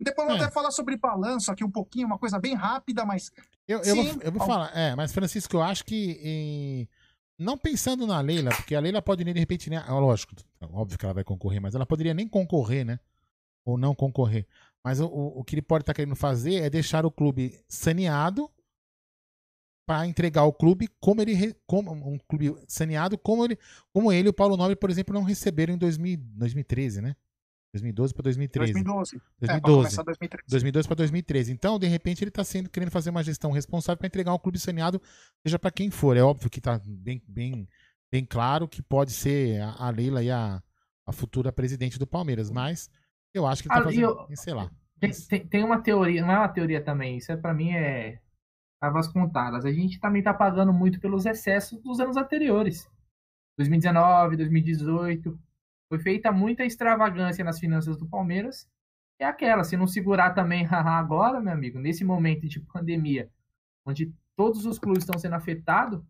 [0.00, 0.44] Depois eu vou é.
[0.46, 3.30] até falar sobre balanço aqui um pouquinho, uma coisa bem rápida, mas.
[3.68, 6.18] Eu, eu, vou, eu vou falar, é, mas Francisco, eu acho que.
[6.22, 6.88] Em
[7.42, 9.84] não pensando na Leila, porque a Leila pode nem de repente, né?
[9.88, 10.34] Lógico,
[10.72, 13.00] óbvio que ela vai concorrer, mas ela poderia nem concorrer, né?
[13.64, 14.46] Ou não concorrer.
[14.84, 18.50] Mas o, o que ele pode estar tá querendo fazer é deixar o clube saneado
[19.92, 23.58] para entregar o clube como ele como um clube saneado como ele
[23.92, 27.14] como ele e o Paulo Nobre por exemplo não receberam em 2000, 2013 né
[27.74, 28.72] 2012 para 2013.
[28.72, 29.22] 2012.
[29.40, 30.00] 2012.
[30.00, 30.50] É, 2013.
[30.50, 31.52] 2012 para 2013.
[31.52, 34.58] Então, de repente, ele está sendo querendo fazer uma gestão responsável para entregar um clube
[34.58, 35.00] saneado,
[35.42, 36.14] seja para quem for.
[36.14, 37.66] É óbvio que está bem, bem,
[38.12, 40.62] bem claro que pode ser a, a Leila e a,
[41.06, 42.90] a futura presidente do Palmeiras, mas
[43.32, 44.70] eu acho que ele está ah, fazendo, eu, sei lá.
[45.00, 48.20] Tem, tem, uma teoria, não é uma teoria também, isso é para mim é
[48.82, 49.64] as contadas.
[49.64, 52.90] A gente também está pagando muito pelos excessos dos anos anteriores.
[53.56, 55.38] 2019, 2018,
[55.88, 58.68] foi feita muita extravagância nas finanças do Palmeiras.
[59.18, 63.30] É aquela, se não segurar também agora, meu amigo, nesse momento de pandemia,
[63.84, 66.02] onde todos os clubes estão sendo afetados,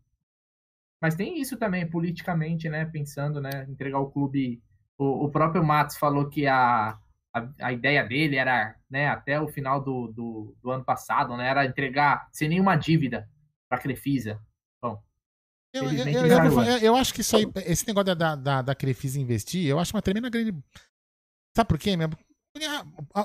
[1.01, 2.85] mas tem isso também politicamente, né?
[2.87, 3.67] Pensando, né?
[3.69, 4.63] Entregar o clube.
[4.97, 6.97] O, o próprio Matos falou que a,
[7.35, 9.09] a, a, ideia dele era, né?
[9.09, 11.49] Até o final do, do, do ano passado, né?
[11.49, 13.29] Era entregar sem nenhuma dívida
[13.69, 14.41] para a Crefisa.
[14.83, 15.03] Bom,
[15.75, 19.67] eu, eu, eu, eu, acho que isso aí, esse negócio da, da, da Crefisa investir,
[19.67, 20.55] eu acho uma tremenda grande.
[21.57, 21.97] Sabe por quê?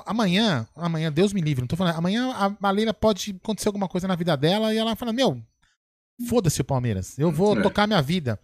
[0.06, 1.96] Amanhã, amanhã, Deus me livre, não tô falando.
[1.96, 5.42] Amanhã a, a Leila pode acontecer alguma coisa na vida dela e ela fala: Meu,
[6.28, 7.62] foda-se o Palmeiras, eu vou é.
[7.62, 8.40] tocar minha vida.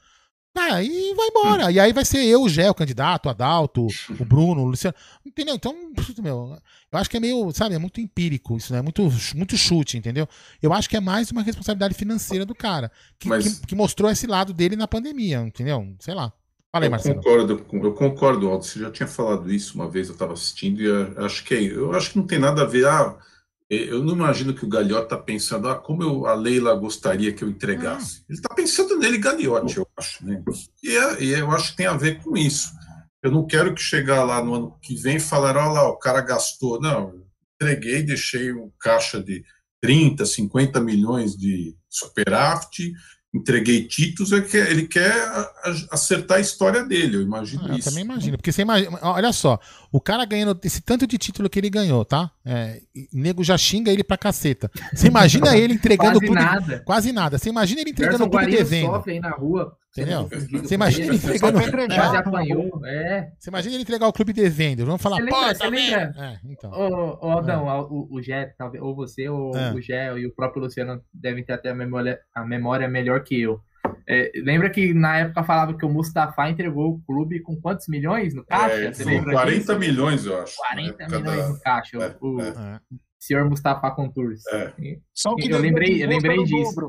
[0.57, 1.73] Ah, e vai embora.
[1.73, 3.87] E aí vai ser eu, o Gé, o candidato, o Adalto,
[4.19, 4.95] o Bruno, o Luciano.
[5.27, 5.57] Entendeu?
[5.57, 5.75] Então,
[6.23, 6.57] meu,
[6.93, 8.81] eu acho que é meio, sabe, é muito empírico isso, né?
[8.81, 9.03] Muito,
[9.35, 10.29] muito chute, entendeu?
[10.63, 13.59] Eu acho que é mais uma responsabilidade financeira do cara, que, Mas...
[13.59, 15.95] que, que mostrou esse lado dele na pandemia, entendeu?
[15.99, 16.33] Sei lá.
[16.71, 17.17] Fala aí, Marcelo.
[17.17, 18.65] Concordo, eu concordo, Aldo.
[18.65, 20.89] Você já tinha falado isso uma vez, eu estava assistindo, e
[21.25, 22.87] acho que é, eu acho que não tem nada a ver.
[22.87, 23.17] Ah,
[23.75, 27.43] eu não imagino que o Gagliotti está pensando, ah, como eu, a Leila gostaria que
[27.43, 28.25] eu entregasse.
[28.29, 30.25] Ele está pensando nele, Gagliotti, eu acho.
[30.25, 30.43] Né?
[30.83, 32.71] E, é, e, eu acho que tem a ver com isso.
[33.23, 35.97] Eu não quero que chegar lá no ano que vem e falar, olha lá, o
[35.97, 36.81] cara gastou.
[36.81, 37.25] Não,
[37.55, 39.45] entreguei, deixei um caixa de
[39.81, 42.93] 30, 50 milhões de superávit
[43.35, 45.13] entreguei títulos, é que ele quer
[45.91, 47.89] acertar a história dele, eu imagino ah, isso.
[47.89, 49.59] Eu também imagino, porque você imagina, olha só,
[49.91, 52.31] o cara ganhando esse tanto de título que ele ganhou, tá?
[52.45, 52.81] É,
[53.13, 54.71] nego já xinga ele pra caceta.
[54.95, 56.83] Você imagina ele entregando quase nada.
[56.85, 57.39] Quase nada.
[57.39, 58.87] Você imagina ele entregando o clube devendo.
[58.87, 59.77] sofre aí na rua.
[59.97, 60.29] Entendeu?
[60.61, 61.61] Você imagina ele entregando.
[61.95, 63.31] Quase apanhou, é.
[63.39, 64.85] Você imagina ele entregar o clube devendo.
[64.85, 65.69] Vamos falar, pô, tá
[66.19, 66.73] É, então.
[66.73, 67.81] Ô, ô Aldão, é.
[67.83, 69.73] o, o Gé, talvez, ou você, ou é.
[69.73, 73.41] o Gé e o próprio Luciano devem ter até a memória, a memória melhor que
[73.41, 73.61] eu.
[74.09, 78.35] É, lembra que na época falava que o Mustafa entregou o clube com quantos milhões
[78.35, 78.75] no caixa?
[78.75, 79.79] É, Você 40 disso?
[79.79, 80.57] milhões, eu acho.
[80.57, 81.49] 40 milhões da...
[81.49, 81.97] no caixa.
[81.99, 82.81] É, o, é
[83.27, 84.47] senhor Mustafa Contours.
[84.53, 84.99] É.
[85.15, 86.89] Só que eu lembrei, eu lembrei disso.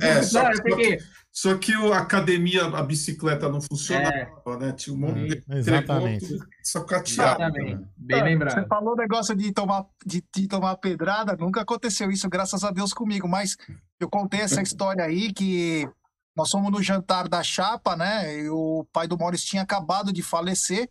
[0.00, 0.98] É, é só, não, porque...
[1.30, 4.16] só, que a academia, a bicicleta não funcionava,
[4.46, 4.56] é.
[4.58, 4.72] né?
[4.72, 6.38] Tinha um monte de Exatamente.
[6.62, 7.42] Sacateado.
[7.42, 7.74] Exatamente.
[7.74, 7.88] Né?
[7.96, 8.54] Bem é, lembrado.
[8.54, 12.70] Você falou o negócio de tomar, de, de, tomar pedrada, nunca aconteceu isso, graças a
[12.70, 13.56] Deus, comigo, mas
[14.00, 15.88] eu contei essa história aí que
[16.36, 18.40] Nós fomos no jantar da chapa, né?
[18.40, 20.88] E o pai do Maurício tinha acabado de falecer.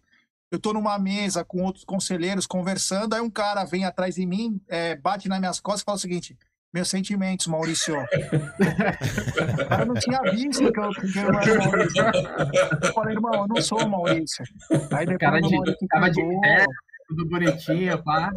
[0.52, 4.62] Eu tô numa mesa com outros conselheiros conversando, aí um cara vem atrás de mim,
[4.68, 6.38] é, bate nas minhas costas e fala o seguinte:
[6.74, 7.96] meus sentimentos, Maurício.
[8.04, 12.04] o cara não tinha visto que eu, que eu era Maurício.
[12.84, 14.44] Eu falei, irmão, eu não sou Maurício.
[14.92, 16.74] Aí depois cara o de, Maurício tava de terno,
[17.08, 18.30] tudo bonitinho, pá.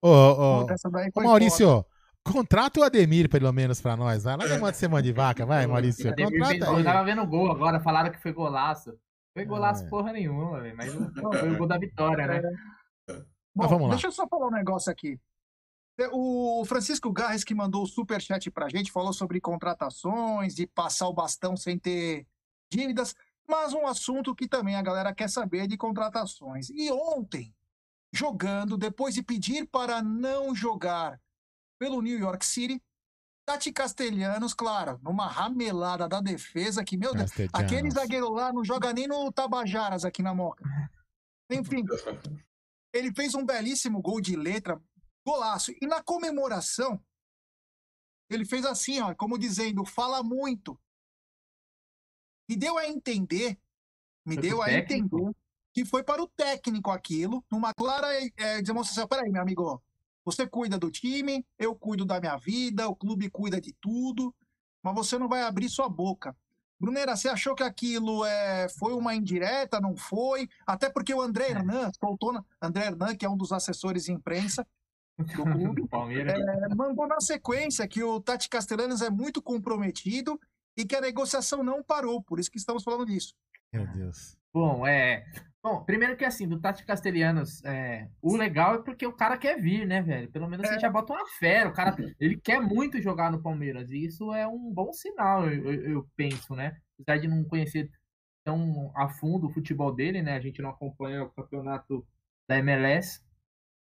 [0.00, 1.84] Ô, ô, ô, Maurício,
[2.24, 4.24] contrata o Ademir pelo menos pra nós.
[4.24, 6.10] Vai lá semana de vaca, vai, Maurício.
[6.10, 8.90] Ademir Contrata gol, Eu tava vendo gol agora, falaram que foi golaço.
[9.32, 9.88] Foi golaço É.
[9.88, 10.76] porra nenhuma, velho.
[10.76, 12.42] Mas não, foi o gol da vitória, né?
[13.08, 13.24] Bom,
[13.54, 13.94] Mas vamos lá.
[13.94, 15.18] deixa eu só falar um negócio aqui.
[16.12, 21.12] O Francisco Garres, que mandou o superchat pra gente, falou sobre contratações, de passar o
[21.12, 22.26] bastão sem ter
[22.72, 23.14] dívidas,
[23.46, 26.70] mas um assunto que também a galera quer saber é de contratações.
[26.70, 27.54] E ontem,
[28.12, 31.20] jogando, depois de pedir para não jogar
[31.78, 32.82] pelo New York City,
[33.50, 38.92] Tati Castelhanos, claro, numa ramelada da defesa, que, meu Deus, aquele zagueiro lá não joga
[38.92, 40.62] nem no Tabajaras aqui na Moca.
[41.50, 41.84] Enfim,
[42.92, 44.80] ele fez um belíssimo gol de letra,
[45.26, 45.72] golaço.
[45.82, 47.04] E na comemoração,
[48.30, 50.80] ele fez assim, ó, como dizendo, fala muito.
[52.48, 53.58] Me deu a entender,
[54.24, 55.16] me Foi deu a técnico?
[55.18, 55.36] entender
[55.72, 58.06] que foi para o técnico aquilo, numa clara
[58.36, 59.08] é, demonstração.
[59.08, 59.82] Peraí, meu amigo,
[60.24, 64.34] você cuida do time, eu cuido da minha vida, o clube cuida de tudo,
[64.82, 66.36] mas você não vai abrir sua boca.
[66.78, 69.78] Brunera, você achou que aquilo é, foi uma indireta?
[69.80, 70.48] Não foi?
[70.66, 72.32] Até porque o André Hernan soltou.
[72.32, 74.66] Na, André Hernan, que é um dos assessores de imprensa
[75.18, 75.26] do
[75.74, 75.86] clube,
[76.26, 80.40] é, mandou na sequência que o Tati Castellanos é muito comprometido
[80.74, 82.22] e que a negociação não parou.
[82.22, 83.34] Por isso que estamos falando disso.
[83.70, 84.38] Meu Deus.
[84.52, 85.26] Bom, é.
[85.62, 89.60] Bom, primeiro que assim, do Tati Castelhanos, é, o legal é porque o cara quer
[89.60, 90.30] vir, né, velho?
[90.30, 91.68] Pelo menos você já bota uma fera.
[91.68, 93.90] O cara, ele quer muito jogar no Palmeiras.
[93.90, 96.78] E isso é um bom sinal, eu, eu- penso, né?
[96.98, 97.90] Apesar de não conhecer
[98.42, 100.34] tão a fundo o futebol dele, né?
[100.34, 102.06] A gente não acompanha o campeonato
[102.48, 103.20] da MLS.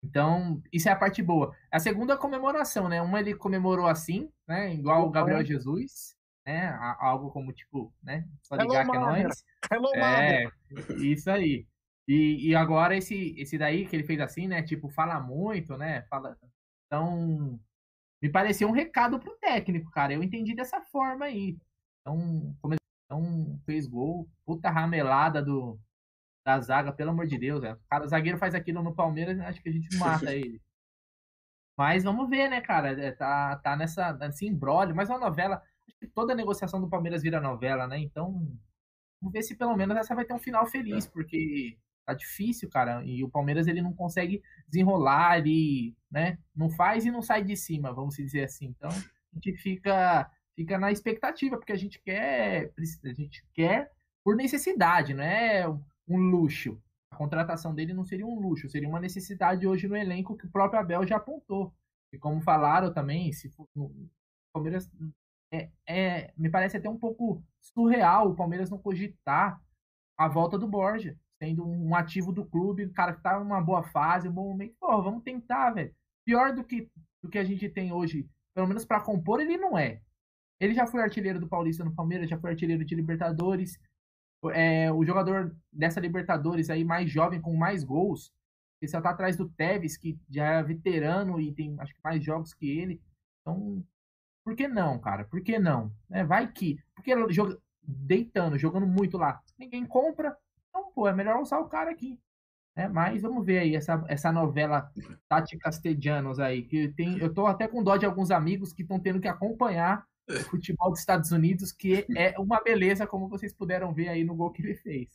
[0.04, 1.56] Então, isso é a parte boa.
[1.72, 3.02] A segunda é a comemoração, né?
[3.04, 4.74] Uma ele comemorou assim, né?
[4.74, 6.17] Igual o Gabriel Jesus,
[6.48, 6.70] né?
[7.00, 8.26] Algo como, tipo, né?
[8.42, 9.46] Só Hello, ligar que é nóis.
[9.72, 11.02] Hello, É, Mother.
[11.02, 11.68] isso aí.
[12.08, 14.64] E, e agora esse, esse daí que ele fez assim, né?
[14.64, 16.04] Tipo, fala muito, né?
[16.04, 16.38] Fala...
[16.86, 17.60] Então,
[18.22, 20.14] me pareceu um recado pro técnico, cara.
[20.14, 21.58] Eu entendi dessa forma aí.
[22.02, 24.30] Então, come- então fez gol.
[24.46, 25.78] Puta ramelada do,
[26.46, 27.60] da zaga, pelo amor de Deus.
[27.62, 27.76] velho.
[27.76, 30.62] O cara, o zagueiro faz aquilo no Palmeiras, acho que a gente mata ele.
[31.78, 32.92] Mas vamos ver, né, cara?
[33.00, 34.96] É, Tá, tá nessa, nesse embrólio.
[34.96, 35.62] Mas uma novela.
[36.14, 38.00] Toda negociação do Palmeiras vira novela, né?
[38.00, 38.32] Então,
[39.22, 43.04] vamos ver se pelo menos essa vai ter um final feliz, porque tá difícil, cara.
[43.04, 46.38] E o Palmeiras ele não consegue desenrolar, ele, né?
[46.56, 48.68] Não faz e não sai de cima, vamos dizer assim.
[48.68, 53.92] Então, a gente fica fica na expectativa, porque a gente quer a gente quer
[54.24, 55.68] por necessidade, não é
[56.08, 56.82] um luxo.
[57.12, 60.52] A contratação dele não seria um luxo, seria uma necessidade hoje no elenco que o
[60.52, 61.74] próprio Abel já apontou.
[62.12, 64.10] E como falaram também, se for, o
[64.54, 64.90] Palmeiras
[65.52, 69.62] é, é, me parece até um pouco surreal o Palmeiras não cogitar
[70.18, 73.84] a volta do Borja, sendo um ativo do clube, o cara que tá numa boa
[73.84, 74.76] fase, um bom momento.
[74.80, 75.94] Pô, vamos tentar, velho.
[76.26, 76.90] Pior do que,
[77.22, 80.02] do que a gente tem hoje, pelo menos para compor, ele não é.
[80.60, 83.80] Ele já foi artilheiro do Paulista no Palmeiras, já foi artilheiro de Libertadores.
[84.54, 88.34] É, o jogador dessa Libertadores aí mais jovem, com mais gols,
[88.82, 92.24] ele só tá atrás do Tevez, que já é veterano e tem acho que mais
[92.24, 93.02] jogos que ele.
[93.42, 93.84] Então,
[94.48, 95.26] por que não, cara?
[95.26, 95.92] Por que não?
[96.10, 96.80] É, vai que.
[96.96, 100.38] Porque joga, deitando, jogando muito lá, ninguém compra.
[100.70, 102.18] Então, pô, é melhor usar o cara aqui.
[102.74, 104.90] É, mas vamos ver aí essa, essa novela
[105.28, 106.64] Tati Castellanos aí.
[106.64, 110.06] Que tem, eu tô até com dó de alguns amigos que estão tendo que acompanhar
[110.30, 114.34] o futebol dos Estados Unidos, que é uma beleza, como vocês puderam ver aí no
[114.34, 115.10] gol que ele fez.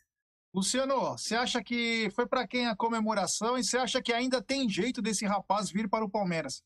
[0.52, 4.68] Luciano, você acha que foi para quem a comemoração e você acha que ainda tem
[4.68, 6.62] jeito desse rapaz vir para o Palmeiras?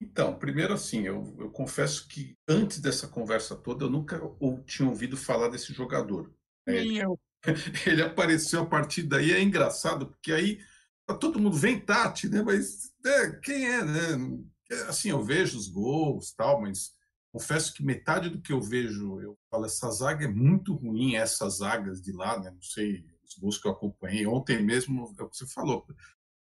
[0.00, 4.88] Então, primeiro assim, eu, eu confesso que antes dessa conversa toda eu nunca ou, tinha
[4.88, 6.32] ouvido falar desse jogador.
[6.66, 7.18] Nem eu.
[7.86, 10.60] Ele apareceu a partir daí, é engraçado, porque aí
[11.06, 12.42] tá todo mundo vem Tati, né?
[12.42, 14.42] Mas é, quem é, né?
[14.88, 16.92] Assim, eu vejo os gols tal, mas
[17.32, 21.58] confesso que metade do que eu vejo, eu falo, essa zaga é muito ruim, essas
[21.58, 22.50] zagas de lá, né?
[22.50, 24.26] Não sei, os gols que eu acompanhei.
[24.26, 25.86] Ontem mesmo, é o que você falou.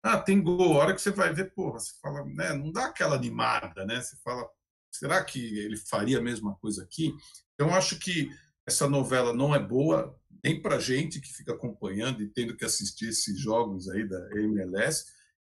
[0.08, 2.54] Ah, tem gol, a hora que você vai ver, porra, você fala, né?
[2.54, 4.00] Não dá aquela animada, né?
[4.00, 4.48] Você fala,
[4.92, 7.12] será que ele faria a mesma coisa aqui?
[7.56, 8.30] Então, acho que
[8.68, 13.10] essa novela não é boa, nem para gente que fica acompanhando e tendo que assistir
[13.10, 15.06] esses jogos aí da MLS,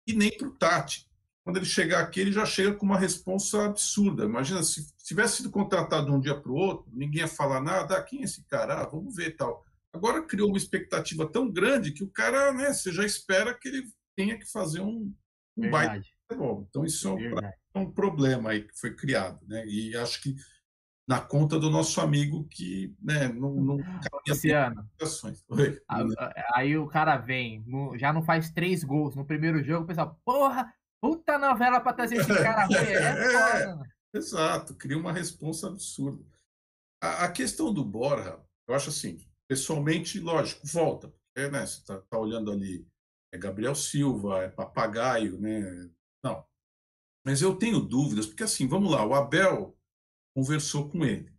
[0.05, 1.09] e nem para o Tati.
[1.45, 4.25] quando ele chegar aqui, ele já chega com uma resposta absurda.
[4.25, 7.97] Imagina, se tivesse sido contratado de um dia para o outro, ninguém ia falar nada,
[7.97, 8.83] ah, quem é esse cara?
[8.83, 9.65] Ah, vamos ver tal.
[9.93, 13.85] Agora criou uma expectativa tão grande que o cara, né, você já espera que ele
[14.21, 15.15] tenha que fazer um,
[15.57, 16.67] um baita futebol.
[16.69, 19.41] Então, isso é um, um, problema aí que foi criado.
[19.47, 19.67] Né?
[19.67, 20.37] E acho que
[21.09, 23.77] na conta do nosso amigo que né, não, não
[24.29, 24.89] Luciano,
[26.55, 27.65] aí o cara vem,
[27.97, 32.17] já não faz três gols no primeiro jogo, o pessoal, porra, puta novela para trazer
[32.17, 33.91] esse cara é, é foda.
[34.15, 36.25] Exato, cria uma resposta absurda.
[37.03, 38.39] A, a, questão do Borja,
[38.69, 39.19] eu acho assim,
[39.49, 42.87] pessoalmente, lógico, volta, porque né, você está tá olhando ali,
[43.33, 45.91] é Gabriel Silva, é Papagaio, né?
[46.23, 46.45] Não.
[47.25, 49.77] Mas eu tenho dúvidas, porque assim, vamos lá, o Abel
[50.35, 51.33] conversou com ele.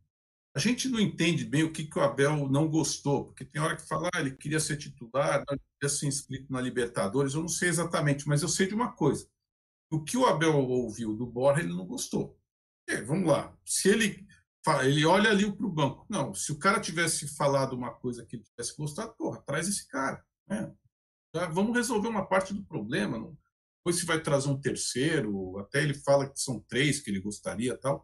[0.55, 3.75] A gente não entende bem o que, que o Abel não gostou, porque tem hora
[3.75, 7.47] que fala, ah, ele queria ser titular, não queria ser inscrito na Libertadores, eu não
[7.47, 9.27] sei exatamente, mas eu sei de uma coisa.
[9.89, 12.37] O que o Abel ouviu do Borja, ele não gostou.
[12.87, 14.27] É, vamos lá, se ele
[14.83, 16.05] ele olha ali para o banco.
[16.07, 19.87] Não, se o cara tivesse falado uma coisa que ele tivesse gostado, porra, traz esse
[19.87, 20.23] cara.
[20.47, 20.71] Né?
[21.33, 23.17] Vamos resolver uma parte do problema.
[23.17, 23.37] Não,
[23.79, 27.77] depois se vai trazer um terceiro, até ele fala que são três que ele gostaria
[27.77, 28.03] tal.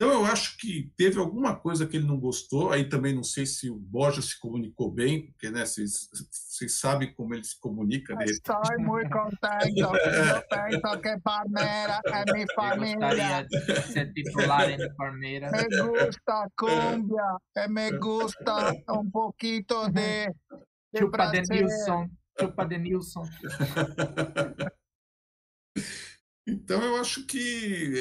[0.00, 2.72] Então, eu acho que teve alguma coisa que ele não gostou.
[2.72, 7.12] Aí também não sei se o Borja se comunicou bem, porque né, vocês, vocês sabem
[7.12, 8.14] como ele se comunica.
[8.14, 8.24] Né?
[8.24, 9.92] Estou muito contente, eu
[10.48, 13.46] penso que Palmeiras é minha família.
[13.46, 15.52] de ser titular em Palmeiras.
[15.52, 19.62] Me gusta cumbia, e me gusta um pouquinho
[19.92, 20.32] de...
[20.94, 22.08] de Chupa de Nilson,
[22.38, 23.24] chupa de Nilson.
[26.46, 27.38] Então, eu acho que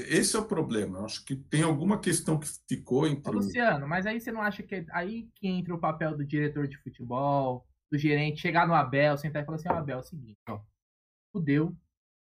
[0.08, 1.00] esse é o problema.
[1.00, 3.30] Eu acho que tem alguma questão que ficou entre.
[3.30, 6.26] Ô, Luciano, mas aí você não acha que é aí que entra o papel do
[6.26, 10.00] diretor de futebol, do gerente, chegar no Abel, sentar e falar assim: oh, Abel, é
[10.00, 10.60] o seguinte, ó.
[11.32, 11.76] Fudeu,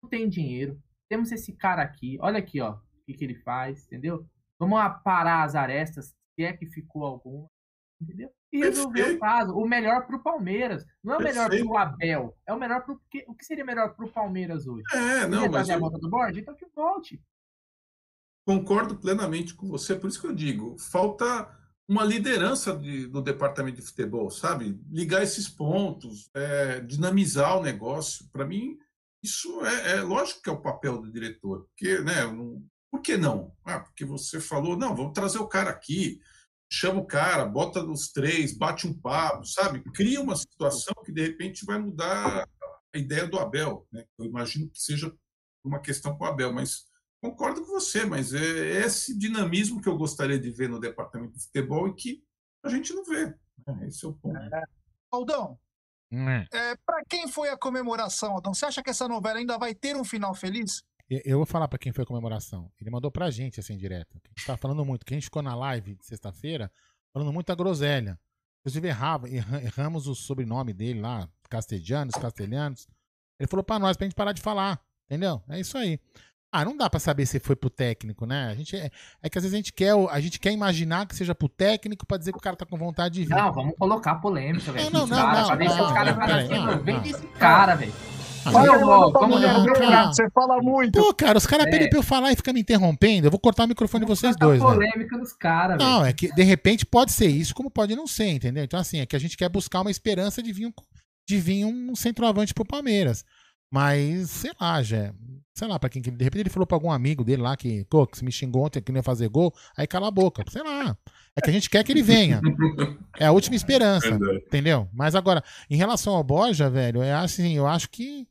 [0.02, 3.86] não tem dinheiro, temos esse cara aqui, olha aqui, ó, o que, que ele faz,
[3.86, 4.28] entendeu?
[4.58, 7.48] Vamos parar as arestas, se é que ficou alguma
[8.00, 8.32] entendeu?
[8.52, 9.52] E resolver o caso.
[9.54, 10.84] O melhor para o Palmeiras.
[11.02, 12.36] Não é o melhor para o Abel.
[12.46, 14.82] É o melhor para o que, o que seria melhor para o Palmeiras hoje?
[14.92, 15.76] É, não, mas eu...
[15.76, 17.22] a do board, então que volte.
[18.44, 19.94] Concordo plenamente com você.
[19.94, 21.48] Por isso que eu digo, falta
[21.86, 24.80] uma liderança de, do departamento de futebol, sabe?
[24.90, 28.28] Ligar esses pontos, é, dinamizar o negócio.
[28.32, 28.78] Para mim,
[29.22, 31.66] isso é, é, lógico que é o papel do diretor.
[31.66, 32.24] Porque, né?
[32.26, 33.52] Não, por que não?
[33.64, 36.20] Ah, porque você falou, não, vamos trazer o cara aqui
[36.72, 39.82] chama o cara, bota os três, bate um papo, sabe?
[39.92, 42.48] Cria uma situação que de repente vai mudar
[42.94, 43.86] a ideia do Abel.
[43.90, 44.04] Né?
[44.18, 45.12] Eu imagino que seja
[45.64, 46.86] uma questão com o Abel, mas
[47.20, 51.44] concordo com você, mas é esse dinamismo que eu gostaria de ver no departamento de
[51.44, 52.24] futebol e que
[52.64, 53.26] a gente não vê.
[53.66, 53.88] Né?
[53.88, 54.36] Esse é o ponto.
[54.36, 54.62] É.
[55.10, 55.58] Aldão,
[56.12, 56.28] hum.
[56.52, 58.54] é, para quem foi a comemoração, Aldão?
[58.54, 60.84] Você acha que essa novela ainda vai ter um final feliz?
[61.10, 62.70] Eu vou falar para quem foi a comemoração.
[62.80, 64.16] Ele mandou pra gente, assim, direto.
[64.24, 65.04] A gente tá falando muito.
[65.04, 66.70] Quem ficou na live de sexta-feira,
[67.12, 68.16] falando muito a groselha.
[68.60, 72.86] Inclusive, errava, erramos o sobrenome dele lá, castelhanos, castelhanos.
[73.40, 74.80] Ele falou pra nós, pra gente parar de falar.
[75.06, 75.42] Entendeu?
[75.48, 75.98] É isso aí.
[76.52, 78.48] Ah, não dá para saber se foi pro técnico, né?
[78.48, 78.90] A gente é,
[79.22, 82.04] é, que às vezes a gente quer, a gente quer imaginar que seja pro técnico
[82.04, 83.34] para dizer que o cara tá com vontade de vir.
[83.34, 84.90] Não, vamos colocar polêmica, velho.
[84.90, 87.92] Não, não, não, não, pra ver se os caras assim, vem desse cara, velho.
[88.46, 89.40] Olha o vamos
[90.08, 90.98] Você fala muito.
[90.98, 91.70] Pô, cara, os caras é.
[91.70, 93.26] pedem pra eu falar e ficam me interrompendo.
[93.26, 94.60] Eu vou cortar o microfone de vocês dois.
[94.60, 94.66] Né?
[94.66, 98.28] polêmica dos caras, Não, é que de repente pode ser isso, como pode não ser,
[98.28, 98.64] entendeu?
[98.64, 100.72] Então, assim, é que a gente quer buscar uma esperança de vir um,
[101.28, 103.24] de vir um centroavante pro Palmeiras.
[103.70, 105.12] Mas, sei lá, já.
[105.54, 106.02] Sei lá, pra quem.
[106.02, 108.64] De repente ele falou pra algum amigo dele lá que, pô, que se me xingou
[108.64, 110.42] ontem que não ia fazer gol, aí cala a boca.
[110.50, 110.96] Sei lá.
[111.40, 112.40] É que a gente quer que ele venha.
[113.18, 114.18] É a última esperança.
[114.46, 114.88] Entendeu?
[114.92, 118.28] Mas agora, em relação ao Borja, velho, é assim, eu acho que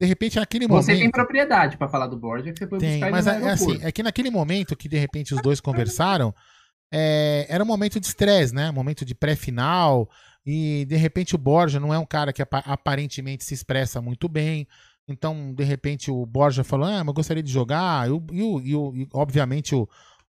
[0.00, 0.86] de repente naquele você momento.
[0.86, 3.78] Você tem propriedade para falar do Borja que você foi tem, buscar Mas é, assim,
[3.82, 6.34] é que naquele momento que de repente os dois conversaram,
[6.92, 8.70] é, era um momento de estresse, né?
[8.70, 10.08] Um momento de pré-final.
[10.44, 14.66] E de repente o Borja não é um cara que aparentemente se expressa muito bem.
[15.06, 18.08] Então, de repente, o Borja falou: Ah, mas eu gostaria de jogar.
[18.08, 19.88] E, e, e, e obviamente, o,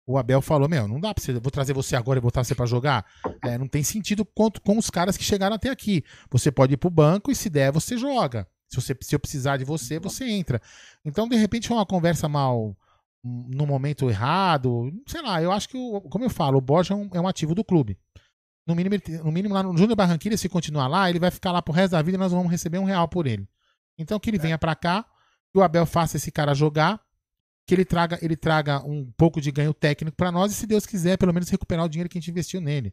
[0.10, 2.56] o Abel falou: Meu, não dá pra você, vou trazer você agora e botar você
[2.56, 3.06] para jogar.
[3.44, 6.04] É, não tem sentido com, com os caras que chegaram até aqui.
[6.32, 8.48] Você pode ir pro banco e se der, você joga.
[8.68, 10.60] Se, você, se eu precisar de você, você entra.
[11.06, 12.76] Então, de repente, foi uma conversa mal
[13.24, 14.92] no momento errado.
[15.08, 15.78] Sei lá, eu acho que,
[16.10, 17.96] como eu falo, o Borja é um, é um ativo do clube.
[18.66, 21.62] No mínimo, no mínimo, lá no Júnior Barranquilla, se continuar lá, ele vai ficar lá
[21.62, 23.48] pro resto da vida e nós vamos receber um real por ele.
[23.96, 24.42] Então, que ele é.
[24.42, 25.06] venha para cá,
[25.52, 27.00] que o Abel faça esse cara jogar,
[27.70, 30.88] que ele traga, ele traga um pouco de ganho técnico para nós e, se Deus
[30.88, 32.92] quiser, pelo menos recuperar o dinheiro que a gente investiu nele.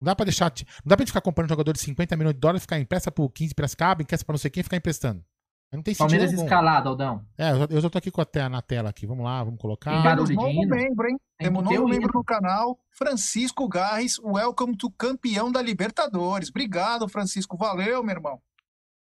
[0.00, 0.50] Não dá pra deixar.
[0.50, 3.12] Não dá pra gente ficar comprando um jogador de 50 milhões de dólares, ficar empresta
[3.12, 5.24] por 15 Piracicaba, empresta pra não sei quem ficar emprestando.
[5.72, 6.42] Não tem Palmeiras algum.
[6.42, 7.24] escalado, Aldão.
[7.36, 9.06] É, eu já tô aqui com a tela, na tela aqui.
[9.06, 10.02] Vamos lá, vamos colocar.
[10.02, 11.16] Tem Temos novo membro, hein?
[11.38, 14.18] Temos novo membro no canal, Francisco Garres.
[14.18, 16.48] Welcome to campeão da Libertadores.
[16.48, 17.56] Obrigado, Francisco.
[17.56, 18.40] Valeu, meu irmão.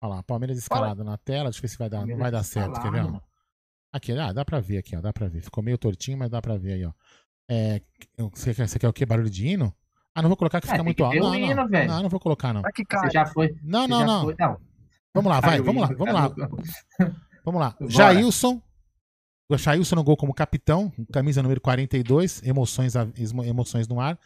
[0.02, 1.10] Olha lá, Palmeiras escalado Fala.
[1.10, 1.44] na tela.
[1.44, 1.98] Deixa eu ver se vai dar.
[1.98, 3.20] Palmeiras não vai dar certo, quer ver?
[3.94, 5.00] Aqui, ah, dá pra ver aqui, ó.
[5.00, 5.40] Dá pra ver.
[5.40, 6.90] Ficou meio tortinho, mas dá pra ver aí, ó.
[7.48, 7.80] É,
[8.32, 9.06] você, quer, você quer o quê?
[9.06, 9.72] Barulho de hino?
[10.12, 11.16] Ah, não vou colocar que é, fica muito alto.
[11.16, 12.60] Não, não, hino, não, não, não vou colocar, não.
[12.62, 13.54] Você já foi.
[13.62, 14.22] Não, não, não.
[14.24, 14.56] Foi, não.
[15.14, 16.34] Vamos lá, vai, vamos lá, vamos lá.
[17.44, 17.76] Vamos lá.
[17.88, 18.60] Jailson.
[19.50, 22.94] Jailson no gol como capitão, camisa número 42, emoções,
[23.46, 24.18] emoções no ar.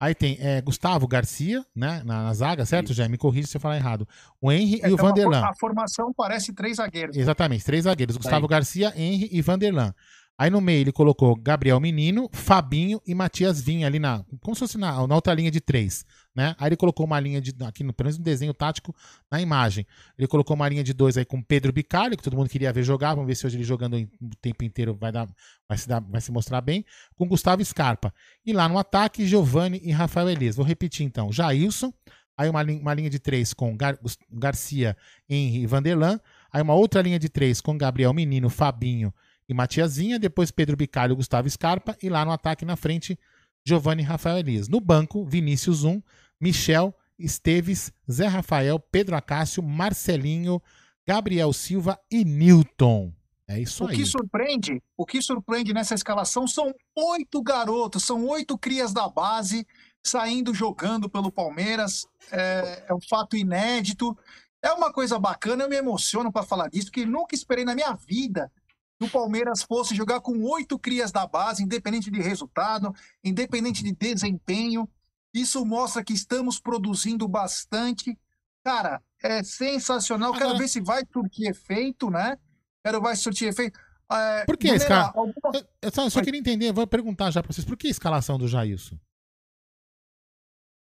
[0.00, 3.08] Aí tem é, Gustavo Garcia, né, na, na zaga, certo, Jé?
[3.08, 4.06] Me corrija se eu falar errado.
[4.40, 5.44] O Henry é, e o Vanderlan.
[5.44, 7.16] A formação parece três zagueiros.
[7.16, 8.16] Exatamente, três zagueiros.
[8.16, 8.48] Gustavo Aí.
[8.48, 9.92] Garcia, Henry e Vanderlan.
[10.38, 14.24] Aí no meio ele colocou Gabriel Menino, Fabinho e Matias Vinha ali na.
[14.40, 16.06] Como se fosse na, na outra linha de três.
[16.32, 16.54] Né?
[16.60, 17.52] Aí ele colocou uma linha de.
[17.64, 18.94] Aqui, no, pelo menos no desenho tático,
[19.28, 19.84] na imagem.
[20.16, 22.84] Ele colocou uma linha de dois aí com Pedro Bicalho, que todo mundo queria ver
[22.84, 23.14] jogar.
[23.14, 25.28] Vamos ver se hoje ele jogando o tempo inteiro vai, dar,
[25.68, 26.84] vai, se, dar, vai se mostrar bem.
[27.16, 28.14] Com Gustavo Scarpa.
[28.46, 30.54] E lá no ataque, Giovanni e Rafael Elias.
[30.54, 31.32] Vou repetir então.
[31.32, 31.92] Jailson.
[32.36, 33.98] Aí uma, uma linha de três com Gar,
[34.30, 34.96] Garcia,
[35.28, 36.20] Henry e Vanderlan.
[36.52, 39.12] Aí uma outra linha de três com Gabriel Menino, Fabinho
[39.48, 43.18] e Matiazinha, depois Pedro Bicalho, Gustavo Scarpa e lá no ataque na frente
[43.64, 44.68] Giovanni Rafael Elias.
[44.68, 46.02] No banco, Vinícius 1,
[46.40, 50.60] Michel, Esteves, Zé Rafael, Pedro Acácio, Marcelinho,
[51.06, 53.12] Gabriel Silva e Newton.
[53.48, 53.96] É isso o aí.
[53.96, 59.66] Que surpreende, o que surpreende nessa escalação são oito garotos, são oito crias da base
[60.04, 62.06] saindo jogando pelo Palmeiras.
[62.30, 64.16] É, é um fato inédito.
[64.62, 67.94] É uma coisa bacana, eu me emociono para falar disso, porque nunca esperei na minha
[67.94, 68.50] vida
[69.00, 72.92] o Palmeiras fosse jogar com oito crias da base, independente de resultado,
[73.22, 74.88] independente de desempenho.
[75.32, 78.18] Isso mostra que estamos produzindo bastante.
[78.64, 80.30] Cara, é sensacional.
[80.30, 80.46] Agora...
[80.46, 82.36] Quero ver se vai surtir efeito, né?
[82.82, 83.78] Quero ver se surtir efeito.
[84.10, 85.12] É, por que, cara?
[85.14, 85.34] Alguma...
[85.82, 88.38] Eu só, eu só queria entender, vou perguntar já para vocês, por que a escalação
[88.38, 88.98] do Jailson?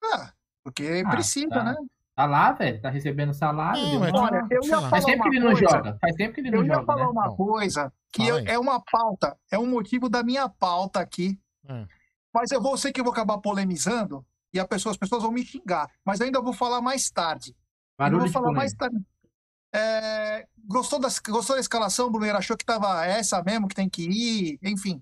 [0.04, 0.32] Ah,
[0.62, 1.64] porque ah, precisa, tá.
[1.64, 1.76] né?
[2.18, 3.80] Tá lá, velho, tá recebendo salário.
[3.80, 5.98] Não, é Olha, eu ia falar Faz tempo que ele não joga.
[6.00, 6.74] Faz tempo que ele não eu joga.
[6.74, 7.10] Eu ia falar né?
[7.12, 11.38] uma coisa que eu, é uma pauta, é um motivo da minha pauta aqui.
[11.68, 11.86] É.
[12.34, 15.44] Mas eu vou sei que eu vou acabar polemizando e pessoa, as pessoas vão me
[15.44, 15.88] xingar.
[16.04, 17.54] Mas ainda vou falar mais tarde.
[17.96, 18.96] Barulho eu vou falar mais tarde.
[19.72, 22.36] É, gostou, da, gostou da escalação, Bruno?
[22.36, 25.00] Achou que tava essa mesmo, que tem que ir, enfim.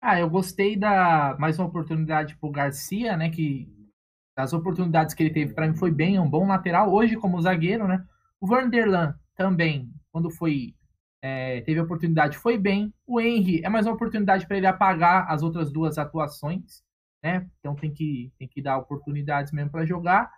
[0.00, 3.30] Ah, eu gostei da mais uma oportunidade pro Garcia, né?
[3.30, 3.75] Que
[4.36, 6.92] das oportunidades que ele teve, para mim foi bem, um bom lateral.
[6.92, 8.04] Hoje, como zagueiro, né?
[8.38, 10.74] O Vanderlan também, quando foi
[11.22, 12.92] é, teve oportunidade, foi bem.
[13.06, 16.84] O Henry é mais uma oportunidade para ele apagar as outras duas atuações,
[17.22, 17.48] né?
[17.58, 20.30] Então tem que, tem que dar oportunidades mesmo para jogar.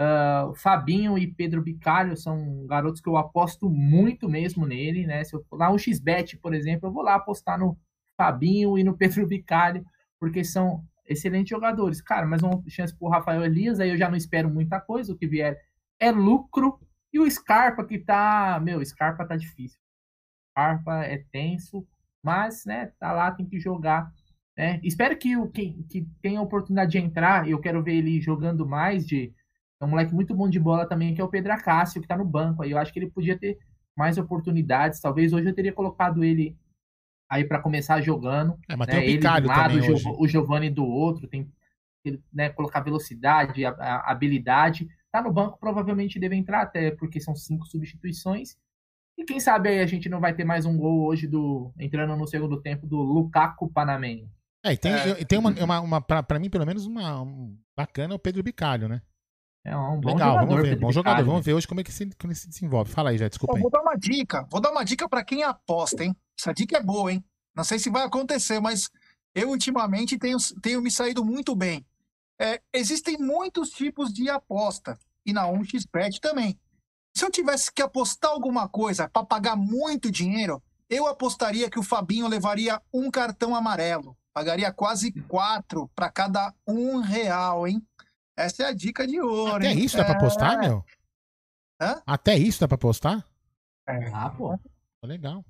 [0.00, 5.22] Uh, Fabinho e Pedro Bicalho são garotos que eu aposto muito mesmo nele, né?
[5.22, 7.78] Se eu for lá um XBet, por exemplo, eu vou lá apostar no
[8.16, 9.84] Fabinho e no Pedro Bicalho,
[10.18, 12.00] porque são excelentes jogadores.
[12.00, 15.16] Cara, mas uma chance pro Rafael Elias, aí eu já não espero muita coisa, o
[15.16, 15.60] que vier
[15.98, 16.78] é lucro.
[17.12, 19.78] E o Scarpa que tá, meu, Scarpa tá difícil.
[20.50, 21.86] Scarpa é tenso,
[22.22, 24.10] mas, né, tá lá, tem que jogar.
[24.56, 24.80] Né?
[24.82, 28.66] Espero que o que, que tenha a oportunidade de entrar, eu quero ver ele jogando
[28.66, 29.34] mais de
[29.82, 32.16] é um moleque muito bom de bola também, que é o Pedro Acácio, que tá
[32.16, 32.62] no banco.
[32.62, 33.58] Aí eu acho que ele podia ter
[33.96, 35.00] mais oportunidades.
[35.00, 36.56] Talvez hoje eu teria colocado ele
[37.32, 38.58] aí para começar jogando.
[38.68, 39.00] É, mas né?
[39.00, 41.50] tem o Picalho ele lado, também o, o Giovanni do outro, tem
[42.30, 44.86] né, colocar velocidade, a, a, habilidade.
[45.10, 48.56] Tá no banco, provavelmente deve entrar, até porque são cinco substituições.
[49.16, 52.14] E quem sabe aí a gente não vai ter mais um gol hoje do entrando
[52.16, 54.28] no segundo tempo do Lukaku Panamenho.
[54.62, 55.24] É, e tem, é.
[55.24, 58.88] tem uma, uma, uma para mim, pelo menos, uma um, bacana é o Pedro Bicalho,
[58.88, 59.00] né?
[59.64, 60.78] É um bom Legal, jogador, vamos ver.
[60.78, 61.24] Bom jogador.
[61.24, 62.90] Vamos ver hoje como é que se, como se desenvolve.
[62.90, 63.58] Fala aí, já, desculpa.
[63.58, 64.46] vou dar uma dica.
[64.50, 66.16] Vou dar uma dica para quem aposta, hein?
[66.38, 67.24] Essa dica é boa, hein?
[67.54, 68.90] Não sei se vai acontecer, mas
[69.34, 71.86] eu ultimamente tenho, tenho me saído muito bem.
[72.40, 74.98] É, existem muitos tipos de aposta.
[75.24, 76.58] E na 1xBet também.
[77.14, 80.60] Se eu tivesse que apostar alguma coisa para pagar muito dinheiro,
[80.90, 84.16] eu apostaria que o Fabinho levaria um cartão amarelo.
[84.34, 87.82] Pagaria quase quatro para cada um real, hein?
[88.36, 89.56] Essa é a dica de ouro.
[89.56, 89.84] Até hein?
[89.84, 90.06] isso dá é...
[90.06, 90.84] pra postar, meu?
[91.80, 92.02] Hã?
[92.06, 93.26] Até isso dá pra postar?
[93.86, 94.10] É.
[94.12, 94.58] Ah, pô.
[95.04, 95.44] Legal.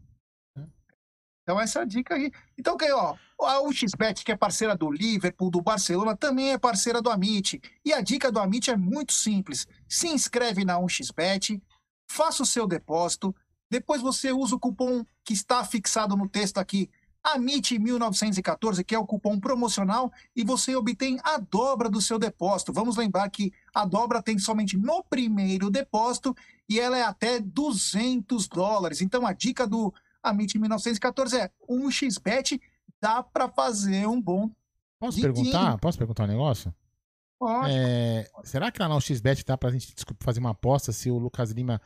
[1.42, 2.30] Então, essa é a dica aí.
[2.56, 7.02] Então, que, ó, a UXBet, que é parceira do Liverpool, do Barcelona, também é parceira
[7.02, 7.60] do Amit.
[7.84, 9.66] E a dica do Amit é muito simples.
[9.88, 11.60] Se inscreve na UXBet,
[12.08, 13.34] faça o seu depósito,
[13.68, 16.90] depois você usa o cupom que está fixado no texto aqui,
[17.22, 22.72] AMIT 1914, que é o cupom promocional, e você obtém a dobra do seu depósito.
[22.72, 26.34] Vamos lembrar que a dobra tem somente no primeiro depósito
[26.68, 29.00] e ela é até 200 dólares.
[29.00, 32.60] Então a dica do AMIT 1914 é um xbet
[33.02, 34.48] dá para fazer um bom.
[35.00, 35.76] Posso perguntar?
[35.78, 36.72] Posso perguntar um negócio?
[37.36, 37.72] Pode.
[37.72, 41.18] É, será que lá no XBet dá pra gente desculpa, fazer uma aposta se o
[41.18, 41.80] Lucas Lima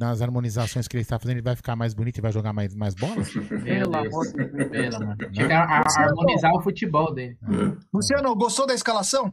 [0.00, 2.74] nas harmonizações que ele está fazendo, ele vai ficar mais bonito e vai jogar mais,
[2.74, 3.16] mais bola?
[3.62, 4.98] Pelo amor de Deus.
[4.98, 5.16] mano.
[5.30, 7.36] Tinha que harmonizar o futebol dele.
[7.42, 7.76] É.
[7.92, 9.32] Luciano, gostou da escalação?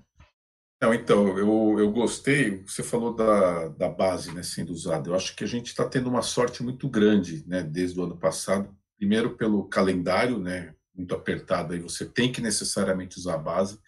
[0.79, 5.09] Não, então, eu, eu gostei, você falou da, da base né, sendo usada.
[5.09, 8.17] Eu acho que a gente está tendo uma sorte muito grande né, desde o ano
[8.17, 8.69] passado.
[8.97, 13.79] Primeiro pelo calendário, né, muito apertado, aí você tem que necessariamente usar a base.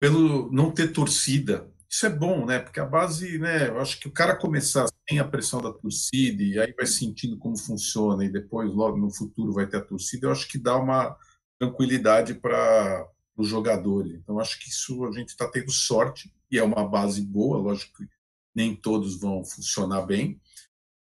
[0.00, 2.58] Pelo não ter torcida, isso é bom, né?
[2.58, 3.68] Porque a base, né?
[3.68, 7.36] Eu acho que o cara começar sem a pressão da torcida e aí vai sentindo
[7.36, 10.74] como funciona e depois, logo no futuro, vai ter a torcida, eu acho que dá
[10.76, 11.14] uma
[11.58, 13.06] tranquilidade para
[13.36, 14.14] os jogadores.
[14.14, 17.58] Então, acho que isso a gente está tendo sorte e é uma base boa.
[17.58, 18.08] Lógico que
[18.54, 20.40] nem todos vão funcionar bem,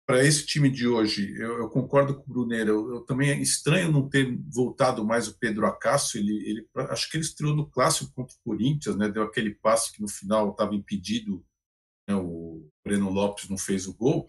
[0.06, 2.70] para esse time de hoje, eu, eu concordo com o Bruneiro.
[2.70, 6.20] Eu, eu, também é estranho não ter voltado mais o Pedro Acácio.
[6.20, 9.10] Ele, ele, acho que ele estreou no clássico contra o Corinthians, né?
[9.10, 11.44] Deu aquele passe que no final estava impedido.
[12.08, 12.16] Né?
[12.16, 14.28] O Breno Lopes não fez o gol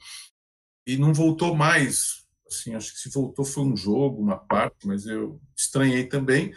[0.86, 2.24] e não voltou mais.
[2.46, 6.54] Assim, acho que se voltou foi um jogo, uma parte, mas eu estranhei também.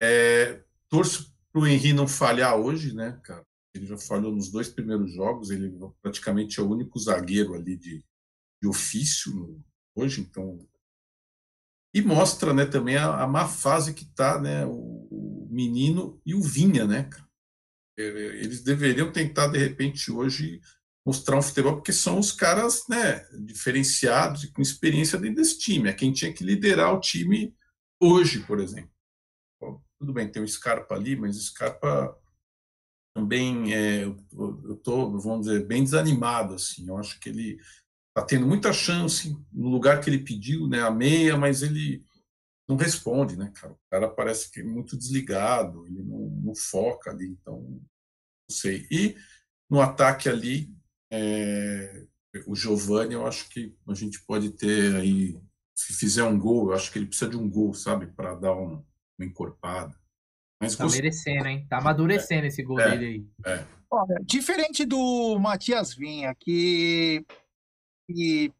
[0.00, 3.44] É, torço para o Henry não falhar hoje, né, cara?
[3.74, 5.50] Ele já falhou nos dois primeiros jogos.
[5.50, 8.04] Ele praticamente é o único zagueiro ali de
[8.62, 9.60] de ofício
[9.96, 10.64] hoje, então
[11.94, 14.72] e mostra, né, também a, a má fase que está, né, o,
[15.10, 17.10] o, menino e o Vinha, né,
[17.98, 20.60] é, eles deveriam tentar de repente hoje
[21.04, 25.90] mostrar um futebol porque são os caras, né, diferenciados e com experiência dentro desse time,
[25.90, 27.54] é quem tinha que liderar o time
[28.00, 28.90] hoje, por exemplo.
[29.60, 32.18] Bom, tudo bem, tem o Scarpa ali, mas o Scarpa
[33.14, 36.88] também é, eu, tô, vamos dizer, bem desanimado assim.
[36.88, 37.58] Eu acho que ele
[38.14, 42.04] está tendo muita chance no lugar que ele pediu, né, a meia, mas ele
[42.68, 43.72] não responde, né, cara?
[43.72, 47.80] O cara parece que é muito desligado, ele não, não foca ali, então não
[48.50, 48.86] sei.
[48.90, 49.16] E
[49.68, 50.70] no ataque ali,
[51.10, 52.06] é,
[52.46, 55.40] o Giovani, eu acho que a gente pode ter aí,
[55.74, 58.54] se fizer um gol, eu acho que ele precisa de um gol, sabe, para dar
[58.54, 58.84] um,
[59.18, 59.94] uma encorpada.
[60.60, 60.96] Mas tá gost...
[60.96, 61.66] merecendo, hein?
[61.68, 63.06] Tá amadurecendo é, esse gol é, dele
[63.44, 63.52] aí.
[63.52, 63.64] É.
[63.90, 67.26] Olha, diferente do Matias Vinha, que
[68.06, 68.52] que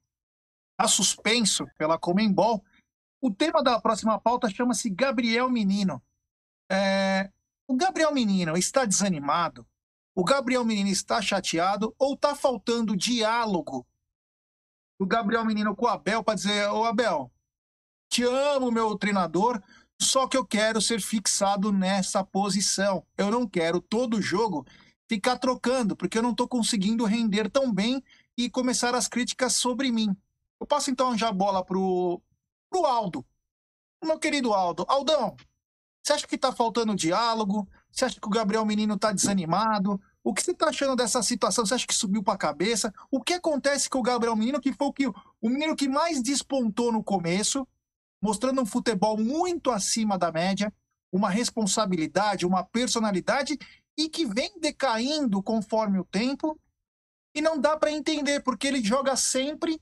[0.73, 2.65] está suspenso pela Comembol.
[3.21, 6.03] O tema da próxima pauta chama-se Gabriel Menino.
[6.71, 7.31] É,
[7.67, 9.67] o Gabriel Menino está desanimado?
[10.15, 13.87] O Gabriel Menino está chateado ou está faltando diálogo
[14.99, 17.33] do Gabriel Menino com o Abel para dizer: Ô Abel,
[18.11, 19.63] te amo, meu treinador,
[20.01, 23.07] só que eu quero ser fixado nessa posição.
[23.17, 24.67] Eu não quero todo jogo
[25.09, 28.03] ficar trocando, porque eu não estou conseguindo render tão bem
[28.37, 30.17] e começar as críticas sobre mim.
[30.61, 32.21] Eu passo então já a bola pro,
[32.71, 33.25] pro Aldo.
[34.03, 34.85] Meu querido Aldo.
[34.89, 35.37] Aldão,
[36.03, 37.69] você acha que está faltando diálogo?
[37.91, 40.01] Você acha que o Gabriel Menino está desanimado?
[40.25, 41.65] O que você está achando dessa situação?
[41.65, 42.93] Você acha que subiu para a cabeça?
[43.11, 46.23] O que acontece com o Gabriel Menino, que foi o, que, o menino que mais
[46.23, 47.67] despontou no começo,
[48.21, 50.73] mostrando um futebol muito acima da média,
[51.13, 53.59] uma responsabilidade, uma personalidade
[53.97, 56.59] e que vem decaindo conforme o tempo
[57.35, 59.81] e não dá para entender, porque ele joga sempre.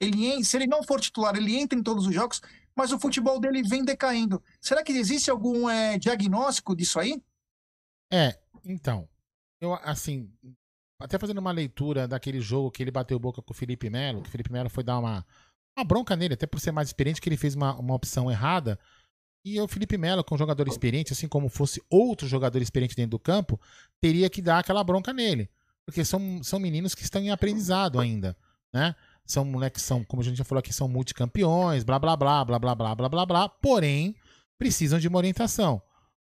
[0.00, 2.40] Ele, se ele não for titular, ele entra em todos os jogos,
[2.74, 4.42] mas o futebol dele vem decaindo.
[4.60, 7.22] Será que existe algum é, diagnóstico disso aí?
[8.12, 9.08] É, então.
[9.60, 10.32] Eu, assim,
[10.98, 14.28] até fazendo uma leitura daquele jogo que ele bateu boca com o Felipe Melo, que
[14.28, 15.24] o Felipe Melo foi dar uma,
[15.76, 18.78] uma bronca nele, até por ser mais experiente, que ele fez uma, uma opção errada.
[19.44, 22.96] E o Felipe Melo, que é um jogador experiente, assim como fosse outro jogador experiente
[22.96, 23.60] dentro do campo,
[24.00, 25.50] teria que dar aquela bronca nele
[25.90, 28.36] porque são, são meninos que estão em aprendizado ainda,
[28.72, 28.94] né?
[29.26, 32.58] São moleques são, como a gente já falou aqui, são multicampeões, blá blá blá, blá
[32.60, 34.14] blá blá blá blá blá, porém
[34.56, 35.82] precisam de uma orientação,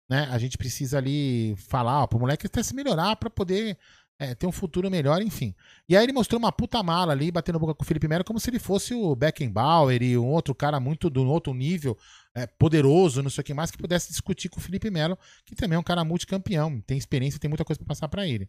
[0.08, 0.28] né?
[0.30, 3.78] A gente precisa ali falar para o moleque até se melhorar para poder
[4.18, 5.54] é, ter um futuro melhor, enfim.
[5.88, 8.38] E aí ele mostrou uma puta mala ali, batendo boca com o Felipe Melo, como
[8.38, 11.96] se ele fosse o Beckenbauer e um outro cara muito do outro nível,
[12.34, 15.54] é, poderoso, não sei o que mais, que pudesse discutir com o Felipe Melo, que
[15.54, 18.46] também é um cara multicampeão, tem experiência, tem muita coisa para passar para ele.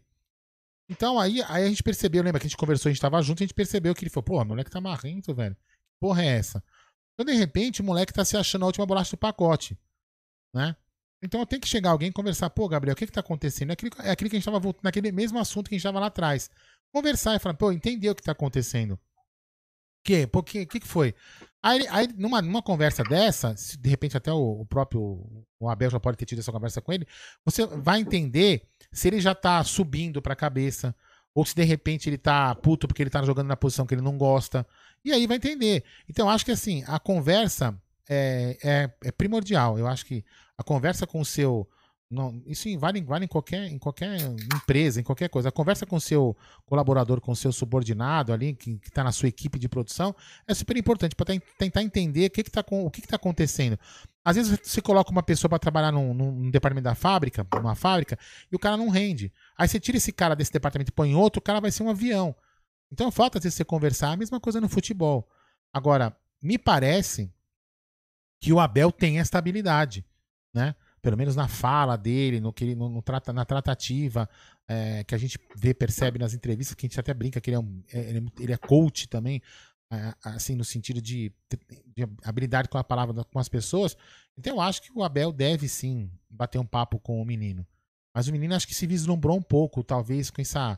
[0.88, 3.42] Então aí, aí a gente percebeu, lembra que a gente conversou, a gente tava junto,
[3.42, 5.54] a gente percebeu que ele falou, pô, moleque tá marrento, velho.
[5.54, 6.62] Que porra é essa?
[7.14, 9.76] Então, de repente, o moleque tá se achando a última bolacha do pacote,
[10.54, 10.76] né?
[11.22, 13.70] Então tem que chegar alguém e conversar, pô, Gabriel, o que que tá acontecendo?
[13.70, 15.98] É aquilo, é que a gente tava voltando, naquele mesmo assunto que a gente tava
[15.98, 16.50] lá atrás.
[16.92, 18.98] Conversar e falar, pô, entendeu o que tá acontecendo.
[20.06, 20.26] Quê?
[20.26, 20.62] Por quê?
[20.62, 21.14] O que, que foi?
[21.62, 25.26] Aí, aí numa, numa conversa dessa, de repente até o, o, próprio
[25.58, 27.06] o Abel já pode ter tido essa conversa com ele,
[27.44, 28.62] você vai entender
[28.92, 30.94] se ele já tá subindo pra cabeça,
[31.34, 34.02] ou se de repente ele tá puto porque ele tá jogando na posição que ele
[34.02, 34.66] não gosta.
[35.04, 35.84] E aí vai entender.
[36.08, 37.76] Então, acho que assim, a conversa
[38.08, 39.78] é, é, é primordial.
[39.78, 40.24] Eu acho que
[40.56, 41.68] a conversa com o seu
[42.08, 44.16] não, isso vale, vale em, qualquer, em qualquer
[44.54, 45.48] empresa, em qualquer coisa.
[45.48, 49.68] A conversa com seu colaborador, com seu subordinado ali, que está na sua equipe de
[49.68, 50.14] produção,
[50.46, 53.76] é super importante para tentar entender o que está que está acontecendo.
[54.24, 58.16] Às vezes você coloca uma pessoa para trabalhar num, num, departamento da fábrica, numa fábrica,
[58.52, 59.32] e o cara não rende.
[59.58, 61.90] Aí você tira esse cara desse departamento e põe outro, o cara vai ser um
[61.90, 62.36] avião.
[62.92, 65.28] Então falta às vezes você conversar, a mesma coisa no futebol.
[65.72, 67.32] Agora, me parece
[68.40, 70.04] que o Abel tem esta habilidade,
[70.54, 70.76] né?
[71.06, 74.28] Pelo menos na fala dele, no que ele, no, no trata, na tratativa,
[74.66, 77.54] é, que a gente vê, percebe nas entrevistas, que a gente até brinca que ele
[77.54, 79.40] é, um, é, ele, é ele é coach também,
[79.88, 81.32] é, assim, no sentido de,
[81.94, 83.96] de, habilidade com a palavra com as pessoas.
[84.36, 87.64] Então eu acho que o Abel deve sim bater um papo com o menino.
[88.12, 90.76] Mas o menino acho que se vislumbrou um pouco, talvez, com essa.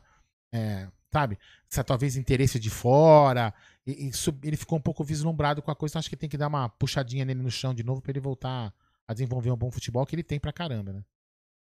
[0.53, 1.39] É, sabe?
[1.71, 3.51] Essa talvez interesse de fora.
[3.83, 4.11] E, e
[4.43, 6.69] ele ficou um pouco vislumbrado com a coisa, então acho que tem que dar uma
[6.69, 8.71] puxadinha nele no chão de novo para ele voltar
[9.09, 11.03] a desenvolver um bom futebol que ele tem pra caramba, né?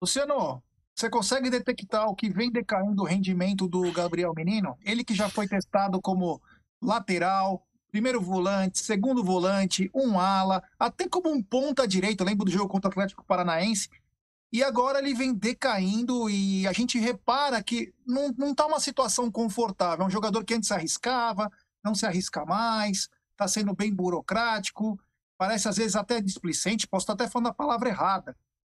[0.00, 0.62] Luciano,
[0.94, 4.74] você consegue detectar o que vem decaindo o rendimento do Gabriel Menino?
[4.82, 6.40] Ele que já foi testado como
[6.80, 12.24] lateral, primeiro volante, segundo volante, um ala, até como um ponta direito.
[12.24, 13.90] Lembro do jogo contra o Atlético Paranaense.
[14.50, 19.30] E agora ele vem decaindo e a gente repara que não, não tá uma situação
[19.30, 20.04] confortável.
[20.04, 21.52] É um jogador que antes arriscava,
[21.84, 24.98] não se arrisca mais, está sendo bem burocrático
[25.38, 28.36] parece às vezes até displicente, posso estar até falando a palavra errada.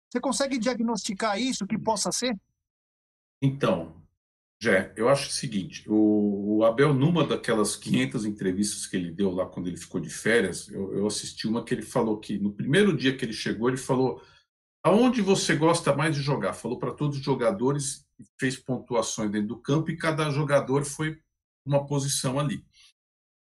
[0.09, 2.35] Você consegue diagnosticar isso, que possa ser?
[3.41, 3.95] Então,
[4.61, 9.31] Jé, eu acho o seguinte, o, o, Abel, numa daquelas 500 entrevistas que ele deu
[9.31, 12.51] lá quando ele ficou de férias, eu, eu assisti uma que ele falou que no
[12.51, 14.21] primeiro dia que ele chegou, ele falou
[14.83, 16.53] aonde você gosta mais de jogar?
[16.53, 18.05] Falou para todos os jogadores,
[18.37, 21.17] fez pontuações dentro do campo e cada jogador foi
[21.65, 22.65] uma posição ali.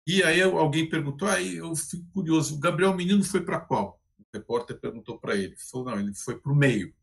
[0.06, 4.00] E aí alguém perguntou, aí eu fico curioso, o Gabriel Menino foi para qual?
[4.18, 5.46] O repórter perguntou para ele.
[5.46, 6.94] Ele falou, não, ele foi para o meio.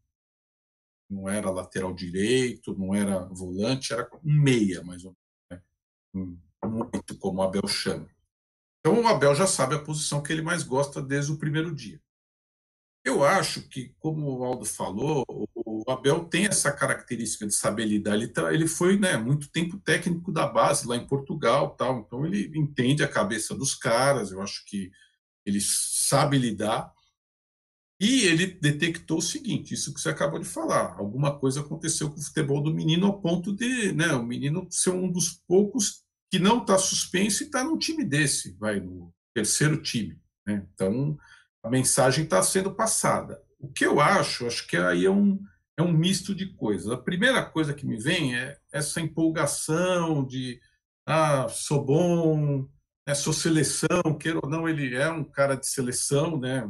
[1.09, 5.15] Não era lateral direito, não era volante, era um meia, mais ou
[5.51, 5.65] menos.
[6.13, 6.37] Né?
[6.65, 8.09] Muito como o Abel chama.
[8.79, 12.01] Então o Abel já sabe a posição que ele mais gosta desde o primeiro dia.
[13.03, 15.25] Eu acho que, como o Aldo falou,
[15.85, 18.15] o Abel tem essa característica de saber lidar.
[18.15, 21.99] Ele, ele foi né, muito tempo técnico da base lá em Portugal, tal.
[21.99, 24.31] Então ele entende a cabeça dos caras.
[24.31, 24.91] Eu acho que
[25.45, 26.91] ele sabe lidar.
[27.99, 30.95] E ele detectou o seguinte: isso que você acabou de falar.
[30.97, 34.91] Alguma coisa aconteceu com o futebol do menino ao ponto de né, o menino ser
[34.91, 39.81] um dos poucos que não está suspenso e está num time desse, vai no terceiro
[39.81, 40.19] time.
[40.45, 40.67] Né?
[40.73, 41.17] Então
[41.63, 43.41] a mensagem está sendo passada.
[43.59, 45.39] O que eu acho, acho que aí é um,
[45.77, 46.91] é um misto de coisas.
[46.91, 50.59] A primeira coisa que me vem é essa empolgação de
[51.05, 52.67] ah, sou bom,
[53.07, 56.69] né, sou seleção, queira ou não, ele é um cara de seleção, né?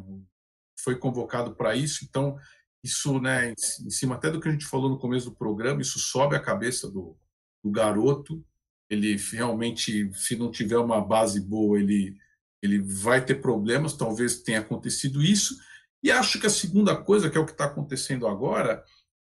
[0.79, 2.37] Foi convocado para isso, então
[2.83, 5.99] isso, né, em cima até do que a gente falou no começo do programa, isso
[5.99, 7.17] sobe a cabeça do,
[7.63, 8.43] do garoto.
[8.89, 12.17] Ele realmente, se não tiver uma base boa, ele
[12.63, 15.57] ele vai ter problemas, talvez tenha acontecido isso.
[16.03, 18.83] E acho que a segunda coisa, que é o que está acontecendo agora,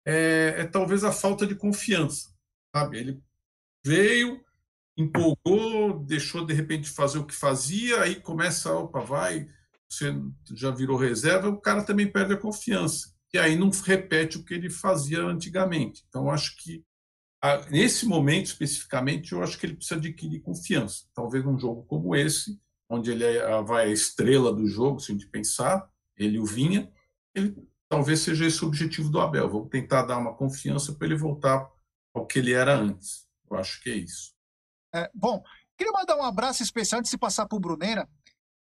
[0.05, 2.33] é, é, talvez a falta de confiança.
[2.75, 2.97] Sabe?
[2.97, 3.23] Ele
[3.85, 4.43] veio,
[4.97, 9.47] empolgou, deixou de repente fazer o que fazia, aí começa, opa, vai,
[9.87, 10.15] você
[10.55, 13.13] já virou reserva, o cara também perde a confiança.
[13.31, 16.03] E aí não repete o que ele fazia antigamente.
[16.07, 16.83] Então, acho que
[17.69, 21.05] nesse momento especificamente, eu acho que ele precisa adquirir confiança.
[21.13, 22.59] Talvez num jogo como esse,
[22.89, 25.87] onde ele é, vai a estrela do jogo, se a gente pensar,
[26.17, 26.91] ele o Vinha,
[27.33, 27.55] ele
[27.89, 29.49] talvez seja esse o objetivo do Abel.
[29.49, 31.69] Vamos tentar dar uma confiança para ele voltar
[32.13, 33.27] ao que ele era antes.
[33.49, 34.33] Eu acho que é isso.
[34.93, 35.43] É, bom,
[35.77, 38.07] queria mandar um abraço especial antes de passar para o Bruneira,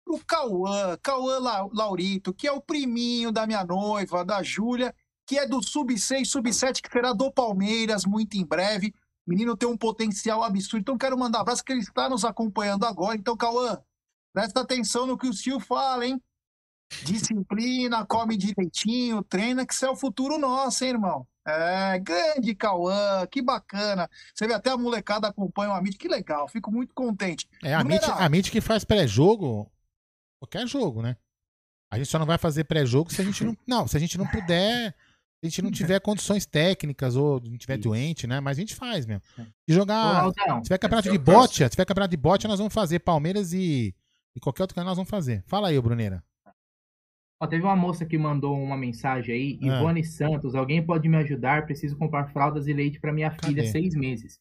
[0.06, 1.40] para o Cauã, Cauã
[1.74, 4.94] Laurito, que é o priminho da minha noiva, da Júlia,
[5.26, 8.94] que é do Sub-6, Sub-7, que será do Palmeiras muito em breve.
[9.26, 10.82] O menino tem um potencial absurdo.
[10.82, 13.18] Então, quero mandar um abraço, que ele está nos acompanhando agora.
[13.18, 13.78] Então, Cauã,
[14.38, 16.22] Presta atenção no que o Sil fala, hein?
[17.04, 21.28] Disciplina, come direitinho, treina, que isso é o futuro nosso, hein, irmão?
[21.46, 24.10] É, grande Cauã, que bacana.
[24.34, 27.48] Você vê até a molecada acompanha o Amit, que legal, fico muito contente.
[27.64, 29.70] É, a Amit, a Amit que faz pré-jogo,
[30.40, 31.16] qualquer jogo, né?
[31.92, 33.56] A gente só não vai fazer pré-jogo se a gente não.
[33.66, 34.94] Não, se a gente não puder
[35.44, 38.40] a gente não tiver condições técnicas ou não tiver doente, né?
[38.40, 39.22] Mas a gente faz mesmo.
[39.68, 40.32] E jogar.
[40.34, 43.00] Se tiver campeonato de bote, se tiver campeonato de bote, nós vamos fazer.
[43.00, 43.96] Palmeiras e,
[44.36, 45.44] e qualquer outro canal nós vamos fazer.
[45.46, 46.24] Fala aí, Bruneira.
[47.40, 49.78] Ó, teve uma moça que mandou uma mensagem aí, ah.
[49.78, 51.66] Ivone Santos, alguém pode me ajudar?
[51.66, 53.48] Preciso comprar fraldas e leite para minha Cadê?
[53.48, 54.40] filha, seis meses.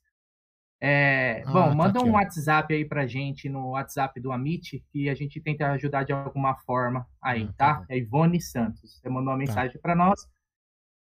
[0.80, 2.12] É, ah, bom, tá manda aqui, um.
[2.12, 6.54] WhatsApp aí pra gente no WhatsApp do Amit que a gente tenta ajudar de alguma
[6.54, 7.74] forma aí, ah, tá?
[7.76, 7.86] tá?
[7.88, 8.98] É Ivone Santos.
[8.98, 9.46] Você mandou uma tá.
[9.46, 9.78] mensagem tá.
[9.80, 10.26] para nós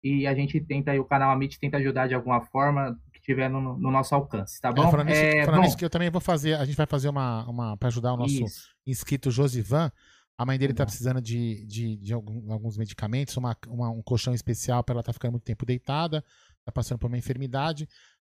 [0.03, 3.49] e a gente tenta aí, o canal Amit tenta ajudar de alguma forma que tiver
[3.49, 4.87] no, no nosso alcance, tá é, bom?
[4.87, 7.09] É, falando, é, falando bom, isso que eu também vou fazer, a gente vai fazer
[7.09, 8.69] uma, uma para ajudar o nosso isso.
[8.85, 9.91] inscrito Josivan.
[10.37, 14.83] A mãe dele tá precisando de, de, de alguns medicamentos, uma, uma, um colchão especial
[14.83, 16.23] para ela estar tá ficando muito tempo deitada,
[16.65, 17.87] tá passando por uma enfermidade.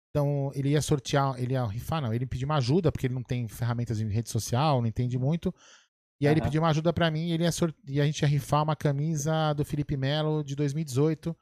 [0.09, 3.23] Então, ele ia sortear, ele ia rifar, não, ele pediu uma ajuda, porque ele não
[3.23, 5.53] tem ferramentas em rede social, não entende muito.
[6.19, 6.37] E aí uhum.
[6.37, 7.51] ele pediu uma ajuda para mim e, ele ia
[7.87, 11.35] e a gente ia rifar uma camisa do Felipe Melo de 2018.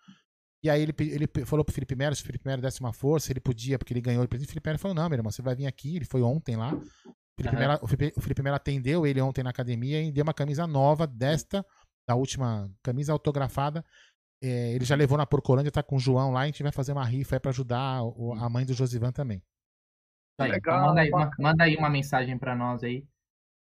[0.63, 3.31] E aí ele, ele falou pro Felipe Melo, se o Felipe Melo desse uma força,
[3.31, 4.47] ele podia, porque ele ganhou o presente.
[4.47, 6.73] O Felipe Melo falou, não, meu irmão, você vai vir aqui, ele foi ontem lá.
[7.37, 7.59] O Felipe, uhum.
[7.59, 10.65] Melo, o, Felipe, o Felipe Melo atendeu ele ontem na academia e deu uma camisa
[10.65, 11.65] nova desta,
[12.07, 13.83] da última camisa autografada,
[14.41, 16.91] é, ele já levou na Porcolândia, tá com o João lá, a gente vai fazer
[16.91, 19.41] uma rifa aí pra ajudar o, a mãe do Josivan também.
[20.37, 23.05] Aí, Legal, então manda, aí uma, manda aí uma mensagem para nós aí.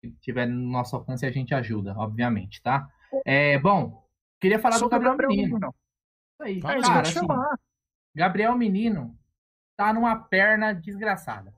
[0.00, 2.90] Se tiver no nosso alcance, a gente ajuda, obviamente, tá?
[3.24, 4.04] É, bom,
[4.40, 5.54] queria falar do Gabriel, Gabriel Menino.
[5.54, 5.74] Menino.
[6.40, 7.26] Isso aí, cara, assim,
[8.14, 9.16] Gabriel Menino
[9.76, 11.54] tá numa perna desgraçada.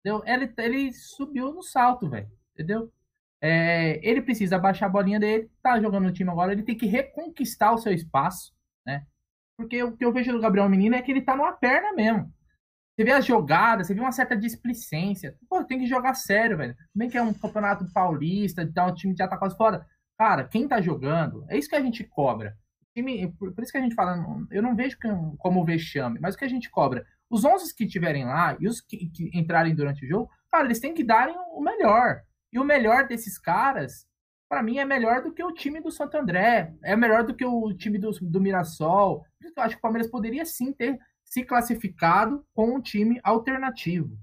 [0.00, 0.22] Entendeu?
[0.26, 2.30] Ele, ele subiu no salto, velho.
[2.54, 2.92] Entendeu?
[3.40, 6.86] É, ele precisa baixar a bolinha dele, tá jogando no time agora, ele tem que
[6.86, 8.52] reconquistar o seu espaço,
[8.84, 9.06] né?
[9.56, 12.32] Porque o que eu vejo do Gabriel Menino é que ele tá numa perna mesmo.
[12.94, 15.36] Você vê as jogadas, você vê uma certa displicência.
[15.48, 16.76] Pô, tem que jogar sério, velho.
[16.92, 19.86] Bem que é um campeonato paulista, então o time já tá quase fora.
[20.18, 22.56] Cara, quem tá jogando, é isso que a gente cobra.
[22.96, 24.20] Time, por, isso que a gente fala,
[24.50, 24.96] eu não vejo
[25.38, 27.06] como vexame, mas o que a gente cobra.
[27.30, 30.80] Os 11 que estiverem lá e os que, que entrarem durante o jogo, cara, eles
[30.80, 32.22] têm que darem o melhor.
[32.52, 34.06] E o melhor desses caras,
[34.48, 37.44] para mim, é melhor do que o time do Santo André, é melhor do que
[37.44, 39.24] o time do, do Mirassol.
[39.40, 44.18] Eu acho que o Palmeiras poderia sim ter se classificado com um time alternativo.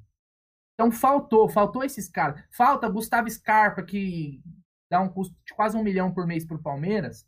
[0.74, 2.44] Então faltou, faltou esses caras.
[2.52, 4.42] Falta Gustavo Scarpa, que
[4.90, 7.26] dá um custo de quase um milhão por mês para o Palmeiras.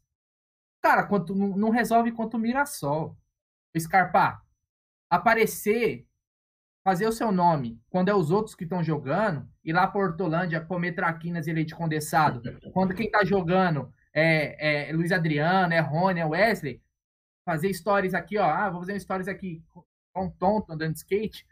[0.81, 3.15] Cara, quanto, não resolve quanto o Mirassol.
[3.75, 4.41] O Scarpa,
[5.09, 6.05] aparecer
[6.83, 10.61] fazer o seu nome quando é os outros que estão jogando, ir lá para Hortolândia
[10.61, 16.21] comer traquinas e leite condensado, quando quem está jogando é, é Luiz Adriano, é Rony,
[16.21, 16.81] é Wesley,
[17.45, 19.61] fazer stories aqui, ó, ah, vou fazer um stories aqui
[20.13, 21.45] com um tonto andando de skate,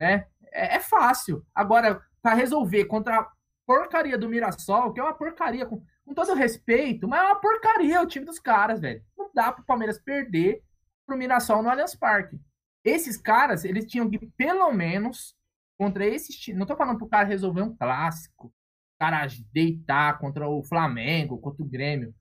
[0.00, 0.26] né?
[0.52, 1.44] É, é fácil.
[1.54, 3.32] Agora, para resolver contra a
[3.66, 8.00] porcaria do Mirassol, que é uma porcaria, com, com todo respeito, mas é uma porcaria
[8.00, 9.04] o time dos caras, velho.
[9.16, 10.62] Não dá para o Palmeiras perder
[11.06, 12.40] pro Mirassol no Allianz Parque.
[12.86, 15.36] Esses caras, eles tinham que, pelo menos,
[15.76, 16.60] contra esses times.
[16.60, 18.52] Não tô falando pro cara resolver um clássico, o
[19.00, 22.14] cara deitar contra o Flamengo, contra o Grêmio.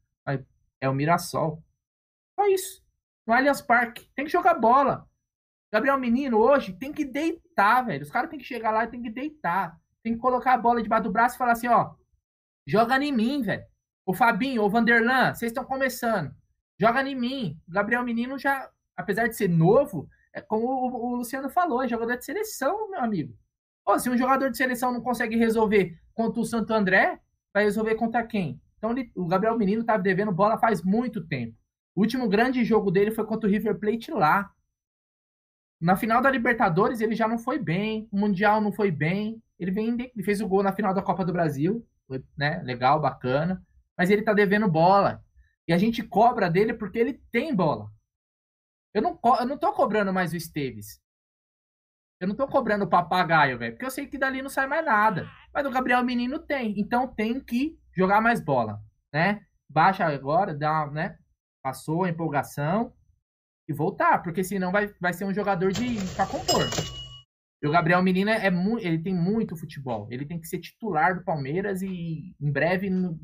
[0.81, 1.63] É o Mirassol.
[2.33, 2.83] Só isso.
[3.27, 4.09] No Allianz Parque.
[4.15, 5.07] Tem que jogar bola.
[5.71, 8.01] Gabriel Menino hoje tem que deitar, velho.
[8.01, 9.79] Os caras tem que chegar lá e tem que deitar.
[10.01, 11.93] Tem que colocar a bola debaixo do braço e falar assim, ó.
[12.65, 13.63] Joga em mim, velho.
[14.03, 16.35] O Fabinho, o Vanderlan, vocês estão começando.
[16.79, 17.59] Joga em mim.
[17.67, 18.67] Gabriel Menino já,
[18.97, 22.99] apesar de ser novo, é como o, o Luciano falou, é jogador de seleção, meu
[22.99, 23.33] amigo.
[23.85, 27.21] Pô, se um jogador de seleção não consegue resolver contra o Santo André,
[27.53, 28.59] vai resolver contra quem?
[28.77, 31.55] Então ele, o Gabriel Menino estava devendo bola faz muito tempo.
[31.95, 34.51] O último grande jogo dele foi contra o River Plate lá.
[35.79, 39.41] Na final da Libertadores ele já não foi bem, o Mundial não foi bem.
[39.57, 42.99] Ele vem, ele fez o gol na final da Copa do Brasil, foi, né, legal,
[42.99, 43.63] bacana,
[43.97, 45.23] mas ele tá devendo bola.
[45.65, 47.89] E a gente cobra dele porque ele tem bola.
[48.95, 51.01] Eu não, eu não tô cobrando mais o Esteves.
[52.17, 53.73] Eu não tô cobrando o papagaio, velho.
[53.73, 55.29] Porque eu sei que dali não sai mais nada.
[55.53, 56.79] Mas o Gabriel Menino tem.
[56.79, 58.81] Então tem que jogar mais bola,
[59.13, 59.45] né?
[59.69, 61.17] Baixa agora, dá, né?
[61.61, 62.93] Passou a empolgação
[63.67, 66.63] e voltar, porque senão vai, vai ser um jogador de para compor.
[67.61, 70.07] E o Gabriel Menino é, é ele tem muito futebol.
[70.09, 73.19] Ele tem que ser titular do Palmeiras e em breve num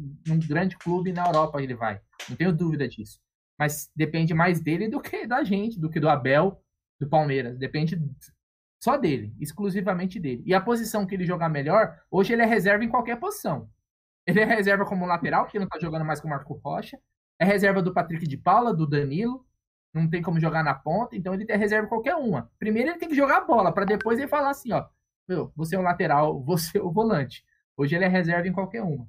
[0.49, 2.02] grande clube na Europa ele vai.
[2.27, 3.22] Não tenho dúvida disso
[3.57, 6.61] mas depende mais dele do que da gente, do que do Abel,
[6.99, 7.57] do Palmeiras.
[7.57, 8.01] Depende
[8.79, 10.43] só dele, exclusivamente dele.
[10.45, 13.69] E a posição que ele jogar melhor, hoje ele é reserva em qualquer posição.
[14.25, 16.99] Ele é reserva como lateral, porque não tá jogando mais com o Marco Rocha.
[17.39, 19.45] É reserva do Patrick de Paula, do Danilo.
[19.93, 22.49] Não tem como jogar na ponta, então ele tem reserva qualquer uma.
[22.57, 24.87] Primeiro ele tem que jogar a bola, para depois ele falar assim, ó,
[25.27, 27.43] meu, você é o lateral, você é o volante.
[27.75, 29.07] Hoje ele é reserva em qualquer uma.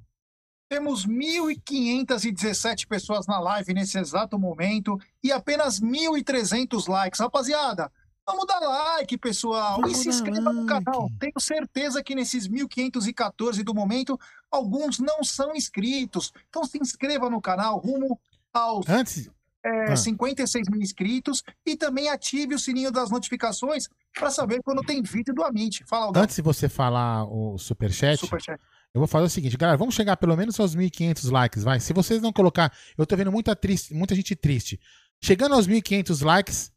[0.73, 7.21] Temos 1.517 pessoas na live nesse exato momento e apenas 1.300 likes.
[7.21, 7.93] Rapaziada,
[8.27, 9.83] vamos dar like, pessoal.
[9.83, 10.61] Vamos e se inscreva like.
[10.61, 11.11] no canal.
[11.21, 14.19] Tenho certeza que nesses 1.514 do momento,
[14.51, 16.33] alguns não são inscritos.
[16.49, 18.19] Então se inscreva no canal rumo
[18.51, 19.31] aos Antes...
[19.63, 19.97] é, ah.
[19.97, 25.35] 56 mil inscritos e também ative o sininho das notificações para saber quando tem vídeo
[25.35, 25.85] do Amit.
[25.85, 26.23] Fala, Aldão.
[26.23, 28.59] Antes de você falar o superchat, superchat,
[28.95, 31.81] eu vou fazer o seguinte, galera, vamos chegar pelo menos aos 1.500 likes, vai.
[31.81, 34.79] Se vocês não colocar, eu tô vendo muita, triste, muita gente triste.
[35.23, 36.73] Chegando aos 1.500 likes,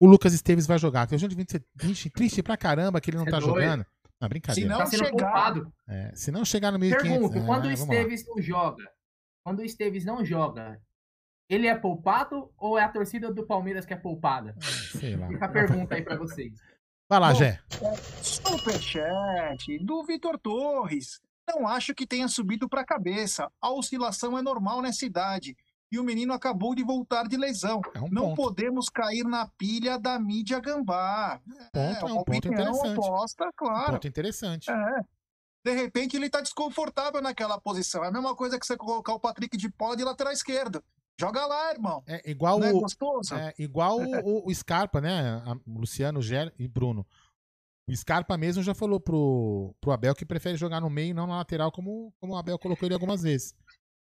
[0.00, 1.06] o Lucas Esteves vai jogar.
[1.06, 1.36] Tem gente
[1.76, 3.54] triste, triste pra caramba que ele não é tá doido.
[3.54, 3.86] jogando.
[4.20, 4.68] Não, brincadeira.
[4.68, 5.54] Se não, tá chegar...
[5.88, 7.02] É, se não chegar no 1.500...
[7.02, 8.90] Pergunto, é, quando o Esteves não joga,
[9.44, 10.80] quando o Esteves não joga,
[11.48, 14.56] ele é poupado ou é a torcida do Palmeiras que é poupada?
[14.58, 15.28] Ah, sei lá.
[15.28, 16.52] Fica a pergunta aí pra vocês.
[17.08, 17.60] Vai lá, Bom, Gé.
[18.22, 21.20] Superchat do Vitor Torres.
[21.50, 23.50] Não acho que tenha subido para a cabeça.
[23.60, 25.56] A oscilação é normal nessa idade.
[25.92, 27.80] E o menino acabou de voltar de lesão.
[27.92, 28.36] É um não ponto.
[28.36, 31.40] podemos cair na pilha da mídia gambá.
[31.72, 32.98] Ponto, é, é um ponto interessante.
[32.98, 33.90] Oposta, claro.
[33.90, 34.70] Um ponto interessante.
[34.70, 35.00] É.
[35.64, 38.04] De repente ele está desconfortável naquela posição.
[38.04, 40.82] É a mesma coisa que você colocar o Patrick de Paula de lateral esquerdo.
[41.20, 42.02] Joga lá, irmão.
[42.06, 43.34] É igual Não o, é gostoso?
[43.34, 44.20] É igual é.
[44.24, 45.42] O, o, Scarpa, né?
[45.66, 47.06] Luciano, Gé e Bruno.
[47.90, 51.26] O Scarpa mesmo já falou pro, pro Abel que prefere jogar no meio e não
[51.26, 53.52] na lateral, como, como o Abel colocou ele algumas vezes.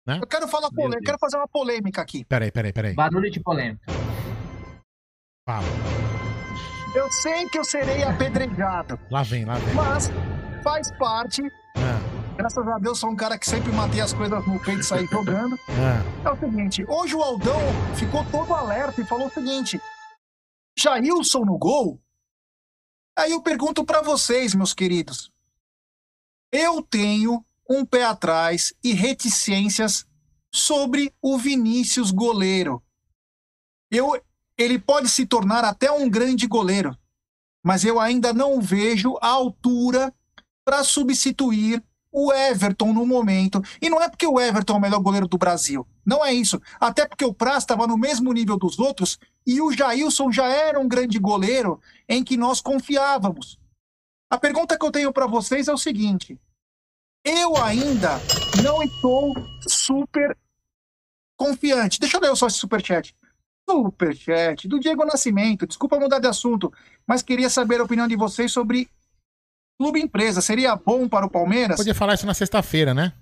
[0.06, 0.20] Né?
[0.22, 2.24] Eu quero falar polêmica, quero fazer uma polêmica aqui.
[2.24, 2.94] Peraí, peraí, peraí.
[2.94, 3.92] Barulho de polêmica.
[5.44, 5.66] Fala.
[6.96, 9.00] Eu sei que eu serei apedrejado.
[9.10, 9.74] Lá vem, lá vem.
[9.74, 10.12] Mas
[10.64, 11.42] faz parte.
[11.42, 12.36] É.
[12.38, 15.08] Graças a Deus, sou um cara que sempre matei as coisas no peito e saí
[15.08, 15.56] jogando.
[15.56, 16.28] É.
[16.28, 17.60] é o seguinte: hoje o Aldão
[17.96, 19.82] ficou todo alerta e falou o seguinte:
[20.78, 22.00] Jailson no gol
[23.16, 25.32] Aí eu pergunto para vocês, meus queridos.
[26.52, 30.06] Eu tenho um pé atrás e reticências
[30.54, 32.82] sobre o Vinícius goleiro.
[33.92, 34.20] Eu,
[34.58, 36.98] ele pode se tornar até um grande goleiro,
[37.64, 40.14] mas eu ainda não vejo a altura
[40.66, 43.62] para substituir o Everton no momento.
[43.82, 45.86] E não é porque o Everton é o melhor goleiro do Brasil.
[46.06, 46.62] Não é isso.
[46.80, 50.80] Até porque o Praz estava no mesmo nível dos outros e o Jailson já era
[50.80, 53.60] um grande goleiro em que nós confiávamos.
[54.30, 56.40] A pergunta que eu tenho para vocês é o seguinte:
[57.24, 58.20] eu ainda
[58.64, 59.34] não estou
[59.68, 60.38] super
[61.38, 62.00] confiante.
[62.00, 63.16] Deixa eu ler só esse superchat.
[63.70, 65.66] Superchat do Diego Nascimento.
[65.68, 66.72] Desculpa mudar de assunto,
[67.08, 68.90] mas queria saber a opinião de vocês sobre
[69.78, 71.78] clube empresa seria bom para o Palmeiras?
[71.78, 73.14] Podia falar isso na sexta-feira, né?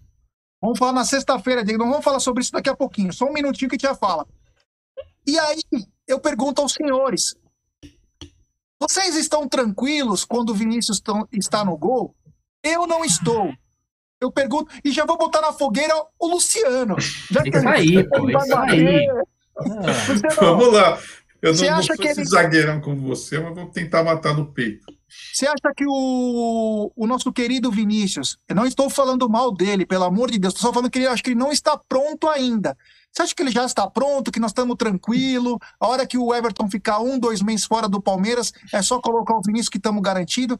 [0.61, 1.83] Vamos falar na sexta-feira, Diego.
[1.83, 3.11] Não vamos falar sobre isso daqui a pouquinho.
[3.11, 4.27] Só um minutinho que a gente já fala.
[5.25, 5.61] E aí,
[6.07, 7.35] eu pergunto aos senhores:
[8.79, 11.01] vocês estão tranquilos quando o Vinícius
[11.31, 12.15] está no gol?
[12.63, 13.53] Eu não estou.
[14.19, 16.95] Eu pergunto, e já vou botar na fogueira o Luciano.
[16.99, 19.07] Já isso aí, pô, isso aí.
[19.57, 20.33] Ah.
[20.39, 20.99] Vamos lá.
[21.41, 22.23] Eu não, acha não que ele...
[22.23, 24.85] zagueirão como você, mas vou tentar matar no peito.
[25.33, 30.03] Você acha que o, o nosso querido Vinícius, eu não estou falando mal dele, pelo
[30.03, 32.77] amor de Deus, estou só falando que ele acho que ele não está pronto ainda.
[33.11, 35.59] Você acha que ele já está pronto, que nós estamos tranquilo?
[35.79, 39.35] A hora que o Everton ficar um, dois meses fora do Palmeiras, é só colocar
[39.35, 40.59] o Vinícius que estamos garantido?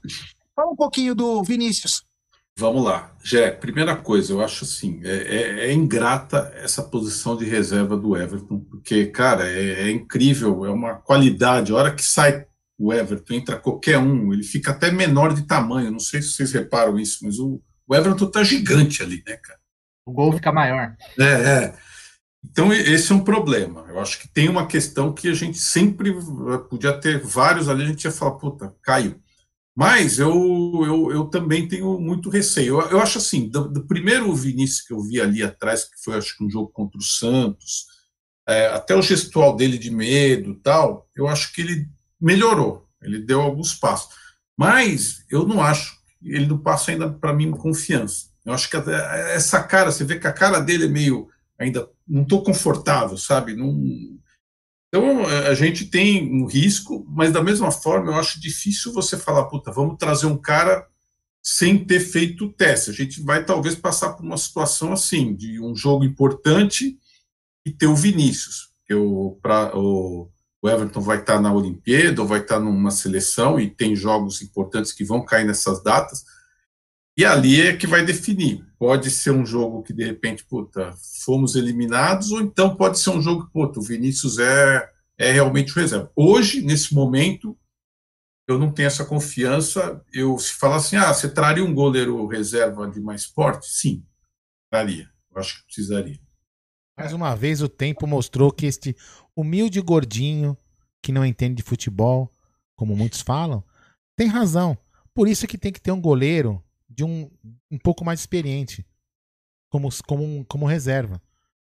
[0.56, 2.04] Fala um pouquinho do Vinícius.
[2.58, 3.16] Vamos lá.
[3.24, 8.16] Jé, primeira coisa, eu acho assim, é, é, é, ingrata essa posição de reserva do
[8.18, 11.72] Everton, porque, cara, é, é, incrível, é uma qualidade.
[11.72, 12.46] A hora que sai
[12.78, 15.92] o Everton, entra qualquer um, ele fica até menor de tamanho.
[15.92, 19.60] Não sei se vocês reparam isso, mas o, o Everton tá gigante ali, né, cara?
[20.06, 20.96] O gol fica maior.
[21.18, 21.74] É, é.
[22.44, 23.86] Então, esse é um problema.
[23.88, 26.14] Eu acho que tem uma questão que a gente sempre
[26.70, 29.22] podia ter vários ali, a gente ia falar, puta, caiu.
[29.76, 30.34] Mas eu,
[30.86, 32.82] eu, eu também tenho muito receio.
[32.82, 36.18] Eu, eu acho assim, do, do, primeiro Vinícius que eu vi ali atrás, que foi
[36.18, 37.86] acho que um jogo contra o Santos,
[38.48, 41.88] é, até o gestual dele de medo tal, eu acho que ele
[42.20, 44.14] melhorou, ele deu alguns passos.
[44.58, 48.30] Mas eu não acho, ele não passa ainda para mim confiança.
[48.46, 52.24] Eu acho que essa cara, você vê que a cara dele é meio ainda não
[52.24, 53.56] estou confortável, sabe?
[53.56, 53.74] Não,
[54.90, 59.18] então, é, a gente tem um risco, mas da mesma forma, eu acho difícil você
[59.18, 60.86] falar, puta, vamos trazer um cara
[61.42, 62.90] sem ter feito o teste.
[62.90, 67.00] A gente vai talvez passar por uma situação assim, de um jogo importante
[67.66, 70.30] e ter o Vinícius, que o, pra, o,
[70.62, 74.92] o Everton vai estar na Olimpíada ou vai estar numa seleção e tem jogos importantes
[74.92, 76.26] que vão cair nessas datas.
[77.18, 78.71] E ali é que vai definir.
[78.82, 80.92] Pode ser um jogo que, de repente, puta,
[81.24, 84.90] fomos eliminados, ou então pode ser um jogo que, puta, o Vinícius é,
[85.20, 86.12] é realmente o reserva.
[86.16, 87.56] Hoje, nesse momento,
[88.48, 90.04] eu não tenho essa confiança.
[90.12, 93.68] Eu, se falar assim, ah, você traria um goleiro reserva de mais forte?
[93.68, 94.04] Sim,
[94.72, 95.08] traria.
[95.30, 96.20] Eu acho que precisaria.
[96.98, 98.98] Mais uma vez o tempo mostrou que este
[99.36, 100.58] humilde gordinho
[101.04, 102.32] que não entende de futebol,
[102.76, 103.64] como muitos falam,
[104.18, 104.76] tem razão.
[105.14, 106.64] Por isso que tem que ter um goleiro
[106.94, 107.30] de um,
[107.70, 108.86] um pouco mais experiente
[109.70, 111.22] como, como, como reserva.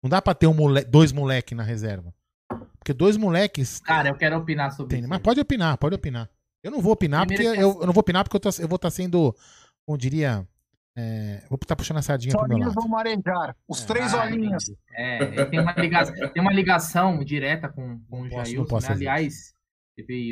[0.02, 2.14] Não dá pra ter um mole, dois moleques na reserva.
[2.80, 3.80] Porque dois moleques.
[3.82, 5.10] Cara, eu quero opinar sobre tem, isso.
[5.10, 6.30] Mas pode opinar, pode opinar.
[6.64, 8.68] Eu não vou opinar Primeiro porque eu, eu, não vou opinar porque eu, tô, eu
[8.68, 9.36] vou estar tá sendo,
[9.86, 10.48] como diria,
[10.98, 12.74] é, vou estar tá puxando a sardinha para meu lado.
[12.74, 13.56] vão marejar.
[13.68, 13.86] Os é.
[13.86, 14.72] três ah, olhinhos.
[14.91, 18.80] É, tem uma, ligação, tem uma ligação direta com, com o Jailson.
[18.80, 18.88] Né?
[18.88, 19.54] Aliás,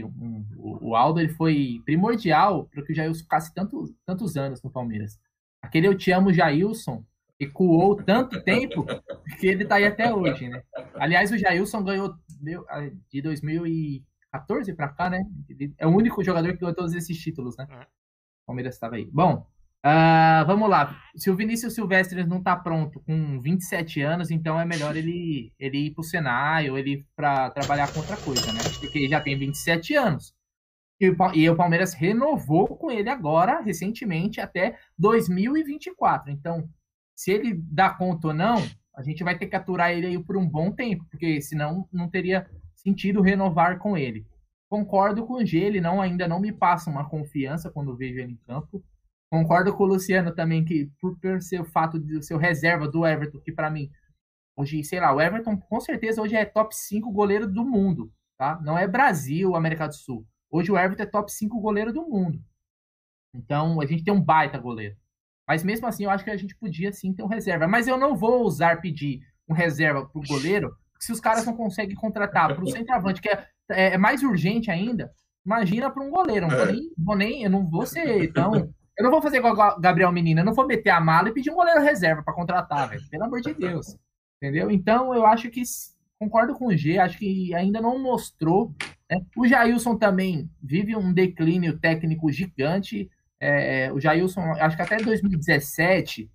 [0.04, 4.62] um, o, o Aldo ele foi primordial para que o Jailson ficasse tanto, tantos anos
[4.62, 5.20] no Palmeiras.
[5.62, 7.04] Aquele Eu Te Amo, Jailson,
[7.40, 8.86] ecoou tanto tempo
[9.40, 10.64] que ele está aí até hoje, né?
[10.96, 12.16] Aliás, o Jailson ganhou
[13.12, 15.24] de 2014 para cá, né?
[15.78, 17.68] É o único jogador que ganhou todos esses títulos, né?
[17.70, 17.82] É.
[17.84, 19.06] O Palmeiras estava aí.
[19.12, 19.46] Bom,
[19.86, 21.00] Uh, vamos lá.
[21.16, 25.88] Se o Vinícius Silvestre não está pronto com 27 anos, então é melhor ele, ele
[25.88, 28.60] ir para o Senai ou ele ir para trabalhar com outra coisa, né?
[28.80, 30.34] Porque ele já tem 27 anos.
[31.00, 36.32] E, e o Palmeiras renovou com ele agora, recentemente, até 2024.
[36.32, 36.68] Então,
[37.16, 38.58] se ele dá conta ou não,
[38.96, 42.10] a gente vai ter que aturar ele aí por um bom tempo, porque senão não
[42.10, 44.26] teria sentido renovar com ele.
[44.70, 48.34] Concordo com o G, ele não, ainda não me passa uma confiança quando vejo ele
[48.34, 48.84] em campo.
[49.30, 52.88] Concordo com o Luciano também que por, por ser o fato de ser o reserva
[52.88, 53.92] do Everton, que para mim,
[54.56, 58.60] hoje, sei lá, o Everton com certeza hoje é top 5 goleiro do mundo, tá?
[58.62, 60.26] Não é Brasil, América do Sul.
[60.50, 62.42] Hoje o Everton é top 5 goleiro do mundo.
[63.36, 64.96] Então, a gente tem um baita goleiro.
[65.48, 67.68] Mas mesmo assim, eu acho que a gente podia sim ter um reserva.
[67.68, 71.96] Mas eu não vou usar pedir um reserva pro goleiro, se os caras não conseguem
[71.96, 75.12] contratar para o centroavante, que é, é, é, mais urgente ainda,
[75.46, 76.48] imagina para um goleiro.
[76.48, 79.54] Não vou nem, vou nem, eu não vou ser tão eu não vou fazer igual
[79.54, 82.34] o Gabriel Menino, eu não vou meter a mala e pedir um goleiro reserva para
[82.34, 83.08] contratar, velho.
[83.10, 83.96] Pelo amor de Deus.
[84.42, 84.72] Entendeu?
[84.72, 85.62] Então, eu acho que
[86.20, 88.74] concordo com o G, acho que ainda não mostrou.
[89.10, 89.22] Né?
[89.36, 93.10] O Jailson também vive um declínio técnico gigante.
[93.40, 96.30] É, o Jailson, acho que até 2017,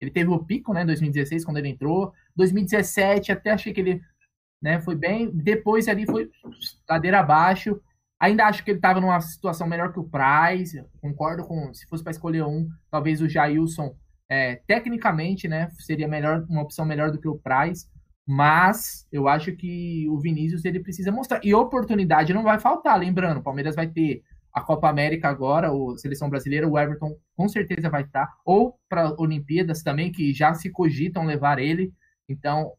[0.00, 0.84] ele teve o pico, né?
[0.84, 2.12] 2016, quando ele entrou.
[2.34, 4.02] 2017, até achei que ele
[4.60, 5.30] né, foi bem.
[5.32, 6.28] Depois ali foi
[6.88, 7.80] ladeira abaixo.
[8.20, 10.84] Ainda acho que ele estava numa situação melhor que o Price.
[11.00, 11.72] Concordo com.
[11.72, 13.96] Se fosse para escolher um, talvez o Jailson,
[14.28, 17.88] é, tecnicamente, né, seria melhor, uma opção melhor do que o Price.
[18.26, 21.40] Mas eu acho que o Vinícius ele precisa mostrar.
[21.42, 24.22] E oportunidade não vai faltar, lembrando, o Palmeiras vai ter
[24.52, 29.14] a Copa América agora, a seleção brasileira, o Everton com certeza vai estar, ou para
[29.20, 31.92] Olimpíadas também, que já se cogitam levar ele.
[32.28, 32.72] Então,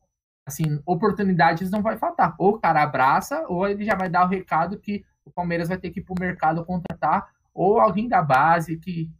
[0.45, 2.35] assim, oportunidades não vai faltar.
[2.37, 5.77] Ou o cara abraça, ou ele já vai dar o recado que o Palmeiras vai
[5.77, 9.11] ter que ir para o mercado contratar ou alguém da base que,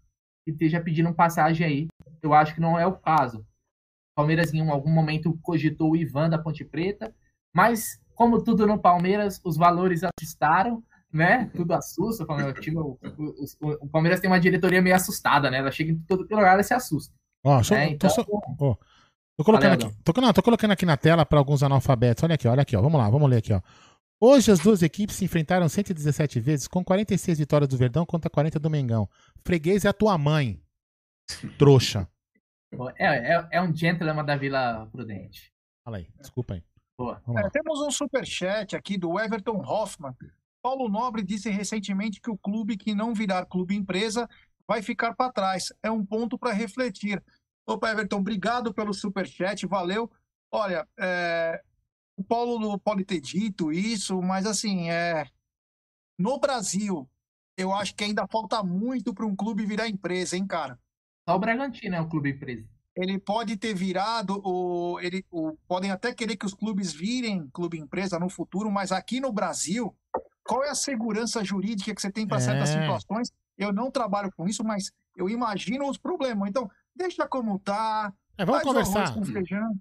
[0.45, 1.87] que esteja pedindo passagem aí.
[2.21, 3.39] Eu acho que não é o caso.
[3.39, 7.13] O Palmeiras em algum momento cogitou o Ivan da Ponte Preta,
[7.53, 11.49] mas como tudo no Palmeiras, os valores assustaram, né?
[11.55, 12.23] Tudo assusta.
[12.23, 15.57] O, time, o, o, o Palmeiras tem uma diretoria meio assustada, né?
[15.57, 17.13] Ela chega em todo lugar e se assusta.
[17.43, 17.89] Ó, só, né?
[17.89, 22.23] então, só, tô colocando aqui, tô, não, tô colocando aqui na tela para alguns analfabetos.
[22.23, 22.81] Olha aqui, olha aqui, ó.
[22.81, 23.61] Vamos lá, vamos ler aqui, ó.
[24.23, 28.59] Hoje as duas equipes se enfrentaram 117 vezes, com 46 vitórias do Verdão contra 40
[28.59, 29.09] do Mengão.
[29.43, 30.61] Freguês é a tua mãe,
[31.57, 32.07] trouxa.
[32.99, 35.51] É, é, é um gentleman da Vila Prudente.
[35.83, 36.63] Fala aí, desculpa aí.
[37.35, 40.15] É, temos um superchat aqui do Everton Hoffman.
[40.61, 44.29] Paulo Nobre disse recentemente que o clube que não virar clube empresa
[44.67, 45.73] vai ficar para trás.
[45.81, 47.23] É um ponto para refletir.
[47.65, 50.11] Opa, Everton, obrigado pelo superchat, valeu.
[50.51, 51.63] Olha, é,
[52.15, 55.25] o Paulo pode ter dito isso, mas assim, é
[56.17, 57.09] no Brasil,
[57.57, 60.79] eu acho que ainda falta muito para um clube virar empresa, hein, cara?
[61.27, 62.67] Só o Bragantino é um clube empresa.
[62.95, 67.79] Ele pode ter virado, o, ele, o, podem até querer que os clubes virem clube
[67.79, 69.95] empresa no futuro, mas aqui no Brasil,
[70.43, 72.41] qual é a segurança jurídica que você tem para é.
[72.41, 73.31] certas situações?
[73.57, 76.49] Eu não trabalho com isso, mas eu imagino os problemas.
[76.49, 79.15] Então, deixa como tá, é, vamos conversar.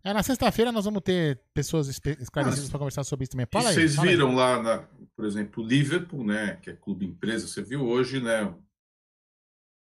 [0.05, 3.47] É, na sexta-feira nós vamos ter pessoas esclarecidas para conversar sobre isso também.
[3.51, 4.35] Fala aí, vocês fala viram aí.
[4.36, 8.44] lá, na, por exemplo, o Liverpool, né, que é clube empresa, você viu hoje, né,
[8.44, 8.62] o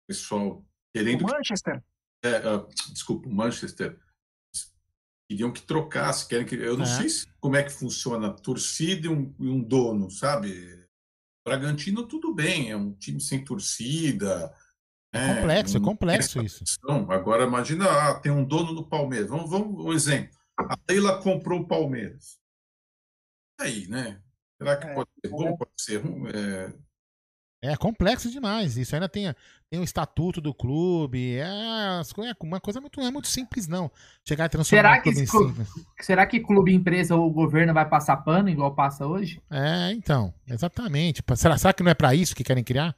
[0.09, 0.65] pessoal
[0.95, 1.25] querendo...
[1.25, 1.83] O Manchester.
[2.23, 3.99] Que, é, uh, desculpa, o Manchester.
[5.29, 6.55] Queriam que trocasse, querem que...
[6.55, 6.89] Eu não é.
[6.89, 10.87] sei se, como é que funciona a torcida e um, e um dono, sabe?
[11.47, 14.53] Bragantino, tudo bem, é um time sem torcida
[15.17, 16.65] é, complexo, é complexo isso.
[17.09, 19.29] Agora imagina, ah, tem um dono no Palmeiras.
[19.29, 20.37] Vamos, vamos um exemplo.
[20.59, 22.39] A Leila comprou o Palmeiras.
[23.61, 24.21] Aí, né?
[24.59, 25.57] Será que é, pode ser bom?
[25.57, 26.29] Pode ser ruim?
[26.29, 26.73] É...
[27.63, 28.77] É complexo demais.
[28.77, 29.35] Isso ainda tem,
[29.69, 31.37] tem o estatuto do clube.
[31.37, 33.91] É, é uma coisa muito, não é muito simples, não.
[34.27, 35.67] Chegar e transformar será que, clube.
[36.01, 39.41] Será que clube, empresa ou governo vai passar pano igual passa hoje?
[39.51, 40.33] É, então.
[40.47, 41.23] Exatamente.
[41.35, 42.95] Será, será que não é para isso que querem criar?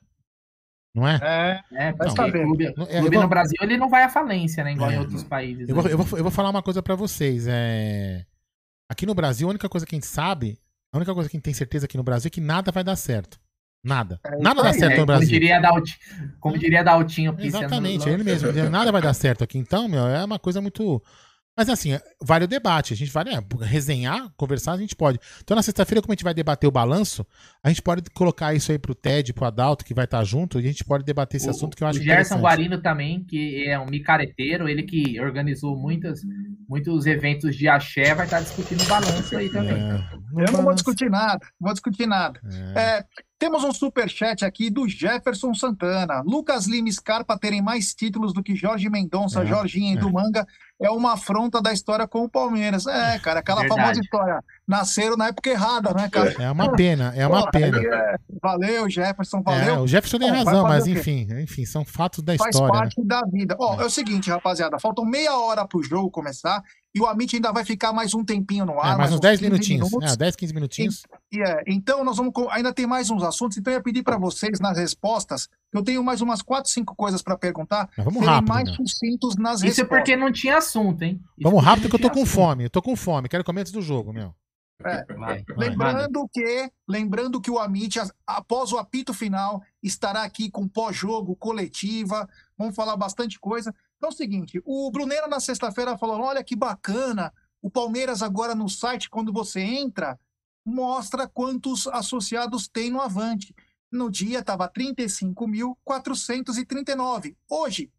[0.94, 1.18] Não é?
[1.22, 4.72] É, é então, clube, clube vou, no Brasil ele não vai à falência, né?
[4.72, 5.68] Igual é, em outros países.
[5.68, 5.82] Eu, né?
[5.82, 7.46] vou, eu, vou, eu vou falar uma coisa para vocês.
[7.48, 8.24] É...
[8.90, 10.58] Aqui no Brasil, a única coisa que a gente sabe,
[10.92, 12.82] a única coisa que a gente tem certeza aqui no Brasil é que nada vai
[12.82, 13.38] dar certo.
[13.84, 14.18] Nada.
[14.24, 15.28] É, nada dá certo é, no Brasil.
[15.28, 15.96] Como diria, Daltinho,
[16.40, 18.50] como diria Daltinho Exatamente, ele mesmo.
[18.70, 19.56] Nada vai dar certo aqui.
[19.56, 21.02] Então, meu, é uma coisa muito.
[21.58, 22.92] Mas assim, vale o debate.
[22.92, 25.18] A gente vai é, resenhar, conversar, a gente pode.
[25.42, 27.26] Então, na sexta-feira, como a gente vai debater o balanço,
[27.64, 30.64] a gente pode colocar isso aí pro Ted, pro Adalto, que vai estar junto, e
[30.64, 33.66] a gente pode debater esse o, assunto que eu acho O Gerson Guarino também, que
[33.66, 36.20] é um micareteiro, ele que organizou muitas,
[36.68, 39.82] muitos eventos de axé, vai estar discutindo o balanço aí também.
[39.82, 42.40] É, eu não vou discutir nada, não vou discutir nada.
[42.76, 42.98] É.
[42.98, 43.04] É,
[43.38, 46.22] temos um super chat aqui do Jefferson Santana.
[46.26, 50.00] Lucas Lima e Scarpa terem mais títulos do que Jorge Mendonça, é, Jorginho e é.
[50.80, 52.86] É uma afronta da história com o Palmeiras.
[52.86, 53.80] É, cara, aquela Verdade.
[53.80, 54.44] famosa história.
[54.68, 56.30] Nasceram na época errada, né, cara?
[56.38, 57.78] É uma pena, é uma Pô, pena.
[57.78, 59.74] É, valeu, Jefferson, valeu.
[59.76, 62.74] É, o Jefferson tem razão, mas enfim, enfim, são fatos da Faz história.
[62.74, 63.06] Faz parte né?
[63.06, 63.56] da vida.
[63.58, 63.84] Ó, é.
[63.84, 66.62] é o seguinte, rapaziada, faltam meia hora pro jogo começar
[66.94, 68.94] e o Amit ainda vai ficar mais um tempinho no ar.
[68.94, 69.88] É, mais uns 10 minutinhos.
[69.90, 70.12] Minutos.
[70.12, 71.02] É, 10, 15 minutinhos.
[71.32, 72.32] E, é, então, nós vamos.
[72.50, 75.48] Ainda tem mais uns assuntos, então eu ia pedir para vocês nas respostas.
[75.72, 77.88] Eu tenho mais umas 4, 5 coisas para perguntar.
[77.96, 78.48] Mas vamos rápido.
[78.48, 78.74] mais né?
[78.74, 79.72] sucintos nas Isso respostas.
[79.72, 81.20] Isso é porque não tinha assunto, hein?
[81.38, 82.34] Isso vamos rápido que eu tô com assunto.
[82.34, 82.64] fome.
[82.64, 83.28] Eu tô com fome.
[83.28, 84.34] Quero comer antes do jogo, meu.
[84.84, 85.04] É.
[85.14, 86.28] Vai, lembrando vai.
[86.32, 92.76] que lembrando que o Amit após o apito final estará aqui com pós-jogo coletiva vamos
[92.76, 97.32] falar bastante coisa então é o seguinte o Bruneira na sexta-feira falou olha que bacana
[97.60, 100.16] o Palmeiras agora no site, quando você entra,
[100.64, 103.52] mostra quantos associados tem no Avante.
[103.90, 107.34] No dia estava 35.439.
[107.48, 107.90] Hoje,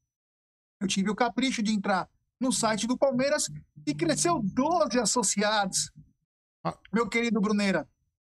[0.79, 2.07] eu tive o capricho de entrar
[2.39, 3.51] no site do Palmeiras
[3.85, 5.91] e cresceu 12 associados.
[6.63, 6.77] Ah.
[6.91, 7.87] Meu querido Bruneira.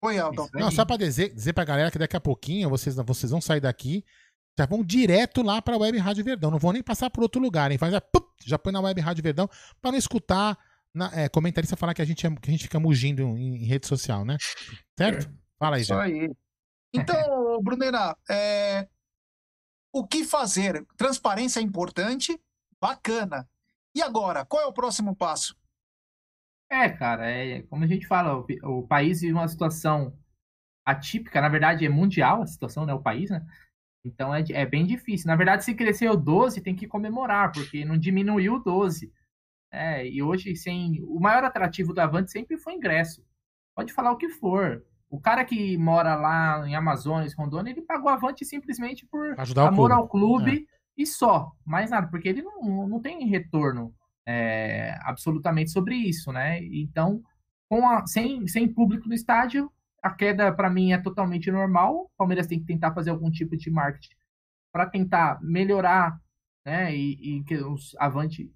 [0.01, 0.47] Oi, Aldo.
[0.53, 3.41] Não, só para dizer, dizer para a galera que daqui a pouquinho vocês, vocês vão
[3.41, 4.05] sair daqui,
[4.57, 6.51] já vão direto lá para a Web Rádio Verdão.
[6.51, 7.77] Não vão nem passar por outro lugar, hein?
[7.77, 8.01] Faz a,
[8.45, 9.49] já põe na Web Rádio Verdão
[9.81, 10.57] para não escutar
[10.93, 13.65] na, é, comentarista falar que a gente, é, que a gente fica mugindo em, em
[13.65, 14.37] rede social, né?
[14.97, 15.29] Certo?
[15.57, 16.31] Fala aí, Isso aí.
[16.93, 17.15] Então,
[17.61, 18.87] Brunera, é,
[19.91, 20.85] o que fazer?
[20.97, 22.39] Transparência é importante,
[22.79, 23.47] bacana.
[23.93, 25.55] E agora, qual é o próximo passo?
[26.69, 28.45] É, cara, é, como a gente fala, o,
[28.79, 30.13] o país vive uma situação
[30.85, 32.93] atípica, na verdade é mundial a situação, né?
[32.93, 33.45] O país, né?
[34.05, 35.27] Então é, é bem difícil.
[35.27, 39.11] Na verdade, se cresceu 12, tem que comemorar, porque não diminuiu 12.
[39.71, 43.23] É, e hoje, sem o maior atrativo do Avante sempre foi ingresso.
[43.75, 44.83] Pode falar o que for.
[45.09, 49.89] O cara que mora lá em Amazonas, Rondônia, ele pagou Avante simplesmente por Ajudar amor
[49.89, 49.93] clube.
[49.93, 51.01] ao clube é.
[51.01, 51.51] e só.
[51.65, 53.93] Mais nada, porque ele não, não tem retorno
[54.27, 56.59] é, absolutamente sobre isso, né?
[56.63, 57.21] Então,
[57.71, 59.71] a, sem, sem público no estádio,
[60.01, 61.95] a queda para mim é totalmente normal.
[61.95, 64.15] O Palmeiras tem que tentar fazer algum tipo de marketing
[64.71, 66.19] para tentar melhorar
[66.65, 68.51] né, e, e, que os Avante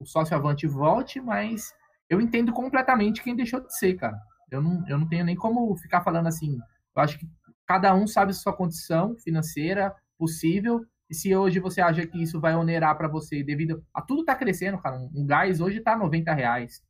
[0.00, 1.72] o sócio avante volte, mas
[2.08, 4.16] eu entendo completamente quem deixou de ser, cara.
[4.50, 6.56] Eu não, eu não tenho nem como ficar falando assim.
[6.96, 7.28] Eu acho que
[7.66, 10.84] cada um sabe sua condição financeira possível.
[11.10, 14.34] E se hoje você acha que isso vai onerar para você devido a tudo tá
[14.34, 14.98] crescendo, cara.
[14.98, 16.82] Um, gás hoje tá 90 reais.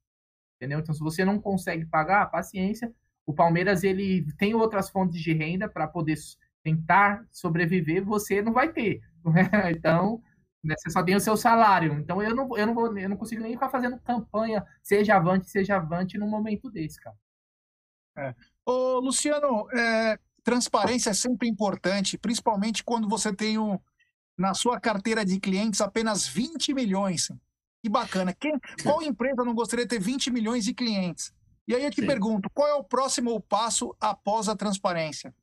[0.57, 0.81] Entendeu?
[0.81, 2.93] Então, se você não consegue pagar, paciência.
[3.25, 6.17] O Palmeiras ele tem outras fontes de renda para poder
[6.65, 9.01] tentar sobreviver, você não vai ter.
[9.77, 10.23] Então,
[10.63, 10.75] né?
[10.77, 11.95] Você só tem o seu salário.
[11.95, 15.49] Então eu não, eu não vou, eu não consigo nem ficar fazendo campanha, seja avante,
[15.51, 17.17] seja avante, num momento desse, cara.
[18.17, 18.35] É.
[18.67, 23.79] Ô, Luciano, é, transparência é sempre importante, principalmente quando você tem um,
[24.39, 27.29] na sua carteira de clientes apenas 20 milhões.
[27.83, 28.33] Que bacana.
[28.33, 31.33] Quem, qual empresa não gostaria de ter 20 milhões de clientes?
[31.67, 32.07] E aí eu te Sim.
[32.07, 35.35] pergunto, qual é o próximo passo após a transparência?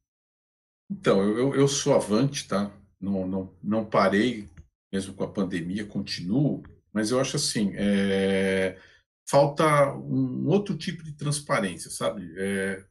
[0.90, 2.72] Então, eu, eu sou avante, tá?
[3.00, 4.50] Não, não, não parei
[4.92, 6.64] mesmo com a pandemia, continuo,
[6.94, 8.80] mas eu acho assim, é,
[9.28, 12.34] falta um outro tipo de transparência, sabe?
[12.38, 12.86] É,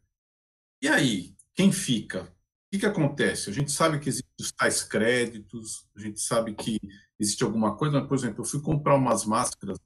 [0.83, 2.31] e aí, quem fica?
[2.75, 3.51] O que, que acontece?
[3.51, 6.81] A gente sabe que existem os tais créditos, a gente sabe que
[7.21, 9.79] existe alguma coisa, mas, por exemplo, eu fui comprar umas máscaras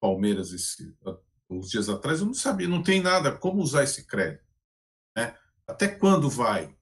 [0.00, 0.94] Palmeiras esse,
[1.50, 4.42] uns dias atrás, eu não sabia, não tem nada, como usar esse crédito?
[5.14, 5.34] Né?
[5.66, 6.74] Até quando vai?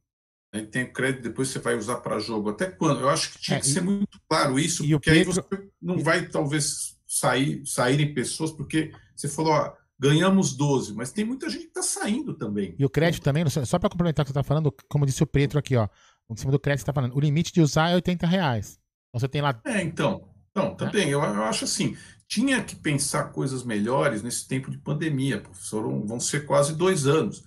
[0.53, 2.51] Né, tem crédito, depois você vai usar para jogo.
[2.51, 3.01] Até quando?
[3.01, 5.31] Eu acho que tinha é, que ser muito claro isso, porque Pedro...
[5.31, 11.13] aí você não vai, talvez, sair, saírem pessoas, porque você falou, ó, ganhamos 12, mas
[11.13, 12.75] tem muita gente que está saindo também.
[12.79, 15.27] E o crédito também, só para complementar o que você está falando, como disse o
[15.27, 15.89] Pedro aqui, ó,
[16.31, 17.15] em cima do crédito você tá falando.
[17.15, 18.79] O limite de usar é 80 reais.
[19.09, 19.61] Então você tem lá.
[19.65, 20.29] É, então.
[20.51, 21.97] Então, também, eu, eu acho assim,
[22.29, 25.83] tinha que pensar coisas melhores nesse tempo de pandemia, professor.
[26.07, 27.43] Vão ser quase dois anos.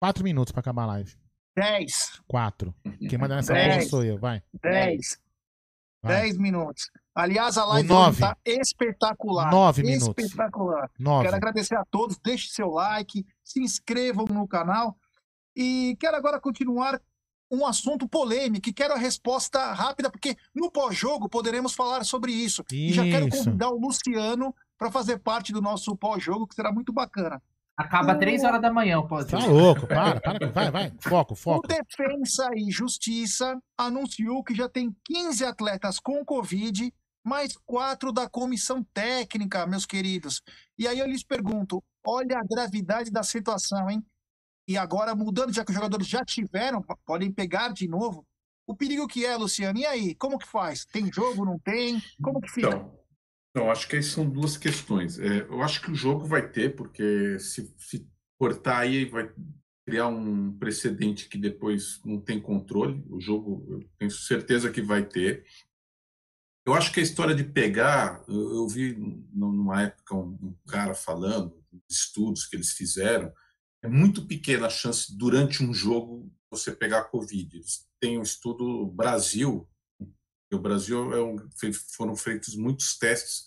[0.00, 1.12] quatro minutos pra acabar a live.
[1.56, 2.22] Dez.
[2.28, 2.72] Quatro.
[3.08, 4.40] Quem manda nessa live sou eu, vai.
[4.62, 5.18] Dez.
[6.04, 6.90] 10 minutos.
[7.12, 9.50] Aliás, a live está espetacular.
[9.50, 10.24] 9 minutos.
[10.24, 10.88] Espetacular.
[10.96, 11.24] Nove.
[11.24, 12.16] Quero agradecer a todos.
[12.24, 14.96] Deixe seu like, se inscrevam no canal.
[15.54, 17.02] E quero agora continuar
[17.50, 22.64] um assunto polêmico e quero a resposta rápida, porque no pós-jogo poderemos falar sobre isso.
[22.70, 22.74] isso.
[22.74, 26.90] E já quero convidar o Luciano para fazer parte do nosso pós-jogo, que será muito
[26.90, 27.42] bacana.
[27.76, 31.66] Acaba três horas da manhã, pode Tá louco, para, para, vai, vai, foco, foco.
[31.66, 36.92] O Defensa e Justiça anunciou que já tem 15 atletas com Covid,
[37.22, 40.40] mais quatro da comissão técnica, meus queridos.
[40.78, 44.02] E aí eu lhes pergunto, olha a gravidade da situação, hein?
[44.66, 48.26] E agora, mudando, já que os jogadores já tiveram, podem pegar de novo.
[48.66, 50.14] O perigo que é, Luciano, e aí?
[50.14, 50.86] Como que faz?
[50.86, 52.00] Tem jogo, não tem?
[52.22, 52.68] Como que fica?
[52.68, 52.99] Então,
[53.54, 55.18] não, acho que aí são duas questões.
[55.18, 58.08] É, eu acho que o jogo vai ter, porque se, se
[58.38, 59.32] cortar aí vai
[59.84, 63.04] criar um precedente que depois não tem controle.
[63.08, 65.44] O jogo, eu tenho certeza que vai ter.
[66.64, 68.94] Eu acho que a história de pegar, eu, eu vi
[69.32, 73.32] numa época um, um cara falando, estudos que eles fizeram,
[73.82, 77.60] é muito pequena a chance durante um jogo você pegar Covid.
[78.00, 79.68] Têm um estudo Brasil,
[80.54, 81.36] o Brasil é um,
[81.96, 83.44] foram feitos muitos testes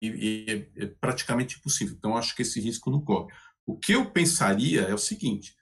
[0.00, 1.94] e, e é, é praticamente impossível.
[1.96, 3.32] Então, acho que esse risco não corre.
[3.64, 5.56] O que eu pensaria é o seguinte: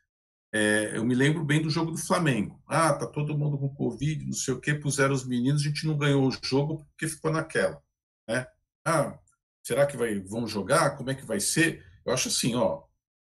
[0.53, 2.61] é, eu me lembro bem do jogo do Flamengo.
[2.67, 5.87] Ah, tá todo mundo com Covid, não sei o quê, puseram os meninos, a gente
[5.87, 7.81] não ganhou o jogo porque ficou naquela.
[8.29, 8.47] Né?
[8.85, 9.19] Ah,
[9.63, 10.97] será que vai, vão jogar?
[10.97, 11.85] Como é que vai ser?
[12.05, 12.83] Eu acho assim, ó,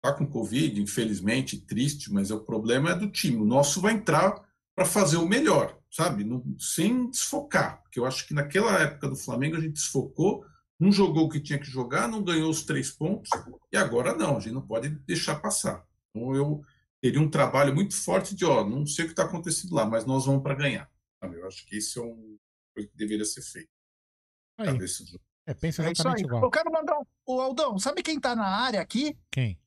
[0.01, 3.37] tá com Covid, infelizmente, triste, mas o problema é do time.
[3.37, 6.23] O nosso vai entrar para fazer o melhor sabe?
[6.23, 10.45] Não, sem desfocar, porque eu acho que naquela época do Flamengo a gente desfocou,
[10.79, 13.29] não jogou o que tinha que jogar, não ganhou os três pontos,
[13.71, 15.85] e agora não, a gente não pode deixar passar.
[16.09, 16.63] Então eu
[17.01, 20.05] teria um trabalho muito forte de, ó, não sei o que está acontecendo lá, mas
[20.05, 20.89] nós vamos para ganhar.
[21.21, 21.37] Sabe?
[21.37, 22.37] Eu acho que isso é um
[22.79, 23.69] coisa que deveria ser feito.
[24.57, 24.67] Aí.
[25.47, 26.43] É, pensa é exatamente é igual.
[26.43, 29.17] Eu quero mandar o Aldão, sabe quem está na área aqui?
[29.31, 29.59] Quem?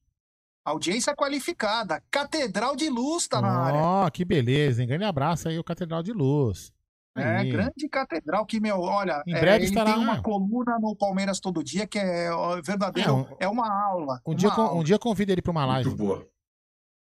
[0.64, 2.02] Audiência qualificada.
[2.10, 3.80] Catedral de Luz tá na oh, área.
[3.80, 4.88] Ó, que beleza, hein?
[4.88, 6.72] Grande abraço aí, o Catedral de Luz.
[7.16, 7.50] É, aí.
[7.50, 9.92] grande catedral que, meu, olha, em breve é, estará...
[9.92, 12.30] tem uma coluna no Palmeiras todo dia que é
[12.64, 14.20] verdadeiro, é, um, é uma aula.
[14.26, 14.74] Um, uma dia, aula.
[14.74, 15.90] um dia convida ele para uma live.
[15.90, 16.26] Muito boa.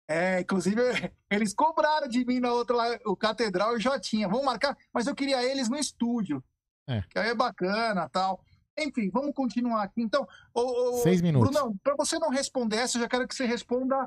[0.10, 0.82] É, inclusive,
[1.32, 4.28] eles cobraram de mim na outra lá, o Catedral e já tinha.
[4.28, 6.44] Vamos marcar, mas eu queria eles no estúdio.
[6.90, 7.04] É.
[7.10, 8.44] Que aí é bacana tal.
[8.84, 10.02] Enfim, vamos continuar aqui.
[10.02, 11.50] Então, ô, ô, Seis minutos.
[11.50, 14.06] Brunão, para você não responder essa, eu já quero que você responda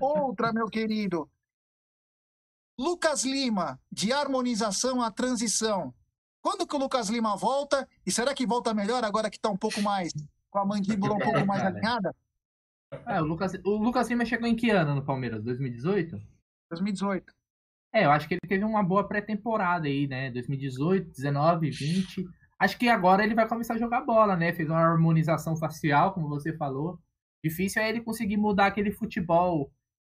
[0.00, 1.28] outra, meu querido.
[2.78, 5.94] Lucas Lima, de harmonização à transição.
[6.40, 7.88] Quando que o Lucas Lima volta?
[8.04, 10.12] E será que volta melhor agora que está um pouco mais
[10.50, 12.14] com a mandíbula um pouco mais alinhada?
[13.06, 15.42] É, o Lucas, o Lucas Lima chegou em que ano no Palmeiras?
[15.42, 16.20] 2018?
[16.70, 17.32] 2018.
[17.92, 20.30] É, eu acho que ele teve uma boa pré-temporada aí, né?
[20.30, 22.28] 2018, 19, 20.
[22.62, 24.52] Acho que agora ele vai começar a jogar bola, né?
[24.52, 26.96] Fez uma harmonização facial, como você falou.
[27.42, 29.72] Difícil é ele conseguir mudar aquele futebol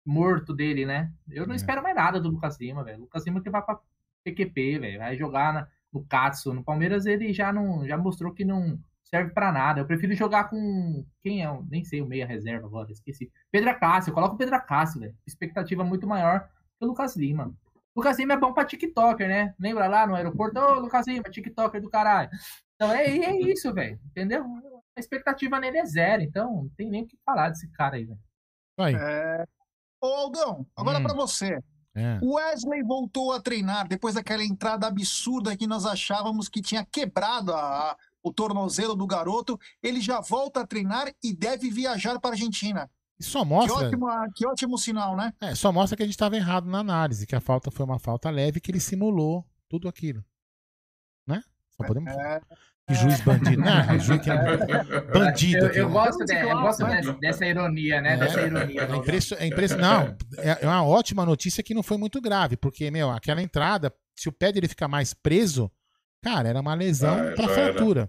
[0.07, 1.13] morto dele, né?
[1.29, 1.57] Eu não é.
[1.57, 3.01] espero mais nada do Lucas Lima, velho.
[3.01, 3.81] Lucas Lima que vai pra
[4.23, 4.99] PQP, velho.
[5.01, 6.55] Vai jogar na, no Katsu.
[6.55, 9.81] No Palmeiras ele já não já mostrou que não serve para nada.
[9.81, 11.05] Eu prefiro jogar com.
[11.25, 11.61] Quem é?
[11.69, 13.29] Nem sei o meia reserva agora, esqueci.
[13.51, 15.17] Pedro Acácio, eu coloco o Pedro Acácio, velho.
[15.27, 16.49] Expectativa muito maior
[16.79, 17.53] que o Lucas Lima.
[17.97, 19.55] O Lucas Lima é bom pra TikToker, né?
[19.59, 20.61] Lembra lá no aeroporto?
[20.61, 22.29] Ô, Lucas Lima, TikToker do caralho.
[22.75, 23.99] Então é, é isso, velho.
[24.05, 24.45] Entendeu?
[24.95, 28.05] A expectativa nele é zero, então não tem nem o que falar desse cara aí,
[28.05, 28.21] velho.
[28.77, 28.95] Vai.
[28.95, 29.45] É...
[29.99, 31.05] Ô, Aldão, agora hum.
[31.05, 31.59] para você.
[31.95, 32.19] É.
[32.23, 37.97] Wesley voltou a treinar depois daquela entrada absurda que nós achávamos que tinha quebrado a,
[38.23, 39.59] o tornozelo do garoto.
[39.83, 42.91] Ele já volta a treinar e deve viajar para a Argentina.
[43.19, 43.77] Isso só mostra.
[43.77, 45.33] Que ótimo, que ótimo sinal, né?
[45.41, 47.99] É, só mostra que a gente estava errado na análise, que a falta foi uma
[47.99, 50.25] falta leve, que ele simulou tudo aquilo.
[51.27, 51.43] Né?
[51.77, 52.11] Só podemos.
[52.13, 52.41] É,
[52.87, 53.85] que juiz bandido, né?
[53.99, 55.67] Juiz que é bandido.
[55.67, 58.15] Eu, eu gosto, de, eu gosto dessa, dessa, ironia, né?
[58.15, 58.83] É, dessa ironia.
[58.83, 62.57] É, impresso, é impresso, não, é, é uma ótima notícia que não foi muito grave,
[62.57, 65.69] porque, meu, aquela entrada, se o pé dele ficar mais preso,
[66.23, 68.09] cara, era uma lesão ah, para fratura.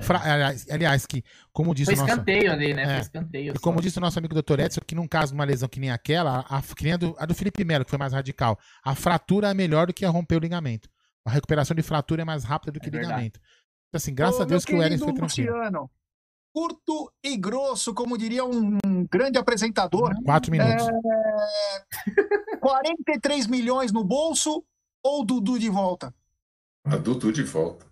[0.00, 2.12] Fra, aliás, aliás, que, como disse Foi o nosso.
[2.12, 2.84] escanteio ali, né?
[2.86, 3.54] Foi escanteio.
[3.54, 4.60] E como disse o nosso amigo Dr.
[4.60, 7.14] Edson, que num caso de uma lesão que nem aquela, a, que nem a do,
[7.18, 10.08] a do Felipe Melo, que foi mais radical, a fratura é melhor do que a
[10.08, 10.88] romper o ligamento.
[11.26, 13.38] A recuperação de fratura é mais rápida do que é ligamento.
[13.88, 15.54] Então, assim, graças Ô, a Deus que o Eris foi tranquilo.
[15.54, 15.90] Luciano,
[16.54, 18.78] curto e grosso, como diria um
[19.10, 20.14] grande apresentador.
[20.24, 20.88] Quatro minutos.
[20.88, 22.56] É...
[22.56, 24.64] 43 milhões no bolso
[25.04, 26.14] ou Dudu de volta?
[26.84, 27.91] A Dudu de volta.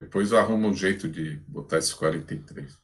[0.00, 2.78] Depois arruma um jeito de botar esses 43.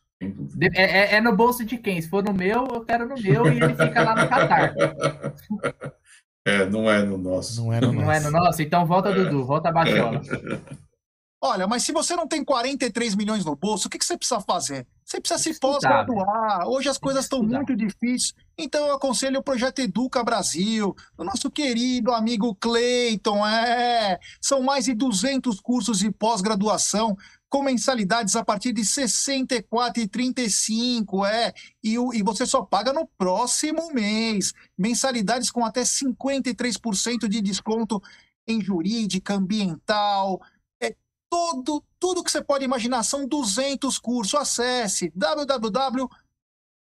[0.73, 2.01] É, é, é, no bolso de quem?
[2.01, 4.75] Se for no meu, eu quero no meu e ele fica lá no Catar.
[6.45, 7.63] É, não é no nosso.
[7.63, 8.11] Não é no, não nosso.
[8.11, 8.63] É no nosso?
[8.63, 10.21] Então volta, Dudu, volta a baixola.
[11.41, 14.41] Olha, mas se você não tem 43 milhões no bolso, o que, que você precisa
[14.41, 14.87] fazer?
[15.05, 16.69] Você precisa se pós-graduar.
[16.69, 18.33] Hoje as coisas estão muito difíceis.
[18.57, 23.45] Então eu aconselho o projeto Educa Brasil, do nosso querido amigo Cleiton.
[23.47, 27.17] É, são mais de 200 cursos de pós-graduação
[27.49, 31.53] com mensalidades a partir de R$ 64,35, é,
[31.85, 34.53] e, e você só paga no próximo mês.
[34.77, 38.03] Mensalidades com até 53% de desconto
[38.47, 40.41] em jurídica, ambiental,
[41.33, 43.03] todo, tudo que você pode imaginar.
[43.03, 44.35] São 200 cursos.
[44.35, 45.11] Acesse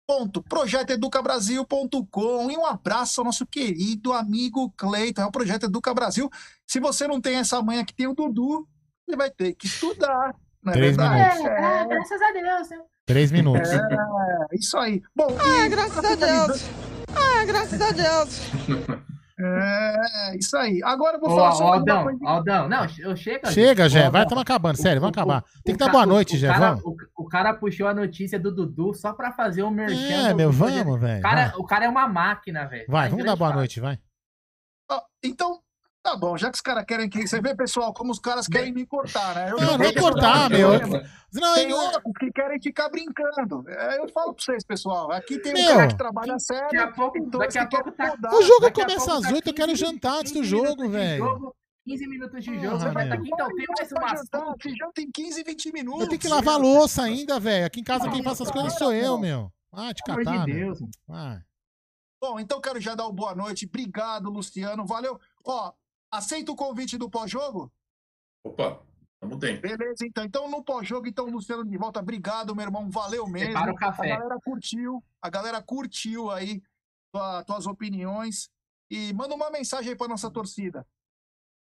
[0.08, 6.30] www.projetoeducabrasil.com e um abraço ao nosso querido amigo Cleiton, é o Projeto Educa Brasil.
[6.68, 8.68] Se você não tem essa manhã que tem o Dudu,
[9.08, 10.36] você vai ter que estudar.
[10.62, 11.38] Não é Três verdade?
[11.38, 11.46] minutos.
[11.46, 12.68] É, é, graças a Deus.
[13.06, 13.70] Três minutos.
[13.70, 13.82] É,
[14.54, 15.02] isso aí.
[15.16, 16.64] Bom, ah, graças a Deus.
[17.16, 18.40] Ah, graças a Deus.
[19.46, 20.82] É, isso aí.
[20.84, 21.74] Agora eu vou Ô, falar sobre.
[21.80, 22.28] Aldão, coisa...
[22.28, 23.52] Aldão, não, eu chega.
[23.52, 25.44] Chega, Jé, vai, estamos acabando, sério, vamos acabar.
[25.64, 26.84] Tem que dar boa noite, Jé, vamos.
[26.84, 30.30] O, o, cara puxou a notícia do Dudu só pra fazer um merchan.
[30.30, 31.24] É, meu, vamos, velho.
[31.58, 32.86] O cara é uma máquina, velho.
[32.88, 33.98] Vai, vamos dar boa noite, vai.
[35.24, 35.63] então,
[36.04, 37.26] Tá bom, já que os caras querem que.
[37.26, 39.52] Você vê, pessoal, como os caras querem me cortar, né?
[39.52, 40.72] Eu não, não cortar, meu.
[41.34, 43.64] Não, tem outros que querem ficar brincando.
[43.70, 45.12] É, eu falo pra vocês, pessoal.
[45.14, 46.64] Aqui tem um cara que trabalha sério.
[46.64, 50.20] Daqui a pouco, daqui a pouco tá, O jogo começa às 8, eu quero jantar
[50.20, 51.56] antes do jogo, velho.
[51.86, 54.92] 15 minutos de jogo, ah, você vai estar aqui, então tem mais uma jantar, já
[54.94, 56.02] tem 15, 20 minutos.
[56.02, 57.66] Eu tenho que lavar louça ainda, velho.
[57.66, 59.52] Aqui em casa quem faz essas coisas sou eu, meu.
[59.72, 60.80] Ah, te catar, de Deus.
[62.22, 63.66] Bom, então quero já dar uma boa noite.
[63.66, 64.86] Obrigado, Luciano.
[64.86, 65.20] Valeu.
[65.44, 65.74] Ó,
[66.14, 67.74] Aceita o convite do pós-jogo?
[68.46, 68.86] Opa,
[69.20, 69.64] tamo dentro.
[69.64, 70.24] Beleza, então.
[70.24, 72.00] Então, no pós-jogo, então, Luciano de volta.
[72.02, 72.88] Obrigado, meu irmão.
[72.88, 73.54] Valeu mesmo.
[73.54, 74.12] Prepara o café.
[74.12, 75.04] A galera curtiu.
[75.20, 76.62] A galera curtiu aí
[77.12, 78.48] tua, tuas opiniões.
[78.92, 80.86] E manda uma mensagem aí pra nossa torcida.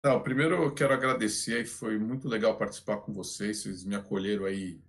[0.03, 4.77] Não, primeiro eu quero agradecer, foi muito legal participar com vocês, vocês me acolheram aí
[4.77, 4.85] de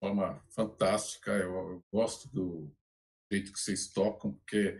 [0.00, 2.72] forma fantástica, eu, eu gosto do
[3.30, 4.78] jeito que vocês tocam, porque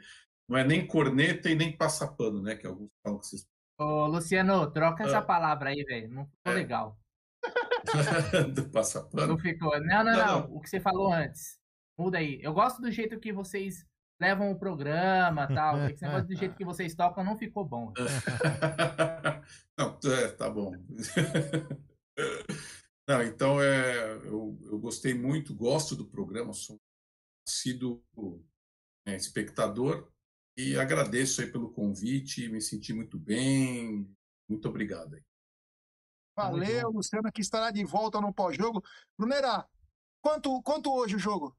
[0.48, 3.44] não é nem corneta e nem passapano, né, que alguns falam que vocês
[3.78, 5.22] Ô, Luciano, troca essa ah.
[5.22, 6.08] palavra aí, velho.
[6.08, 6.54] Não ficou é.
[6.54, 6.98] legal.
[8.54, 9.26] do passapano?
[9.26, 9.78] Não ficou.
[9.80, 11.58] Não, não, não, não, O que você falou antes.
[11.98, 12.40] Muda aí.
[12.42, 13.86] Eu gosto do jeito que vocês
[14.20, 15.78] levam o programa tal.
[15.90, 17.92] Esse negócio do jeito que vocês tocam não ficou bom.
[19.76, 20.72] não, é, tá bom.
[23.08, 26.78] não, então é, eu, eu gostei muito, gosto do programa, sou
[27.48, 28.02] sido
[29.06, 30.11] é, espectador
[30.56, 34.08] e agradeço aí pelo convite, me senti muito bem.
[34.48, 35.22] Muito obrigado aí.
[36.36, 38.82] Valeu, Luciano, que estará de volta no pós-jogo.
[39.18, 39.66] Brunera,
[40.20, 41.56] quanto, quanto hoje o jogo?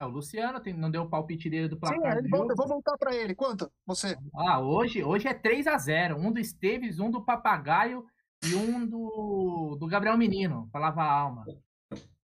[0.00, 2.22] É, o Luciano tem, não deu o palpite dele do placar.
[2.22, 3.34] Sim, do eu vou voltar para ele.
[3.34, 3.70] Quanto?
[3.86, 4.16] Você?
[4.34, 8.06] Ah, hoje, hoje é 3 a 0 Um do Esteves, um do Papagaio
[8.46, 11.44] e um do, do Gabriel Menino, para lavar a alma.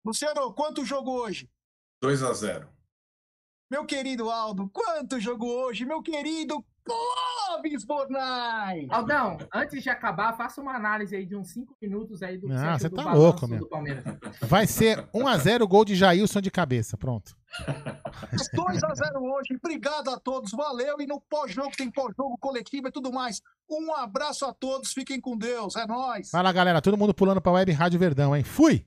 [0.04, 1.50] Luciano, quanto o jogo hoje?
[2.00, 2.79] 2 a 0
[3.70, 8.88] Meu querido Aldo, quanto jogo hoje, meu querido Clóvis Bornai!
[8.90, 12.76] Aldão, antes de acabar, faça uma análise aí de uns 5 minutos aí do Ah,
[12.76, 13.68] você tá louco, meu.
[14.40, 17.36] Vai ser 1x0 gol de Jailson de cabeça, pronto.
[18.52, 20.96] 2x0 hoje, obrigado a todos, valeu.
[21.00, 23.40] E no pós-jogo tem pós-jogo coletivo e tudo mais.
[23.70, 26.30] Um abraço a todos, fiquem com Deus, é nóis.
[26.32, 28.42] Vai lá, galera, todo mundo pulando pra Web Rádio Verdão, hein?
[28.42, 28.84] Fui!